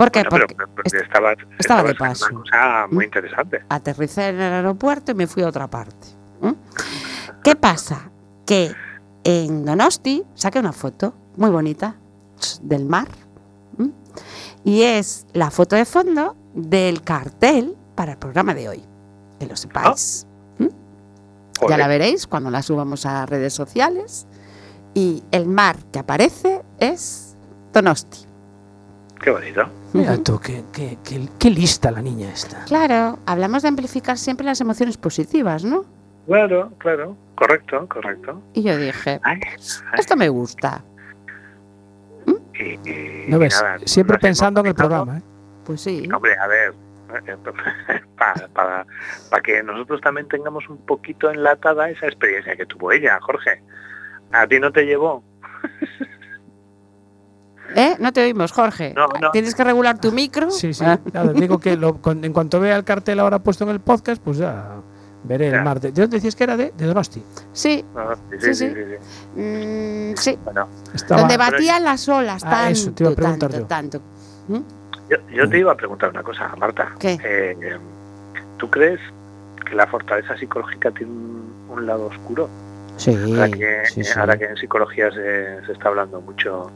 ¿Por 0.00 0.10
qué? 0.10 0.22
Bueno, 0.30 0.46
Porque 0.46 0.54
pero- 0.54 0.68
porque 0.74 0.96
est- 0.96 1.04
estabas, 1.06 1.36
estaba 1.58 1.82
de 1.82 1.94
paso. 1.94 2.26
Una 2.30 2.40
cosa 2.40 2.86
muy 2.90 3.04
¿Mm? 3.04 3.08
interesante. 3.08 3.64
aterricé 3.68 4.28
en 4.28 4.36
el 4.40 4.52
aeropuerto 4.54 5.12
y 5.12 5.14
me 5.14 5.26
fui 5.26 5.42
a 5.42 5.48
otra 5.48 5.68
parte. 5.68 6.06
¿m? 6.42 6.54
¿Qué 7.44 7.54
pasa? 7.54 8.10
Que 8.46 8.72
en 9.24 9.66
Donosti 9.66 10.24
saqué 10.34 10.58
una 10.58 10.72
foto 10.72 11.12
muy 11.36 11.50
bonita 11.50 11.96
del 12.62 12.86
mar. 12.86 13.08
¿m? 13.78 13.90
Y 14.64 14.82
es 14.84 15.26
la 15.34 15.50
foto 15.50 15.76
de 15.76 15.84
fondo 15.84 16.34
del 16.54 17.02
cartel 17.02 17.76
para 17.94 18.12
el 18.12 18.18
programa 18.18 18.54
de 18.54 18.70
hoy. 18.70 18.82
Que 19.38 19.44
lo 19.46 19.54
sepáis. 19.56 20.26
Ya 21.68 21.76
la 21.76 21.88
veréis 21.88 22.26
cuando 22.26 22.50
la 22.50 22.62
subamos 22.62 23.04
a 23.04 23.26
redes 23.26 23.52
sociales. 23.52 24.26
Y 24.94 25.22
el 25.30 25.46
mar 25.46 25.76
que 25.92 25.98
aparece 25.98 26.62
es 26.78 27.36
Donosti. 27.74 28.26
Qué 29.22 29.30
bonito. 29.30 29.68
Mira 29.92 30.16
tú, 30.18 30.38
qué, 30.40 30.62
qué- 30.72 30.98
qué- 31.04 31.28
qué 31.38 31.50
lista 31.50 31.90
la 31.90 32.00
niña 32.02 32.30
esta. 32.32 32.64
Claro, 32.64 33.18
hablamos 33.26 33.62
de 33.62 33.68
amplificar 33.68 34.16
siempre 34.18 34.46
las 34.46 34.60
emociones 34.60 34.96
positivas, 34.96 35.64
¿no? 35.64 35.84
Claro, 36.26 36.72
claro. 36.78 37.16
Correcto, 37.34 37.88
correcto. 37.88 38.42
Y 38.52 38.62
yo 38.62 38.76
dije, 38.76 39.18
Ay, 39.22 39.40
esto 39.98 40.16
me 40.16 40.28
gusta. 40.28 40.84
y, 42.54 42.62
y- 42.88 43.24
¿No 43.28 43.38
ves? 43.38 43.60
nada, 43.62 43.78
Siempre 43.86 44.18
pensando 44.18 44.60
en 44.60 44.66
el 44.66 44.74
programa. 44.74 45.18
¿eh? 45.18 45.22
Pues 45.64 45.80
sí. 45.80 46.08
Hombre, 46.14 46.36
a 46.38 46.46
ver, 46.46 46.74
para, 48.16 48.48
para, 48.48 48.86
para 49.30 49.42
que 49.42 49.62
nosotros 49.62 50.00
también 50.02 50.28
tengamos 50.28 50.68
un 50.68 50.76
poquito 50.84 51.30
enlatada 51.30 51.88
esa 51.90 52.06
experiencia 52.06 52.54
que 52.56 52.66
tuvo 52.66 52.92
ella, 52.92 53.18
Jorge. 53.22 53.62
A 54.32 54.46
ti 54.46 54.60
no 54.60 54.70
te 54.70 54.84
llevó. 54.84 55.24
¿Eh? 57.76 57.96
No 57.98 58.12
te 58.12 58.22
oímos, 58.24 58.52
Jorge. 58.52 58.92
No, 58.96 59.06
no. 59.20 59.30
Tienes 59.30 59.54
que 59.54 59.64
regular 59.64 59.98
tu 60.00 60.12
micro. 60.12 60.50
Sí, 60.50 60.72
sí. 60.74 60.84
Ah, 60.86 60.98
Nada, 61.12 61.32
digo 61.32 61.58
que 61.58 61.76
lo- 61.76 62.00
con- 62.00 62.24
en 62.24 62.32
cuanto 62.32 62.60
vea 62.60 62.76
el 62.76 62.84
cartel 62.84 63.20
ahora 63.20 63.38
puesto 63.38 63.64
en 63.64 63.70
el 63.70 63.80
podcast, 63.80 64.20
pues 64.22 64.38
ya 64.38 64.76
veré 65.24 65.48
el 65.48 65.54
Ya. 65.54 65.62
mar. 65.62 65.80
De, 65.80 65.92
¿de 65.92 66.00
dónde 66.02 66.16
decías 66.16 66.34
que 66.36 66.44
era? 66.44 66.56
De, 66.56 66.72
de 66.76 66.86
Donosti. 66.86 67.22
sí, 67.52 67.84
Ah, 67.96 68.14
Sí, 68.30 68.36
sí, 68.40 68.54
sí. 68.54 68.68
sí, 68.68 68.74
sí, 68.74 68.80
sí. 69.34 69.40
mm, 69.40 70.16
sí. 70.16 70.38
Bueno, 70.44 70.68
Donde 71.08 71.36
batían 71.36 71.84
las 71.84 72.08
olas, 72.08 72.42
Ah, 72.44 72.50
tanto, 72.50 72.70
eso 72.70 72.92
te 72.92 73.04
iba 73.04 73.12
a 73.12 73.16
preguntar 73.16 73.50
tanto, 73.50 73.58
yo. 73.62 73.66
tanto. 73.66 74.00
¿Mm? 74.48 74.58
yo, 75.10 75.16
yo 75.32 75.48
te 75.48 75.58
iba 75.58 75.72
a 75.72 75.76
preguntar 75.76 76.10
una 76.10 76.22
cosa, 76.22 76.54
Marta. 76.56 76.92
¿Qué? 76.98 77.12
Eh, 77.24 77.56
eh, 77.60 77.78
¿Tú 78.56 78.70
crees 78.70 79.00
que 79.68 79.74
la 79.74 79.86
fortaleza 79.86 80.36
psicológica 80.36 80.90
tiene 80.90 81.12
un, 81.12 81.52
un 81.70 81.86
lado 81.86 82.06
oscuro? 82.06 82.48
Sí, 82.96 83.16
Ahora 83.34 83.48
que, 83.50 83.82
sí, 83.92 84.04
sí. 84.04 84.18
ahora 84.18 84.36
que 84.36 84.44
en 84.44 84.56
psicología 84.58 85.10
se, 85.10 85.64
se 85.64 85.72
está 85.72 85.88
hablando 85.88 86.20
mucho 86.20 86.70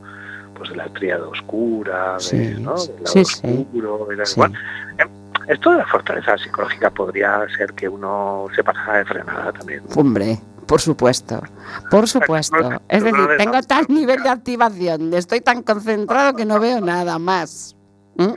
pues 0.55 0.71
de 0.71 0.77
la 0.77 0.89
tríada 0.89 1.27
oscura, 1.29 2.17
de, 2.31 2.39
del 2.39 2.65
lado 2.65 2.79
sí, 2.79 3.21
oscuro 3.21 4.09
Sí. 4.25 4.35
cual. 4.37 4.53
Eh, 4.99 5.05
Esto 5.49 5.73
de 5.73 5.79
la 5.79 5.87
fortaleza 5.87 6.39
psicológica 6.39 6.91
podría 6.91 7.47
ser 7.57 7.75
que 7.75 7.87
uno 7.89 8.47
se 8.57 8.65
pasara 8.65 8.99
de 8.99 9.05
frenada 9.05 9.53
también. 9.53 9.83
Hombre, 9.95 10.39
por 10.67 10.81
supuesto, 10.81 11.43
por 11.91 12.09
supuesto. 12.09 12.57
Es 12.89 13.05
decir, 13.05 13.29
tengo 13.37 13.61
tal 13.63 13.85
nivel 13.89 14.23
de 14.23 14.31
activación, 14.31 15.13
estoy 15.13 15.43
tan 15.43 15.63
concentrado 15.63 16.35
que 16.35 16.47
no 16.47 16.59
veo 16.61 16.81
nada 16.81 17.19
más. 17.19 17.77
¿Mm? 18.17 18.33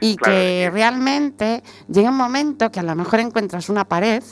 Y 0.00 0.16
Claro, 0.16 0.32
que 0.32 0.70
realmente 0.72 1.62
llega 1.86 2.10
un 2.10 2.16
momento 2.16 2.72
que 2.72 2.80
a 2.80 2.82
lo 2.82 2.96
mejor 2.96 3.20
encuentras 3.20 3.68
una 3.68 3.84
pared 3.84 4.24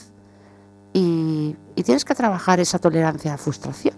y, 0.92 1.54
y 1.76 1.82
tienes 1.84 2.04
que 2.04 2.16
trabajar 2.16 2.58
esa 2.58 2.80
tolerancia 2.80 3.30
a 3.30 3.34
la 3.34 3.38
frustración. 3.38 3.94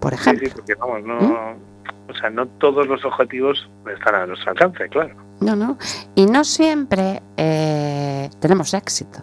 Por 0.00 0.14
Sí, 0.14 0.20
ejemplo. 0.20 0.48
sí, 0.48 0.52
porque 0.56 0.74
vamos, 0.74 1.02
no, 1.04 1.14
¿Mm? 1.20 2.10
o 2.10 2.14
sea, 2.14 2.30
no 2.30 2.46
todos 2.46 2.86
los 2.86 3.04
objetivos 3.04 3.68
están 3.94 4.14
a 4.14 4.26
nuestro 4.26 4.50
alcance, 4.50 4.88
claro. 4.88 5.14
No, 5.40 5.54
no. 5.56 5.78
Y 6.14 6.26
no 6.26 6.44
siempre 6.44 7.22
eh, 7.36 8.28
tenemos 8.40 8.74
éxito. 8.74 9.20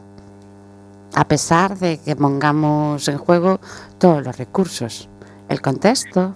A 1.15 1.27
pesar 1.27 1.77
de 1.77 1.99
que 1.99 2.15
pongamos 2.15 3.07
en 3.07 3.17
juego 3.17 3.59
todos 3.99 4.23
los 4.25 4.37
recursos. 4.37 5.09
El 5.49 5.61
contexto, 5.61 6.33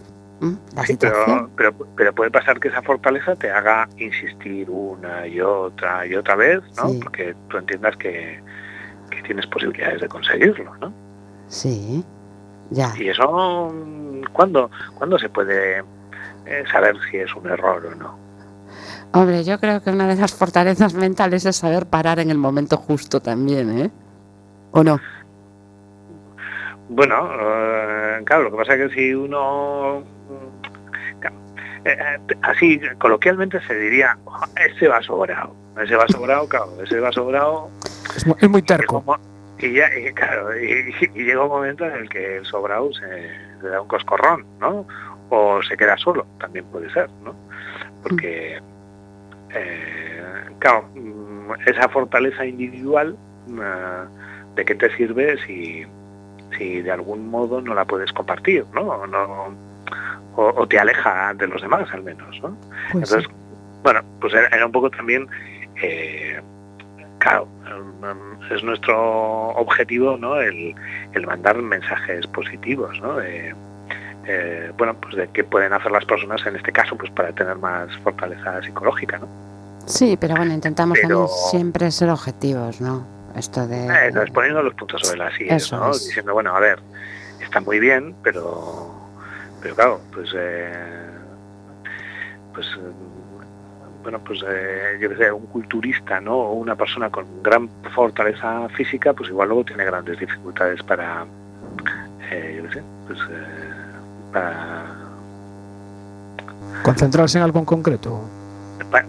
la 0.75 0.81
Sí, 0.85 0.93
situación. 0.93 1.49
pero, 1.55 1.73
pero, 1.73 1.87
pero 1.95 2.15
puede 2.15 2.31
pasar 2.31 2.59
que 2.59 2.69
esa 2.69 2.81
fortaleza 2.81 3.35
te 3.35 3.51
haga 3.51 3.87
insistir 3.97 4.69
una 4.69 5.27
y 5.27 5.39
otra 5.41 6.05
y 6.07 6.15
otra 6.15 6.35
vez, 6.35 6.61
¿no? 6.77 6.89
Sí. 6.89 6.99
Porque 7.03 7.35
tú 7.49 7.57
entiendas 7.57 7.95
que, 7.97 8.41
que 9.11 9.21
tienes 9.23 9.45
posibilidades 9.47 10.01
de 10.01 10.07
conseguirlo, 10.07 10.73
¿no? 10.77 10.93
Sí, 11.47 12.03
ya. 12.71 12.93
Y 12.97 13.09
eso, 13.09 13.71
¿cuándo, 14.33 14.71
¿cuándo 14.95 15.19
se 15.19 15.29
puede 15.29 15.79
eh, 16.45 16.63
saber 16.71 16.95
si 17.09 17.17
es 17.17 17.33
un 17.35 17.47
error 17.47 17.85
o 17.85 17.95
no? 17.95 18.17
Hombre, 19.13 19.43
yo 19.43 19.59
creo 19.59 19.81
que 19.83 19.89
una 19.91 20.07
de 20.07 20.15
las 20.15 20.33
fortalezas 20.33 20.93
mentales 20.93 21.45
es 21.45 21.57
saber 21.57 21.85
parar 21.85 22.19
en 22.19 22.31
el 22.31 22.37
momento 22.37 22.77
justo 22.77 23.19
también, 23.21 23.77
¿eh? 23.79 23.91
¿O 24.71 24.83
no? 24.83 24.99
Bueno, 26.89 27.29
eh, 27.39 28.21
claro, 28.25 28.43
lo 28.43 28.51
que 28.51 28.57
pasa 28.57 28.75
es 28.75 28.89
que 28.89 28.95
si 28.95 29.13
uno, 29.13 29.99
mm, 29.99 31.21
así 32.43 32.79
coloquialmente 32.99 33.59
se 33.67 33.73
diría, 33.75 34.17
"Oh, 34.25 34.39
ese 34.65 34.87
va 34.87 35.01
sobrado, 35.01 35.53
ese 35.81 35.95
va 35.95 36.05
sobrado, 36.07 36.47
claro, 36.47 36.67
ese 36.83 36.99
va 36.99 37.11
sobrado, 37.11 37.69
Es, 38.15 38.25
mu- 38.27 38.35
es 38.39 38.49
muy 38.49 38.61
terco. 38.61 39.01
como- 39.03 39.17
y 39.61 39.73
ya, 39.73 39.87
y 39.97 40.11
claro, 40.13 40.57
y, 40.59 40.93
y 41.13 41.23
llega 41.23 41.43
un 41.43 41.49
momento 41.49 41.85
en 41.85 41.93
el 41.93 42.09
que 42.09 42.37
el 42.37 42.45
sobrado 42.45 42.91
se, 42.93 43.05
le 43.63 43.69
da 43.69 43.81
un 43.81 43.87
coscorrón, 43.87 44.45
¿no? 44.59 44.85
O 45.29 45.61
se 45.63 45.77
queda 45.77 45.97
solo, 45.97 46.25
también 46.39 46.65
puede 46.65 46.89
ser, 46.91 47.09
¿no? 47.23 47.35
Porque, 48.03 48.59
eh, 49.53 50.23
claro, 50.59 50.87
mm, 50.95 51.51
esa 51.67 51.87
fortaleza 51.89 52.45
individual, 52.45 53.15
eh, 53.49 54.05
¿de 54.55 54.65
qué 54.65 54.75
te 54.75 54.95
sirve 54.95 55.37
si, 55.45 55.85
si 56.57 56.81
de 56.81 56.91
algún 56.91 57.29
modo 57.29 57.61
no 57.61 57.73
la 57.73 57.85
puedes 57.85 58.11
compartir, 58.13 58.65
¿no? 58.73 58.81
O, 58.81 59.07
no- 59.07 59.55
o- 60.35 60.53
o 60.55 60.67
te 60.67 60.79
aleja 60.79 61.33
de 61.35 61.47
los 61.47 61.61
demás, 61.61 61.87
al 61.93 62.03
menos, 62.03 62.39
¿no? 62.41 62.55
Pues 62.91 63.09
sí. 63.09 63.15
Entonces, 63.15 63.25
bueno, 63.83 64.01
pues 64.19 64.33
era, 64.33 64.47
era 64.47 64.65
un 64.65 64.71
poco 64.71 64.89
también, 64.89 65.27
eh, 65.81 66.39
claro, 67.21 67.47
em, 67.67 68.51
es 68.51 68.63
nuestro 68.63 69.49
objetivo, 69.49 70.17
¿no? 70.17 70.39
El, 70.41 70.75
el 71.13 71.27
mandar 71.27 71.57
mensajes 71.61 72.25
positivos, 72.27 72.99
¿no? 72.99 73.17
De, 73.17 73.55
eh, 74.27 74.71
bueno, 74.77 74.95
pues 75.01 75.15
de 75.15 75.27
qué 75.29 75.43
pueden 75.43 75.71
hacer 75.73 75.91
las 75.91 76.05
personas 76.05 76.45
en 76.45 76.55
este 76.55 76.71
caso, 76.71 76.95
pues 76.97 77.11
para 77.11 77.31
tener 77.31 77.55
más 77.57 77.95
fortaleza 78.03 78.61
psicológica, 78.63 79.19
¿no? 79.19 79.27
Sí, 79.85 80.17
pero 80.19 80.35
bueno, 80.35 80.53
intentamos 80.53 80.97
Pero- 81.01 81.25
también 81.25 81.37
siempre 81.49 81.91
ser 81.91 82.09
objetivos, 82.09 82.81
¿no? 82.81 83.05
Esto 83.35 83.65
de... 83.67 83.87
Eh, 83.87 84.07
entonces, 84.07 84.31
poniendo 84.31 84.61
los 84.61 84.73
puntos 84.73 85.01
sobre 85.01 85.17
las 85.19 85.33
sillas, 85.35 85.63
Eso 85.63 85.77
¿no? 85.77 85.91
es. 85.91 86.05
Diciendo, 86.07 86.33
bueno, 86.33 86.55
a 86.55 86.59
ver, 86.59 86.79
está 87.41 87.61
muy 87.61 87.79
bien, 87.79 88.13
pero, 88.23 88.91
pero 89.61 89.75
claro, 89.75 90.01
pues, 90.13 90.29
eh, 90.35 90.73
pues 92.53 92.67
eh, 92.77 92.91
bueno, 94.01 94.19
pues 94.19 94.39
eh, 94.47 94.97
yo 94.99 95.09
que 95.09 95.15
sé, 95.17 95.31
un 95.31 95.45
culturista, 95.47 96.19
¿no? 96.19 96.35
O 96.35 96.53
una 96.53 96.75
persona 96.75 97.09
con 97.09 97.25
gran 97.43 97.69
fortaleza 97.93 98.67
física, 98.69 99.13
pues 99.13 99.29
igual 99.29 99.49
luego 99.49 99.63
tiene 99.65 99.85
grandes 99.85 100.19
dificultades 100.19 100.81
para, 100.83 101.25
eh, 102.31 102.55
yo 102.61 102.67
que 102.69 102.73
sé, 102.75 102.83
pues 103.07 103.19
eh, 103.29 103.45
para, 104.33 104.85
Concentrarse 106.83 107.37
en 107.37 107.43
algo 107.43 107.59
en 107.59 107.65
concreto. 107.65 108.21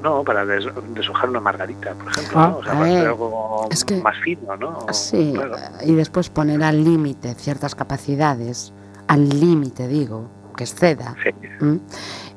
no, 0.02 0.22
para 0.22 0.44
des- 0.44 0.66
deshojar 0.94 1.28
una 1.30 1.40
margarita, 1.40 1.94
por 1.94 2.12
ejemplo, 2.12 2.38
Ah. 2.38 2.48
¿no? 2.48 2.56
O 2.58 2.62
sea, 2.62 2.72
para 2.72 2.84
ver, 2.84 2.96
hacer 2.98 3.06
algo 3.08 3.68
es 3.70 3.84
que- 3.84 4.00
más 4.02 4.16
fino, 4.18 4.56
¿no? 4.56 4.78
Sí, 4.92 5.32
Claro. 5.34 5.56
y 5.84 5.94
después 5.94 6.28
poner 6.28 6.62
al 6.62 6.84
límite 6.84 7.34
ciertas 7.34 7.74
capacidades, 7.74 8.72
al 9.08 9.28
límite 9.28 9.88
digo, 9.88 10.28
que 10.56 10.64
exceda. 10.64 11.14
Sí. 11.22 11.80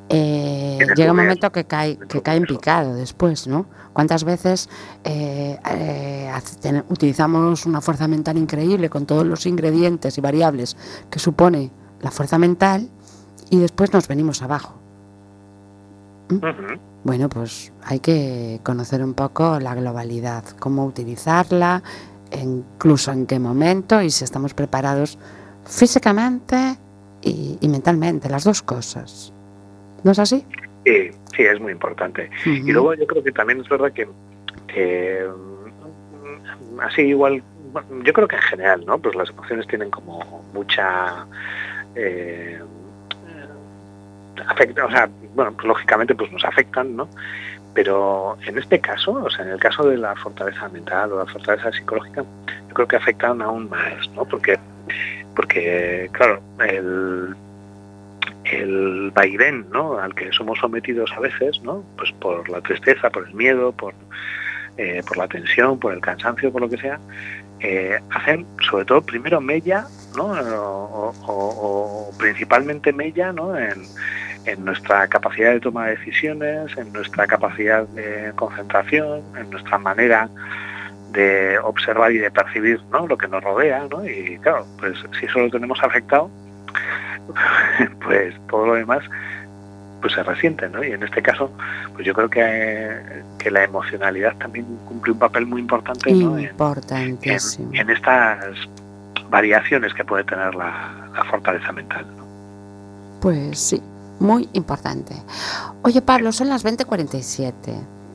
Eh, 0.10 0.78
llega 0.96 1.12
un 1.12 1.18
momento 1.18 1.52
que 1.52 1.66
cae, 1.66 1.98
que 1.98 2.22
cae 2.22 2.38
en 2.38 2.44
picado 2.44 2.94
después, 2.94 3.48
¿no? 3.48 3.66
¿Cuántas 3.94 4.24
veces 4.24 4.70
eh, 5.04 5.58
eh, 5.72 6.32
utilizamos 6.90 7.66
una 7.66 7.82
fuerza 7.82 8.08
mental 8.08 8.38
increíble 8.38 8.90
con 8.90 9.06
todos 9.06 9.26
los 9.26 9.46
ingredientes 9.46 10.18
y 10.18 10.22
variables 10.22 10.78
que 11.10 11.18
supone 11.18 11.72
la 12.02 12.12
fuerza 12.12 12.38
mental 12.38 12.90
y 13.50 13.58
después 13.58 13.94
nos 13.94 14.08
venimos 14.08 14.42
abajo? 14.42 14.76
Ujú. 16.30 16.80
Bueno, 17.04 17.30
pues 17.30 17.72
hay 17.84 18.00
que 18.00 18.60
conocer 18.64 19.04
un 19.04 19.14
poco 19.14 19.60
la 19.60 19.76
globalidad, 19.76 20.44
cómo 20.60 20.86
utilizarla, 20.86 21.82
incluso 22.32 23.12
en 23.12 23.26
qué 23.26 23.40
momento 23.40 24.02
y 24.02 24.10
si 24.10 24.24
estamos 24.24 24.54
preparados 24.54 25.18
físicamente 25.66 26.78
y, 27.22 27.58
y 27.62 27.70
mentalmente, 27.70 28.30
las 28.30 28.44
dos 28.44 28.62
cosas. 28.62 29.35
¿No 30.06 30.12
es 30.12 30.20
así? 30.20 30.46
Sí, 30.86 31.10
sí, 31.36 31.44
es 31.44 31.60
muy 31.60 31.72
importante. 31.72 32.30
Y 32.46 32.72
luego 32.72 32.94
yo 32.94 33.08
creo 33.08 33.24
que 33.24 33.32
también 33.32 33.60
es 33.60 33.68
verdad 33.68 33.92
que, 33.92 34.08
que, 34.68 35.28
mm, 35.28 36.80
así 36.80 37.02
igual, 37.02 37.42
bueno, 37.74 38.04
yo 38.04 38.14
creo 38.14 38.28
que 38.28 38.36
en 38.36 38.42
general, 38.44 38.86
¿no? 38.86 39.00
Pues 39.00 39.16
las 39.16 39.32
emociones 39.32 39.66
tienen 39.68 39.90
como 39.90 40.44
mucha 40.54 41.26
eh, 41.96 42.62
afecta, 44.48 44.86
o 44.86 44.92
sea, 44.92 45.10
bueno, 45.34 45.54
pues 45.54 45.66
lógicamente 45.66 46.14
pues 46.14 46.32
nos 46.32 46.46
afectan, 46.46 46.96
¿no? 46.96 47.10
Pero 47.74 48.38
en 48.46 48.60
este 48.60 48.80
caso, 48.80 49.12
o 49.12 49.30
sea, 49.32 49.44
en 49.44 49.54
el 49.54 49.60
caso 49.60 49.90
de 49.90 49.98
la 49.98 50.16
fortaleza 50.16 50.70
mental 50.70 51.14
o 51.14 51.18
la 51.18 51.26
fortaleza 51.26 51.72
psicológica, 51.72 52.22
yo 52.22 52.74
creo 52.76 52.88
que 52.88 52.96
afectan 52.96 53.42
aún 53.42 53.72
más, 53.72 54.08
¿no? 54.12 54.24
Porque, 54.26 54.60
porque 55.36 56.12
claro, 56.14 56.42
el, 56.60 57.36
el 58.46 59.12
vaivén 59.12 59.66
¿no? 59.72 59.98
al 59.98 60.14
que 60.14 60.32
somos 60.32 60.60
sometidos 60.60 61.12
a 61.16 61.20
veces, 61.20 61.62
¿no? 61.62 61.84
pues 61.98 62.12
por 62.14 62.48
la 62.50 62.62
tristeza, 62.62 63.10
por 63.10 63.28
el 63.28 63.34
miedo, 63.34 63.72
por, 63.72 63.94
eh, 64.78 65.02
por 65.08 65.18
la 65.18 65.28
tensión, 65.28 65.80
por 65.80 65.94
el 65.94 66.02
cansancio, 66.02 66.52
por 66.52 66.62
lo 66.62 66.70
que 66.70 66.78
sea, 66.78 67.00
eh, 67.60 68.00
hacen 68.12 68.46
sobre 68.70 68.86
todo 68.86 69.02
primero 69.02 69.42
mella, 69.42 69.88
¿no? 70.16 70.34
o 71.28 72.12
principalmente 72.18 72.94
mella 72.94 73.32
¿no? 73.32 73.58
en, 73.58 73.84
en 74.46 74.64
nuestra 74.64 75.08
capacidad 75.08 75.52
de 75.54 75.60
toma 75.60 75.88
de 75.88 75.98
decisiones, 75.98 76.78
en 76.78 76.92
nuestra 76.94 77.28
capacidad 77.28 77.88
de 77.90 78.32
concentración, 78.36 79.24
en 79.38 79.50
nuestra 79.50 79.78
manera 79.78 80.30
de 81.12 81.58
observar 81.60 82.12
y 82.12 82.18
de 82.18 82.30
percibir 82.32 82.80
¿no? 82.92 83.08
lo 83.08 83.18
que 83.18 83.28
nos 83.28 83.44
rodea, 83.44 83.88
¿no? 83.90 84.06
y 84.08 84.38
claro, 84.40 84.66
pues 84.80 84.98
si 85.20 85.26
eso 85.26 85.40
lo 85.40 85.50
tenemos 85.50 85.82
afectado, 85.82 86.30
pues 88.04 88.36
todo 88.50 88.68
lo 88.68 88.74
demás 88.76 89.04
pues 90.02 90.14
se 90.14 90.22
resiente, 90.22 90.70
¿no? 90.70 90.84
Y 90.84 90.92
en 90.92 91.02
este 91.02 91.22
caso, 91.24 91.50
pues 91.94 92.06
yo 92.06 92.14
creo 92.14 92.30
que, 92.30 93.24
que 93.40 93.50
la 93.50 93.64
emocionalidad 93.64 94.36
también 94.38 94.66
cumple 94.88 95.14
un 95.14 95.18
papel 95.20 95.48
muy 95.48 95.62
importante 95.62 96.12
¿no? 96.14 96.38
en, 96.38 97.90
estas 97.90 98.56
variaciones 99.32 99.96
que 99.96 100.04
puede 100.06 100.24
tener 100.24 100.54
la, 100.54 100.94
la 101.12 101.24
fortaleza 101.26 101.72
mental. 101.72 102.06
¿no? 102.16 102.24
Pues 103.20 103.58
sí, 103.58 103.82
muy 104.20 104.48
importante. 104.54 105.16
Oye 105.82 106.04
Pablo, 106.04 106.32
son 106.32 106.50
las 106.50 106.64
20:47. 106.64 107.54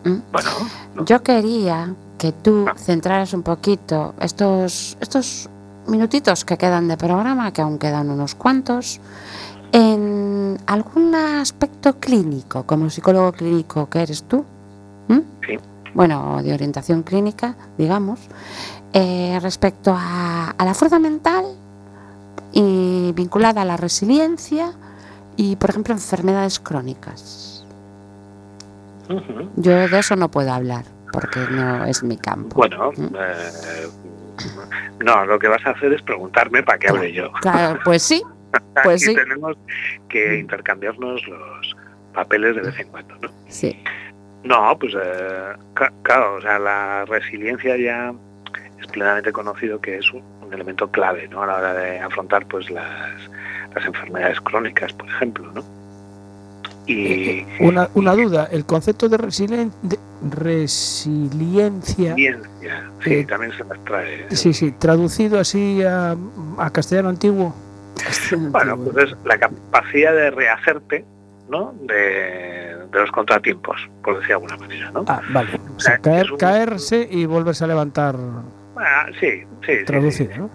¿m? 0.05 0.21
Bueno, 0.31 0.51
¿no? 0.95 1.05
Yo 1.07 1.23
quería 1.25 1.93
que 2.19 2.31
tú 2.31 2.67
Ah. 2.69 2.75
centraras 2.77 3.33
un 3.33 3.43
poquito 3.43 4.15
estos, 4.21 4.97
estos 5.01 5.51
minutitos 5.91 6.45
que 6.45 6.57
quedan 6.57 6.89
de 6.89 6.97
programa, 6.97 7.53
que 7.53 7.63
aún 7.63 7.79
quedan 7.79 8.11
unos 8.11 8.35
cuantos, 8.35 9.01
en 9.73 10.59
algún 10.67 11.15
aspecto 11.15 11.99
clínico, 12.01 12.65
como 12.65 12.89
psicólogo 12.91 13.33
clínico 13.33 13.89
que 13.89 14.03
eres 14.03 14.23
tú. 14.25 14.45
Bueno, 15.93 16.41
de 16.43 16.55
orientación 16.55 17.03
clínica, 17.03 17.57
digamos, 17.77 18.21
eh, 18.93 19.39
respecto 19.43 19.93
a, 19.97 20.51
a 20.57 20.65
la 20.65 20.73
fuerza 20.73 21.01
mental 21.01 21.45
y 22.53 23.11
vinculada 23.13 23.63
a 23.63 23.65
la 23.65 23.77
resiliencia 23.77 24.73
y, 25.37 25.57
por 25.57 25.71
ejemplo, 25.71 25.93
enfermedades 25.93 26.61
crónicas. 26.61 27.65
Yo 29.57 29.89
de 29.89 29.99
eso 29.99 30.15
no 30.15 30.31
puedo 30.31 30.53
hablar 30.53 30.85
porque 31.13 31.41
no 31.51 31.85
es 31.87 32.05
mi 32.05 32.17
campo. 32.17 32.55
Bueno, 32.57 32.93
Mm. 32.97 33.05
eh, 33.17 33.89
no, 35.01 35.25
lo 35.25 35.39
que 35.39 35.49
vas 35.49 35.65
a 35.67 35.71
hacer 35.71 35.93
es 35.93 36.03
preguntarme 36.03 36.63
para 36.63 36.79
que 36.79 36.89
hable 36.89 37.13
yo. 37.13 37.33
Claro, 37.41 37.79
pues 37.85 38.03
sí, 38.03 38.23
pues 38.83 39.03
Aquí 39.03 39.13
sí. 39.13 39.15
tenemos 39.15 39.57
que 40.09 40.39
intercambiarnos 40.39 41.27
los 41.27 41.77
papeles 42.15 42.57
de 42.57 42.63
vez 42.63 42.79
en 42.79 42.89
cuando, 42.89 43.17
¿no? 43.17 43.31
sí. 43.49 43.83
No, 44.43 44.75
pues 44.79 44.95
eh, 44.95 45.53
claro, 46.03 46.37
o 46.37 46.41
sea, 46.41 46.59
la 46.59 47.05
resiliencia 47.05 47.77
ya 47.77 48.15
es 48.81 48.87
plenamente 48.87 49.33
conocido 49.33 49.79
que 49.81 49.99
es 49.99 50.11
un, 50.13 50.23
un 50.41 50.55
elemento 50.55 50.91
clave, 50.91 51.29
¿no? 51.29 51.43
A 51.43 51.47
la 51.47 51.57
hora 51.59 51.75
de 51.75 52.01
afrontar, 52.01 52.47
pues, 52.47 52.71
las, 52.71 53.13
las 53.75 53.85
enfermedades 53.85 54.41
crónicas, 54.41 54.95
por 54.95 55.09
ejemplo, 55.09 55.53
¿no? 55.53 55.63
Y 56.91 57.07
Eh, 57.07 57.47
Una, 57.61 57.89
una 57.95 58.15
duda, 58.15 58.49
el 58.51 58.65
concepto 58.65 59.09
de, 59.09 59.17
resilien- 59.19 59.71
de 59.83 59.99
resiliencia, 60.29 62.15
sí, 62.17 62.27
Eh, 63.07 63.25
también 63.27 63.53
se 63.57 63.65
las 63.65 63.79
trae. 63.85 64.23
¿eh? 64.23 64.27
sí, 64.31 64.53
sí, 64.53 64.73
traducido 64.73 65.39
así 65.39 65.83
a, 65.83 66.17
a 66.59 66.71
castellano 66.71 67.09
antiguo. 67.11 67.55
Bueno, 68.51 68.77
pues 68.79 69.09
es 69.11 69.17
la 69.25 69.39
capacidad 69.39 70.13
de 70.13 70.31
rehacerte, 70.31 71.05
¿no? 71.49 71.75
De, 71.83 71.95
de 72.91 72.99
los 73.01 73.11
contratiempos, 73.13 73.77
por 74.03 74.15
decir 74.15 74.29
de 74.29 74.35
alguna 74.35 74.57
manera, 74.57 74.91
¿no? 74.91 75.05
Ah, 75.07 75.21
vale. 75.33 75.61
O 75.77 75.81
sea, 75.81 75.95
Eh, 75.95 75.99
caer, 76.03 76.33
un- 76.33 76.39
caerse 76.39 77.09
y 77.11 77.27
volverse 77.27 77.65
a 77.65 77.67
levantar, 77.67 78.17
Ah, 78.77 79.07
sí, 79.21 79.43
sí, 79.67 79.85
traducido, 79.85 80.33
sí, 80.33 80.39
¿no? 80.41 80.51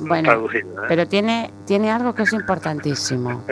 Bueno, 0.00 0.30
traducido, 0.30 0.82
¿eh? 0.84 0.86
Pero 0.88 1.06
tiene, 1.06 1.50
tiene 1.66 1.90
algo 1.90 2.14
que 2.14 2.22
es 2.22 2.32
importantísimo, 2.32 3.44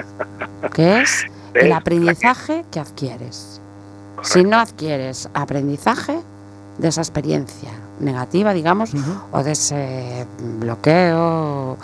que 0.75 1.01
es. 1.03 1.27
El 1.55 1.73
aprendizaje 1.73 2.65
que 2.71 2.81
adquieres. 2.81 3.61
Si 4.23 4.43
no 4.45 4.59
adquieres 4.59 5.29
aprendizaje 5.35 6.19
de 6.79 6.89
esa 6.89 7.01
experiencia 7.03 7.71
negativa, 8.01 8.53
digamos, 8.53 8.93
o 9.33 9.43
de 9.43 9.53
ese 9.53 10.27
bloqueo 10.61 11.77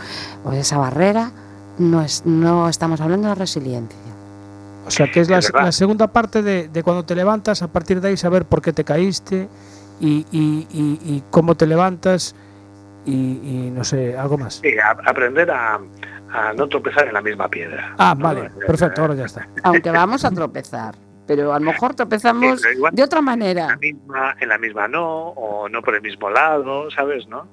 o 0.45 0.51
de 0.51 0.61
esa 0.61 0.79
barrera, 0.79 1.31
no, 1.79 2.03
es, 2.03 2.23
no 2.25 2.69
estamos 2.69 3.01
hablando 3.01 3.29
de 3.29 3.35
resiliencia. 3.35 3.99
O 4.87 4.91
sea, 4.91 5.11
que 5.11 5.21
es 5.21 5.29
la, 5.29 5.39
Es 5.39 5.53
verdad. 5.53 5.67
la 5.67 5.73
segunda 5.73 6.09
parte 6.09 6.43
de, 6.43 6.69
de 6.69 6.83
cuando 6.83 7.05
te 7.05 7.15
levantas, 7.15 7.63
a 7.63 7.69
partir 7.69 8.01
de 8.01 8.09
ahí 8.09 8.17
saber 8.17 8.45
por 8.45 8.61
qué 8.63 8.73
te 8.73 8.83
caíste 8.85 9.49
y, 10.01 10.27
y- 10.33 10.67
y- 10.73 10.99
y 11.05 11.23
cómo 11.31 11.55
te 11.55 11.67
levantas 11.67 12.35
y, 13.07 13.13
y 13.13 13.71
no 13.75 13.85
sé, 13.85 14.17
algo 14.19 14.39
más. 14.39 14.55
Sí, 14.63 14.71
a- 14.79 14.97
aprender 15.09 15.51
a, 15.51 15.79
a 16.33 16.53
no 16.53 16.69
tropezar 16.69 17.09
en 17.09 17.15
la 17.15 17.23
misma 17.23 17.49
piedra. 17.49 17.95
Ah, 17.99 18.15
¿no? 18.17 18.25
vale, 18.25 18.51
perfecto, 18.67 19.03
ahora 19.03 19.15
ya 19.15 19.25
está. 19.25 19.49
Aunque 19.63 19.91
vamos 19.91 20.25
a 20.25 20.31
tropezar, 20.31 20.95
pero 21.27 21.53
a 21.53 21.59
lo 21.59 21.67
mejor 21.67 21.95
tropezamos 21.95 22.65
igual 22.75 22.95
de 22.95 23.03
otra 23.03 23.19
en 23.19 23.25
la 23.25 23.31
manera. 23.31 23.77
misma, 23.77 24.37
en 24.39 24.49
la 24.49 24.59
misma 24.59 24.89
no, 24.89 25.29
o 25.29 25.69
no 25.69 25.83
por 25.83 25.95
el 25.95 26.03
mismo 26.03 26.31
lado, 26.31 26.91
¿sabes? 26.91 27.27
¿no? 27.29 27.49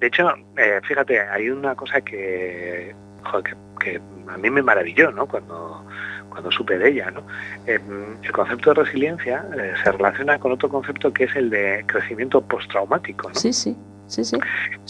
De 0.00 0.06
hecho, 0.06 0.28
eh, 0.56 0.80
fíjate, 0.86 1.20
hay 1.20 1.50
una 1.50 1.74
cosa 1.74 2.00
que, 2.00 2.94
joder, 3.24 3.44
que, 3.44 3.54
que 3.78 4.00
a 4.28 4.36
mí 4.38 4.50
me 4.50 4.62
maravilló, 4.62 5.10
¿no? 5.12 5.26
Cuando, 5.26 5.84
cuando 6.30 6.50
supe 6.50 6.78
de 6.78 6.88
ella, 6.88 7.10
¿no? 7.10 7.22
Eh, 7.66 7.78
el 8.22 8.32
concepto 8.32 8.72
de 8.72 8.82
resiliencia 8.82 9.44
eh, 9.58 9.74
se 9.82 9.92
relaciona 9.92 10.38
con 10.38 10.52
otro 10.52 10.68
concepto 10.68 11.12
que 11.12 11.24
es 11.24 11.36
el 11.36 11.50
de 11.50 11.84
crecimiento 11.86 12.40
postraumático, 12.40 13.28
¿no? 13.28 13.34
Sí, 13.34 13.52
sí, 13.52 13.76
sí, 14.10 14.24
sí. 14.24 14.38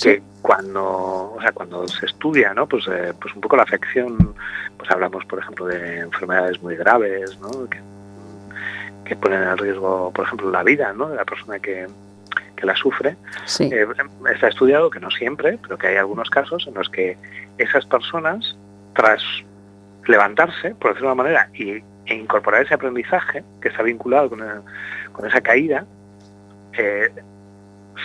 que 0.02 0.22
cuando 0.42 1.34
o 1.36 1.38
sea 1.40 1.52
cuando 1.52 1.86
se 1.88 2.06
estudia 2.06 2.52
no 2.54 2.66
pues 2.66 2.86
eh, 2.88 3.12
pues 3.20 3.34
un 3.34 3.40
poco 3.40 3.56
la 3.56 3.62
afección 3.64 4.34
pues 4.78 4.90
hablamos 4.90 5.24
por 5.26 5.38
ejemplo 5.38 5.66
de 5.66 5.98
enfermedades 6.00 6.62
muy 6.62 6.74
graves 6.76 7.38
no 7.40 7.68
que, 7.68 7.78
que 9.04 9.16
ponen 9.16 9.42
en 9.42 9.58
riesgo 9.58 10.10
por 10.12 10.24
ejemplo 10.24 10.50
la 10.50 10.62
vida 10.62 10.92
no 10.92 11.08
de 11.08 11.16
la 11.16 11.24
persona 11.24 11.58
que, 11.58 11.86
que 12.56 12.66
la 12.66 12.76
sufre, 12.76 13.16
Sí. 13.46 13.70
eh, 13.72 13.86
está 14.34 14.48
estudiado 14.48 14.90
que 14.90 15.00
no 15.00 15.10
siempre, 15.10 15.58
pero 15.62 15.78
que 15.78 15.86
hay 15.88 15.96
algunos 15.96 16.28
casos 16.28 16.66
en 16.68 16.74
los 16.74 16.90
que 16.90 17.16
esas 17.56 17.86
personas, 17.86 18.54
tras 18.94 19.22
levantarse, 20.06 20.74
por 20.74 20.90
decirlo 20.90 21.08
de 21.08 21.14
una 21.14 21.22
manera, 21.22 21.48
y, 21.54 21.82
e 22.06 22.14
incorporar 22.14 22.62
ese 22.62 22.74
aprendizaje 22.74 23.42
que 23.62 23.68
está 23.68 23.82
vinculado 23.82 24.28
con, 24.30 24.40
el- 24.42 24.60
con 25.12 25.26
esa 25.26 25.40
caída, 25.40 25.86
eh, 26.74 27.10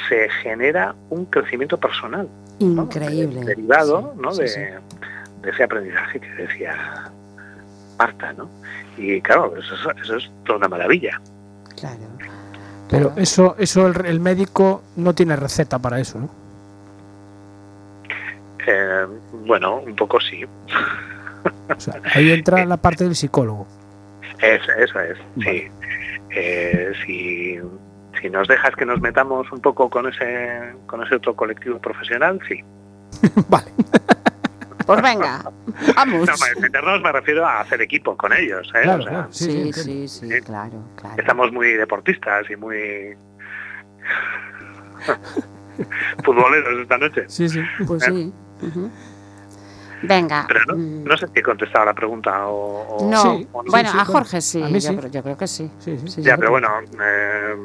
se 0.09 0.29
genera 0.43 0.95
un 1.09 1.25
crecimiento 1.25 1.77
personal. 1.79 2.27
¿no? 2.59 2.83
Increíble. 2.83 3.43
Derivado 3.43 4.13
Sí, 4.15 4.21
¿no? 4.21 4.31
sí, 4.33 4.41
de, 4.43 4.47
sí. 4.47 4.61
de 5.41 5.49
ese 5.49 5.63
aprendizaje 5.63 6.19
que 6.19 6.29
decía 6.35 7.11
Marta. 7.97 8.33
¿no? 8.33 8.49
Y 8.97 9.21
claro, 9.21 9.53
eso, 9.57 9.73
es- 9.75 10.01
eso 10.03 10.17
es 10.17 10.31
toda 10.45 10.57
una 10.59 10.67
maravilla. 10.69 11.19
Claro. 11.77 11.97
Pero 12.89 13.07
Claro. 13.09 13.21
eso, 13.21 13.55
eso 13.57 13.87
el, 13.87 14.05
el 14.05 14.19
médico 14.19 14.83
no 14.95 15.13
tiene 15.15 15.35
receta 15.35 15.79
para 15.79 15.99
eso, 15.99 16.19
¿no? 16.19 16.29
Eh, 18.67 19.05
bueno, 19.45 19.77
un 19.77 19.95
poco 19.95 20.19
sí. 20.19 20.43
O 20.45 21.79
sea, 21.79 22.01
ahí 22.13 22.31
entra 22.31 22.65
la 22.65 22.77
parte 22.77 23.03
del 23.03 23.15
psicólogo. 23.15 23.67
Es, 24.41 24.61
eso 24.77 24.99
es, 24.99 25.17
sí. 25.17 25.45
Vale. 25.45 25.71
Eh, 26.31 26.91
si, 27.05 27.57
si 28.25 28.29
nos 28.31 28.47
dejas 28.47 28.75
que 28.75 28.85
nos 28.85 28.99
metamos 29.01 29.51
un 29.51 29.59
poco 29.59 29.87
con 29.89 30.07
ese, 30.07 30.73
con 30.87 31.03
ese 31.03 31.15
otro 31.15 31.35
colectivo 31.35 31.77
profesional, 31.79 32.39
sí. 32.47 32.63
vale. 33.49 33.71
Pues 34.85 35.01
venga, 35.01 35.43
vamos. 35.95 36.27
No, 36.27 36.33
me- 36.55 36.61
meternos 36.61 37.01
me 37.01 37.11
refiero 37.11 37.45
a 37.45 37.59
hacer 37.61 37.81
equipo 37.81 38.15
con 38.17 38.33
ellos. 38.33 38.67
¿eh? 38.75 38.81
Claro, 38.83 38.99
O 38.99 39.03
sea, 39.03 39.11
claro. 39.11 39.27
Sí, 39.31 39.73
sí, 39.73 40.07
Sí, 40.07 40.29
claro, 40.41 40.79
claro. 40.95 41.15
Estamos 41.17 41.51
muy 41.51 41.73
deportistas 41.73 42.49
y 42.49 42.55
muy 42.55 43.15
futboleros 46.23 46.81
esta 46.81 46.97
noche. 46.97 47.25
Sí, 47.27 47.47
sí. 47.49 47.61
Pues 47.85 48.03
sí. 48.03 48.33
ujú. 48.61 48.89
Venga. 50.03 50.45
Pero 50.47 50.59
no, 50.67 50.75
mm, 50.75 51.03
no 51.03 51.17
sé 51.17 51.27
si 51.33 51.39
he 51.39 51.43
contestado 51.43 51.85
la 51.85 51.93
pregunta 51.93 52.47
o, 52.47 52.97
o- 52.97 53.09
no. 53.09 53.21
Sí, 53.21 53.47
o 53.53 53.63
no. 53.63 53.71
bueno, 53.71 53.91
sí, 53.91 53.97
a. 53.99 54.05
Jorge 54.05 54.41
sí, 54.41 54.61
A 54.61 54.67
mí 54.67 54.73
yo, 54.79 54.89
sí. 54.91 54.97
creo- 54.97 55.11
yo 55.11 55.23
creo 55.23 55.37
que 55.37 55.47
sí. 55.47 55.71
Sí, 55.79 55.97
sí. 55.97 56.07
Sí, 56.09 56.21
Ya, 56.21 56.37
pero 56.37 56.51
bueno, 56.51 56.69
eh, 57.01 57.55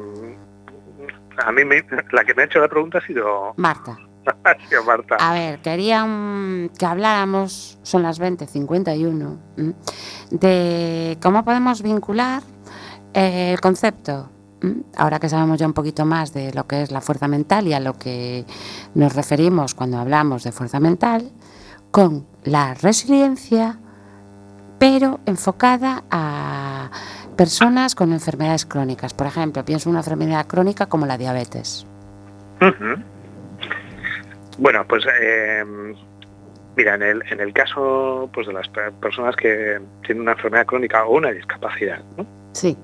a 1.39 1.53
mí 1.53 1.65
me- 1.65 1.85
la 2.13 2.25
que 2.25 2.35
me 2.35 2.43
ha 2.43 2.45
hecho 2.47 2.59
la 2.61 2.69
pregunta 2.69 2.99
ha 2.99 3.07
sido, 3.07 3.55
Marta, 3.57 3.97
ha 4.45 4.69
sido 4.69 4.85
Marta. 4.85 5.17
a 5.19 5.33
ver, 5.33 5.61
quería 5.61 6.05
mm, 6.05 6.71
que 6.79 6.87
habláramos, 6.87 7.79
son 7.83 8.03
las 8.03 8.21
20.51, 8.21 9.39
mm, 9.57 9.71
de 10.31 11.19
cómo 11.23 11.45
podemos 11.45 11.83
vincular 11.83 12.43
eh, 13.15 13.53
el 13.53 13.61
concepto, 13.61 14.31
ahora 14.97 15.19
que 15.19 15.29
sabemos 15.29 15.59
ya 15.59 15.67
un 15.67 15.73
poquito 15.73 16.05
más 16.05 16.33
de 16.35 16.53
lo 16.53 16.67
que 16.67 16.83
es 16.83 16.91
la 16.91 17.01
fuerza 17.01 17.27
mental 17.29 17.67
y 17.67 17.73
a 17.73 17.81
lo 17.81 17.95
que 17.99 18.45
nos 18.95 19.15
referimos 19.15 19.75
cuando 19.75 19.99
hablamos 19.99 20.45
de 20.45 20.53
fuerza 20.53 20.81
mental, 20.81 21.31
con 21.91 22.27
la 22.45 22.75
resiliencia, 22.75 23.79
pero 24.81 25.21
enfocada 25.27 26.03
a 26.11 26.91
personas 27.37 27.95
con 27.95 28.13
enfermedades 28.13 28.67
crónicas. 28.67 29.15
Por 29.15 29.29
ejemplo, 29.29 29.65
pienso 29.65 29.89
en 29.89 29.93
una 29.93 30.01
enfermedad 30.01 30.47
crónica 30.49 30.87
como 30.87 31.07
la 31.07 31.17
diabetes. 31.17 31.87
Bueno, 34.59 34.85
pues 34.87 35.05
eh, 35.21 35.65
mira, 36.77 36.95
en 36.97 37.03
el, 37.03 37.23
en 37.31 37.41
el 37.41 37.53
caso 37.53 38.29
pues 38.33 38.47
de 38.47 38.53
las 38.53 38.69
pe- 38.69 38.91
personas 39.01 39.37
que 39.37 39.81
tienen 40.05 40.23
una 40.23 40.33
enfermedad 40.33 40.67
crónica 40.67 41.05
o 41.07 41.17
una 41.17 41.31
discapacidad, 41.31 42.01
¿no? 42.17 42.27
Sí, 42.53 42.77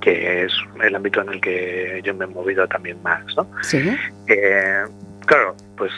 que 0.00 0.44
es 0.44 0.52
el 0.82 0.94
ámbito 0.94 1.22
en 1.22 1.28
el 1.30 1.40
que 1.40 2.00
yo 2.04 2.14
me 2.14 2.24
he 2.24 2.28
movido 2.28 2.66
también 2.68 3.00
más, 3.02 3.22
¿no? 3.36 3.46
sí. 3.62 3.78
Eh, 4.28 4.84
claro, 5.26 5.56
pues 5.76 5.92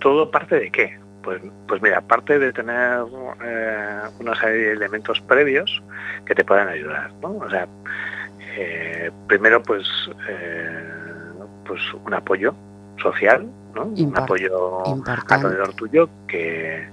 todo 0.00 0.30
parte 0.30 0.56
de 0.58 0.70
qué? 0.70 0.98
Pues, 1.22 1.42
pues 1.68 1.82
mira, 1.82 2.00
parte 2.00 2.38
de 2.38 2.52
tener 2.52 3.00
eh, 3.44 4.00
una 4.20 4.34
serie 4.40 4.68
de 4.68 4.72
elementos 4.72 5.20
previos 5.20 5.82
que 6.24 6.34
te 6.34 6.44
puedan 6.44 6.68
ayudar, 6.68 7.12
¿no? 7.20 7.36
O 7.36 7.50
sea, 7.50 7.68
eh, 8.56 9.10
primero 9.26 9.62
pues, 9.62 9.86
eh, 10.28 10.90
pues 11.66 11.80
un 12.04 12.14
apoyo 12.14 12.54
social, 13.02 13.46
¿no? 13.74 13.84
Un 13.84 14.16
apoyo 14.16 14.82
Importante. 14.86 15.46
alrededor 15.46 15.74
tuyo 15.74 16.08
que, 16.26 16.88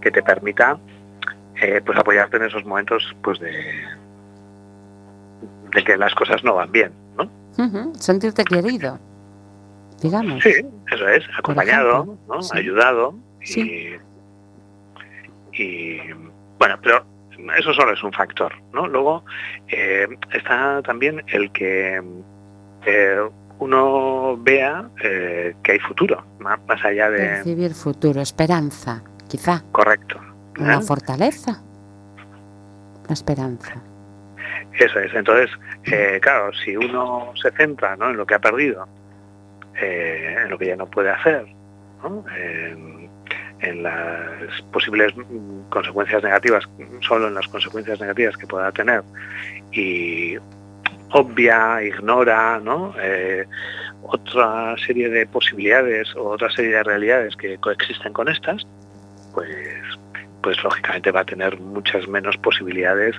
que 0.00 0.10
te 0.10 0.22
permita 0.22 0.78
eh, 1.60 1.80
pues 1.84 1.98
apoyarte 1.98 2.36
en 2.36 2.44
esos 2.44 2.64
momentos 2.64 3.14
pues 3.22 3.38
de, 3.40 3.52
de 5.74 5.84
que 5.84 5.96
las 5.96 6.14
cosas 6.14 6.42
no 6.44 6.54
van 6.54 6.72
bien, 6.72 6.92
¿no? 7.16 7.92
Sentirte 7.94 8.44
querido, 8.44 8.98
digamos. 10.00 10.42
Sí, 10.42 10.54
eso 10.90 11.08
es, 11.08 11.24
acompañado, 11.38 12.02
ejemplo, 12.02 12.18
¿no? 12.36 12.42
sí. 12.42 12.58
ayudado 12.58 13.14
y, 13.42 13.46
Sí. 13.46 13.96
y, 15.52 15.98
bueno, 16.58 16.78
pero 16.82 17.04
eso 17.56 17.72
solo 17.74 17.92
es 17.92 18.02
un 18.02 18.12
factor, 18.12 18.52
¿no? 18.72 18.86
Luego 18.86 19.24
eh, 19.68 20.06
está 20.32 20.80
también 20.82 21.22
el 21.28 21.50
que 21.52 22.00
eh, 22.86 23.20
uno 23.58 24.36
vea 24.38 24.88
eh, 25.02 25.54
que 25.62 25.72
hay 25.72 25.78
futuro, 25.80 26.24
más, 26.38 26.58
más 26.66 26.84
allá 26.84 27.10
de 27.10 27.18
Percibir 27.18 27.74
futuro, 27.74 28.20
esperanza, 28.20 29.02
quizá, 29.28 29.62
correcto. 29.72 30.20
una 30.58 30.80
fortaleza, 30.80 31.62
la 33.08 33.12
esperanza. 33.12 33.82
Eso 34.78 34.98
es. 35.00 35.12
Entonces, 35.14 35.50
eh, 35.84 36.18
claro, 36.22 36.50
si 36.64 36.76
uno 36.76 37.32
se 37.40 37.50
centra 37.52 37.96
¿no? 37.96 38.10
en 38.10 38.16
lo 38.16 38.24
que 38.26 38.34
ha 38.34 38.38
perdido, 38.40 38.86
eh, 39.80 40.36
en 40.42 40.50
lo 40.50 40.58
que 40.58 40.66
ya 40.66 40.76
no 40.76 40.86
puede 40.86 41.10
hacer, 41.10 41.46
¿no? 42.02 42.24
en, 42.36 43.01
en 43.62 43.82
las 43.82 44.60
posibles 44.72 45.14
mm, 45.16 45.70
consecuencias 45.70 46.22
negativas, 46.22 46.68
solo 47.00 47.28
en 47.28 47.34
las 47.34 47.48
consecuencias 47.48 48.00
negativas 48.00 48.36
que 48.36 48.46
pueda 48.46 48.70
tener, 48.72 49.02
y 49.72 50.36
obvia, 51.12 51.82
ignora, 51.82 52.58
¿no? 52.60 52.94
Eh, 53.00 53.46
otra 54.02 54.74
serie 54.84 55.08
de 55.08 55.26
posibilidades 55.26 56.14
o 56.16 56.30
otra 56.30 56.50
serie 56.50 56.72
de 56.72 56.82
realidades 56.82 57.36
que 57.36 57.56
coexisten 57.58 58.12
con 58.12 58.28
estas, 58.28 58.66
pues, 59.34 59.48
pues 60.42 60.62
lógicamente 60.64 61.10
va 61.12 61.20
a 61.20 61.24
tener 61.24 61.58
muchas 61.60 62.08
menos 62.08 62.36
posibilidades 62.38 63.14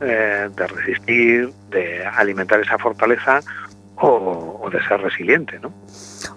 eh, 0.00 0.48
de 0.54 0.66
resistir, 0.66 1.50
de 1.70 2.06
alimentar 2.06 2.60
esa 2.60 2.78
fortaleza 2.78 3.40
o, 3.96 4.60
o 4.62 4.70
de 4.70 4.82
ser 4.86 5.00
resiliente, 5.00 5.58
¿no? 5.60 5.72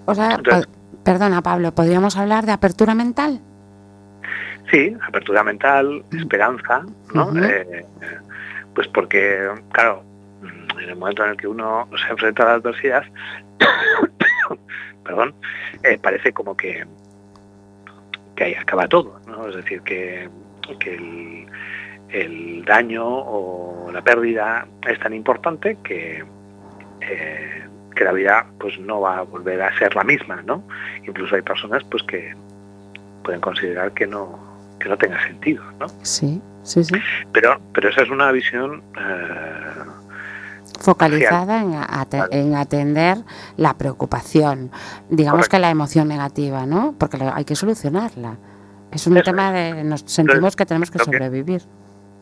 O 0.06 0.16
sea, 0.16 0.32
Entonces- 0.36 0.68
perdona 1.08 1.42
Pablo, 1.42 1.74
¿podríamos 1.74 2.18
hablar 2.18 2.46
de 2.46 2.52
apertura 2.52 2.94
mental? 2.94 3.40
Sí, 4.70 4.94
apertura 5.08 5.42
mental, 5.42 6.04
esperanza, 6.12 6.86
¿no? 7.14 7.32
Eh, 7.46 7.86
pues 8.76 8.90
porque, 8.90 9.50
claro, 9.72 10.04
mm, 10.42 10.80
en 10.82 10.90
el 10.90 10.98
momento 10.98 11.24
en 11.24 11.30
el 11.30 11.38
que 11.38 11.48
uno 11.48 11.88
se 11.96 12.12
enfrenta 12.12 12.44
a 12.44 12.46
la 12.48 12.54
adversidad, 12.56 13.04
perdón, 15.06 15.34
eh, 15.84 15.98
parece 15.98 16.34
como 16.34 16.58
que, 16.58 16.86
que 18.36 18.44
ahí 18.44 18.56
acaba 18.56 18.90
todo, 18.90 19.22
¿no? 19.28 19.48
Es 19.48 19.56
decir, 19.56 19.82
que, 19.84 20.30
que 20.78 20.94
el, 20.94 21.48
el 22.10 22.66
daño 22.66 23.06
o 23.08 23.90
la 23.94 24.02
pérdida 24.02 24.68
es 24.86 25.00
tan 25.00 25.14
importante 25.14 25.78
que, 25.86 26.26
eh, 27.00 27.67
que 27.98 28.04
la 28.06 28.12
vida 28.14 28.46
pues 28.60 28.80
no 28.80 29.02
va 29.02 29.18
a 29.18 29.22
volver 29.24 29.62
a 29.62 29.78
ser 29.78 29.96
la 29.96 30.04
misma, 30.04 30.42
¿no? 30.44 30.64
Incluso 31.06 31.36
hay 31.36 31.42
personas 31.42 31.84
pues 31.92 32.04
que 32.04 32.34
pueden 33.24 33.42
considerar 33.42 33.92
que 33.92 34.08
no 34.08 34.40
que 34.80 34.88
no 34.90 34.98
tenga 34.98 35.22
sentido, 35.26 35.64
¿no? 35.80 35.88
Sí, 36.04 36.42
sí, 36.64 36.84
sí. 36.84 36.94
Pero 37.34 37.60
pero 37.74 37.90
esa 37.90 38.04
es 38.04 38.10
una 38.10 38.32
visión 38.32 38.84
eh, 38.98 39.84
Focalizada 40.80 41.62
en, 42.32 42.56
atender 42.56 43.18
la 43.58 43.74
preocupación, 43.74 44.70
digamos 45.10 45.40
Correcto. 45.40 45.58
que 45.58 45.60
la 45.62 45.70
emoción 45.72 46.08
negativa, 46.08 46.66
¿no? 46.68 46.94
Porque 47.00 47.18
lo- 47.18 47.34
hay 47.34 47.46
que 47.46 47.56
solucionarla. 47.56 48.38
Es 48.92 49.08
un 49.08 49.18
Eso 49.18 49.24
tema 49.26 49.52
de 49.52 49.84
nos 49.84 50.02
sentimos 50.06 50.56
que 50.56 50.66
tenemos 50.68 50.92
que- 50.92 51.00
sobrevivir. 51.00 51.64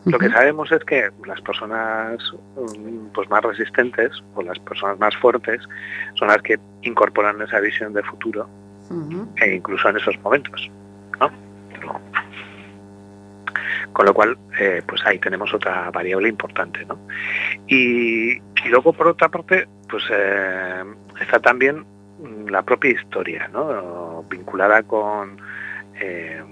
Lo 0.06 0.20
que 0.20 0.30
sabemos 0.30 0.70
es 0.70 0.84
que 0.84 1.10
las 1.26 1.40
personas 1.40 2.16
mm, 2.56 3.06
pues 3.12 3.28
más 3.28 3.42
resistentes 3.42 4.12
o 4.36 4.42
las 4.42 4.56
personas 4.60 5.00
más 5.00 5.16
fuertes 5.16 5.60
son 6.14 6.28
las 6.28 6.40
que 6.42 6.58
incorporan 6.82 7.42
esa 7.42 7.58
visión 7.58 7.92
de 7.92 8.04
futuro 8.04 8.48
e 9.36 9.54
incluso 9.56 9.88
en 9.88 9.96
esos 9.96 10.16
momentos, 10.22 10.70
¿no? 11.18 11.28
Con 13.92 14.06
lo 14.06 14.14
cual, 14.14 14.38
eh, 14.60 14.80
pues 14.86 15.00
ahí 15.06 15.18
tenemos 15.18 15.52
otra 15.52 15.90
variable 15.90 16.28
importante, 16.28 16.84
¿no? 16.84 16.98
Y, 17.66 18.36
y 18.36 18.68
luego, 18.68 18.92
por 18.92 19.08
otra 19.08 19.28
parte, 19.28 19.66
pues 19.88 20.04
eh, 20.10 20.84
está 21.20 21.40
también 21.40 21.84
mm, 22.20 22.48
la 22.48 22.62
propia 22.62 22.92
historia, 22.92 23.48
¿no? 23.48 24.24
Vinculada 24.30 24.84
con, 24.84 25.36
eh, 26.00 26.42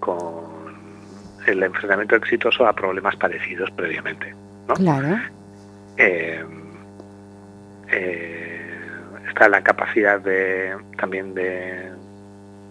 con 0.00 0.49
el 1.46 1.62
enfrentamiento 1.62 2.16
exitoso 2.16 2.66
a 2.66 2.72
problemas 2.72 3.16
parecidos 3.16 3.70
previamente. 3.72 4.34
¿no? 4.68 4.74
Claro. 4.74 5.18
Eh, 5.96 6.44
eh, 7.88 8.78
está 9.28 9.48
la 9.48 9.62
capacidad 9.62 10.20
de 10.20 10.76
también 10.98 11.34
de 11.34 11.90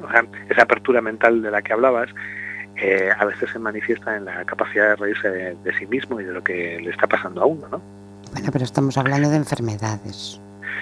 o 0.04 0.10
sea, 0.12 0.26
esa 0.50 0.64
apertura 0.64 1.02
mental 1.02 1.42
de 1.42 1.52
la 1.52 1.62
que 1.62 1.74
hablabas 1.74 2.10
eh, 2.78 3.10
a 3.18 3.26
veces 3.26 3.50
se 3.52 3.60
manifiesta 3.60 4.16
en 4.16 4.26
la 4.26 4.46
capacidad 4.46 4.90
de 4.90 4.96
reírse 4.96 5.30
de, 5.30 5.56
de 5.56 5.74
sí 5.78 5.86
mismo 5.88 6.20
y 6.22 6.24
de 6.24 6.32
lo 6.32 6.42
que 6.44 6.80
le 6.82 6.92
está 6.92 7.08
pasando 7.08 7.42
a 7.42 7.46
uno, 7.46 7.68
¿no? 7.70 7.82
Bueno, 8.32 8.50
pero 8.54 8.64
estamos 8.64 8.98
hablando 8.98 9.30
de 9.30 9.36
enfermedades. 9.36 10.40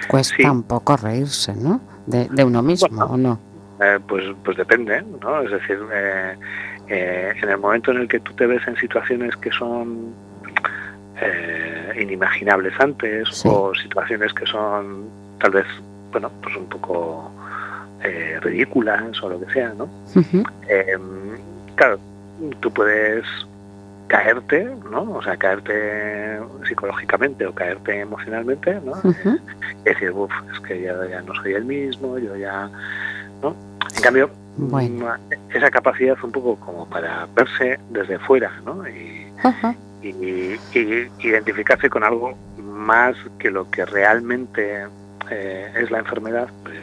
Cuesta 0.07 0.35
Sí. 0.37 0.43
un 0.43 0.61
poco 0.63 0.95
reírse, 0.97 1.55
¿no? 1.55 1.81
De, 2.05 2.27
de 2.29 2.43
uno 2.43 2.61
mismo, 2.61 2.87
Bueno. 2.89 3.05
¿o 3.13 3.17
no? 3.17 3.39
Eh, 3.81 3.99
pues, 4.07 4.23
pues 4.43 4.57
depende, 4.57 5.03
¿no? 5.21 5.41
Es 5.41 5.49
decir, 5.51 5.79
eh, 5.91 6.35
eh, 6.89 7.33
en 7.41 7.49
el 7.49 7.57
momento 7.57 7.91
en 7.91 7.97
el 7.97 8.07
que 8.07 8.19
tú 8.19 8.33
te 8.33 8.45
ves 8.45 8.65
en 8.67 8.75
situaciones 8.77 9.35
que 9.37 9.51
son 9.51 10.13
eh, 11.21 11.93
inimaginables 12.01 12.73
antes 12.79 13.27
Sí. 13.31 13.47
o 13.51 13.73
situaciones 13.75 14.33
que 14.33 14.45
son 14.45 15.05
tal 15.39 15.51
vez, 15.51 15.65
bueno, 16.11 16.31
pues 16.41 16.55
un 16.55 16.65
poco 16.67 17.31
eh, 18.03 18.39
ridículas 18.41 19.21
o 19.23 19.29
lo 19.29 19.39
que 19.39 19.51
sea, 19.53 19.73
¿no? 19.77 19.89
Eh, 20.67 20.97
claro, 21.75 21.99
tú 22.59 22.71
puedes 22.71 23.25
caerte, 24.07 24.69
¿no? 24.91 25.01
O 25.13 25.21
sea, 25.23 25.35
caerte 25.35 26.39
psicológicamente 26.67 27.45
o 27.45 27.53
caerte 27.53 27.99
emocionalmente, 27.99 28.79
¿no? 28.85 28.93
Decir, 29.83 30.11
uff, 30.11 30.31
es 30.53 30.59
que 30.61 30.81
ya, 30.81 30.95
ya 31.09 31.21
no 31.21 31.33
soy 31.41 31.53
el 31.53 31.65
mismo, 31.65 32.17
yo 32.19 32.35
ya, 32.37 32.69
¿no? 33.41 33.55
En 33.95 34.01
cambio, 34.01 34.29
Bueno. 34.57 35.05
mm, 35.07 35.55
esa 35.55 35.69
capacidad 35.71 36.17
un 36.23 36.31
poco 36.31 36.55
como 36.57 36.85
para 36.87 37.27
verse 37.35 37.79
desde 37.89 38.19
fuera, 38.19 38.51
¿no? 38.65 38.87
Y, 38.87 39.27
Ajá. 39.43 39.75
y- 40.01 40.55
y 40.73 41.09
identificarse 41.19 41.89
con 41.89 42.03
algo 42.03 42.35
más 42.57 43.15
que 43.39 43.49
lo 43.51 43.69
que 43.69 43.85
realmente 43.85 44.87
eh, 45.29 45.71
es 45.79 45.91
la 45.91 45.99
enfermedad, 45.99 46.47
pues, 46.63 46.79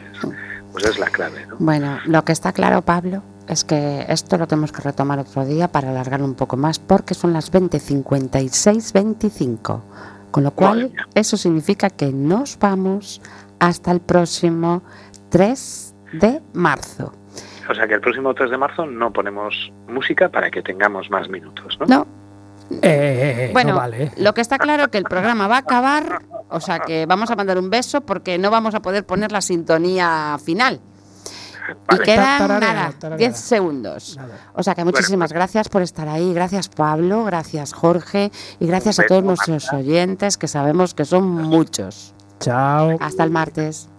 pues 0.71 0.85
es 0.85 0.99
la 0.99 1.07
clave, 1.07 1.45
¿no? 1.47 1.55
Bueno, 1.59 1.99
lo 2.05 2.23
que 2.23 2.31
está 2.31 2.51
claro, 2.53 2.81
Pablo, 2.83 3.23
es 3.47 3.63
que 3.63 4.05
esto 4.09 4.37
lo 4.37 4.47
tenemos 4.47 4.71
que 4.71 4.81
retomar 4.81 5.19
otro 5.19 5.45
día 5.45 5.67
para 5.67 5.89
alargarlo 5.89 6.25
un 6.25 6.35
poco 6.35 6.55
más, 6.57 6.77
porque 6.79 7.13
son 7.13 7.33
las 7.33 7.51
20.56, 7.51 8.93
25. 8.93 9.83
Con 10.31 10.43
lo 10.43 10.51
cual, 10.51 10.91
eso 11.13 11.37
significa 11.37 11.89
que 11.89 12.11
nos 12.11 12.59
vamos 12.59 13.21
hasta 13.59 13.91
el 13.91 13.99
próximo 14.01 14.81
3 15.29 15.93
de 16.13 16.41
marzo. 16.53 17.13
O 17.69 17.73
sea 17.73 17.87
que 17.87 17.95
el 17.95 18.01
próximo 18.01 18.33
3 18.33 18.51
de 18.51 18.57
marzo 18.57 18.85
no 18.85 19.11
ponemos 19.11 19.71
música 19.87 20.29
para 20.29 20.51
que 20.51 20.61
tengamos 20.61 21.09
más 21.09 21.29
minutos, 21.29 21.77
¿no? 21.79 21.85
No, 21.85 22.07
Eh, 22.71 22.77
eh, 22.81 23.45
eh, 23.45 23.49
Bueno, 23.53 23.73
no 23.73 23.77
vale. 23.77 24.11
lo 24.17 24.33
que 24.33 24.41
está 24.41 24.57
claro 24.57 24.83
es 24.83 24.89
que 24.89 24.97
el 24.97 25.03
programa 25.03 25.47
va 25.47 25.57
a 25.57 25.59
acabar, 25.59 26.23
o 26.49 26.59
sea 26.59 26.79
que 26.79 27.05
vamos 27.05 27.29
a 27.29 27.35
mandar 27.35 27.59
un 27.59 27.69
beso 27.69 28.01
porque 28.01 28.37
no 28.37 28.49
vamos 28.49 28.73
a 28.73 28.81
poder 28.81 29.05
poner 29.05 29.31
la 29.31 29.41
sintonía 29.41 30.37
final. 30.43 30.79
Y 31.91 31.97
quedan 31.99 32.59
nada, 32.59 32.91
tarareala. 32.99 33.17
10 33.17 33.37
segundos. 33.37 34.17
Nada. 34.17 34.35
O 34.53 34.61
sea 34.61 34.75
que 34.75 34.83
muchísimas 34.85 35.33
gracias 35.33 35.67
por 35.67 35.81
estar 35.81 36.07
ahí, 36.07 36.33
gracias 36.33 36.69
Pablo, 36.69 37.23
gracias 37.23 37.73
Jorge 37.73 38.31
y 38.59 38.67
gracias 38.67 38.99
a 38.99 39.05
todos 39.07 39.23
nuestros 39.23 39.71
oyentes 39.73 40.37
que 40.37 40.47
sabemos 40.47 40.93
que 40.93 41.05
son 41.05 41.27
muchos. 41.27 42.13
Chao. 42.39 42.97
Hasta 42.99 43.23
el 43.23 43.31
martes. 43.31 43.89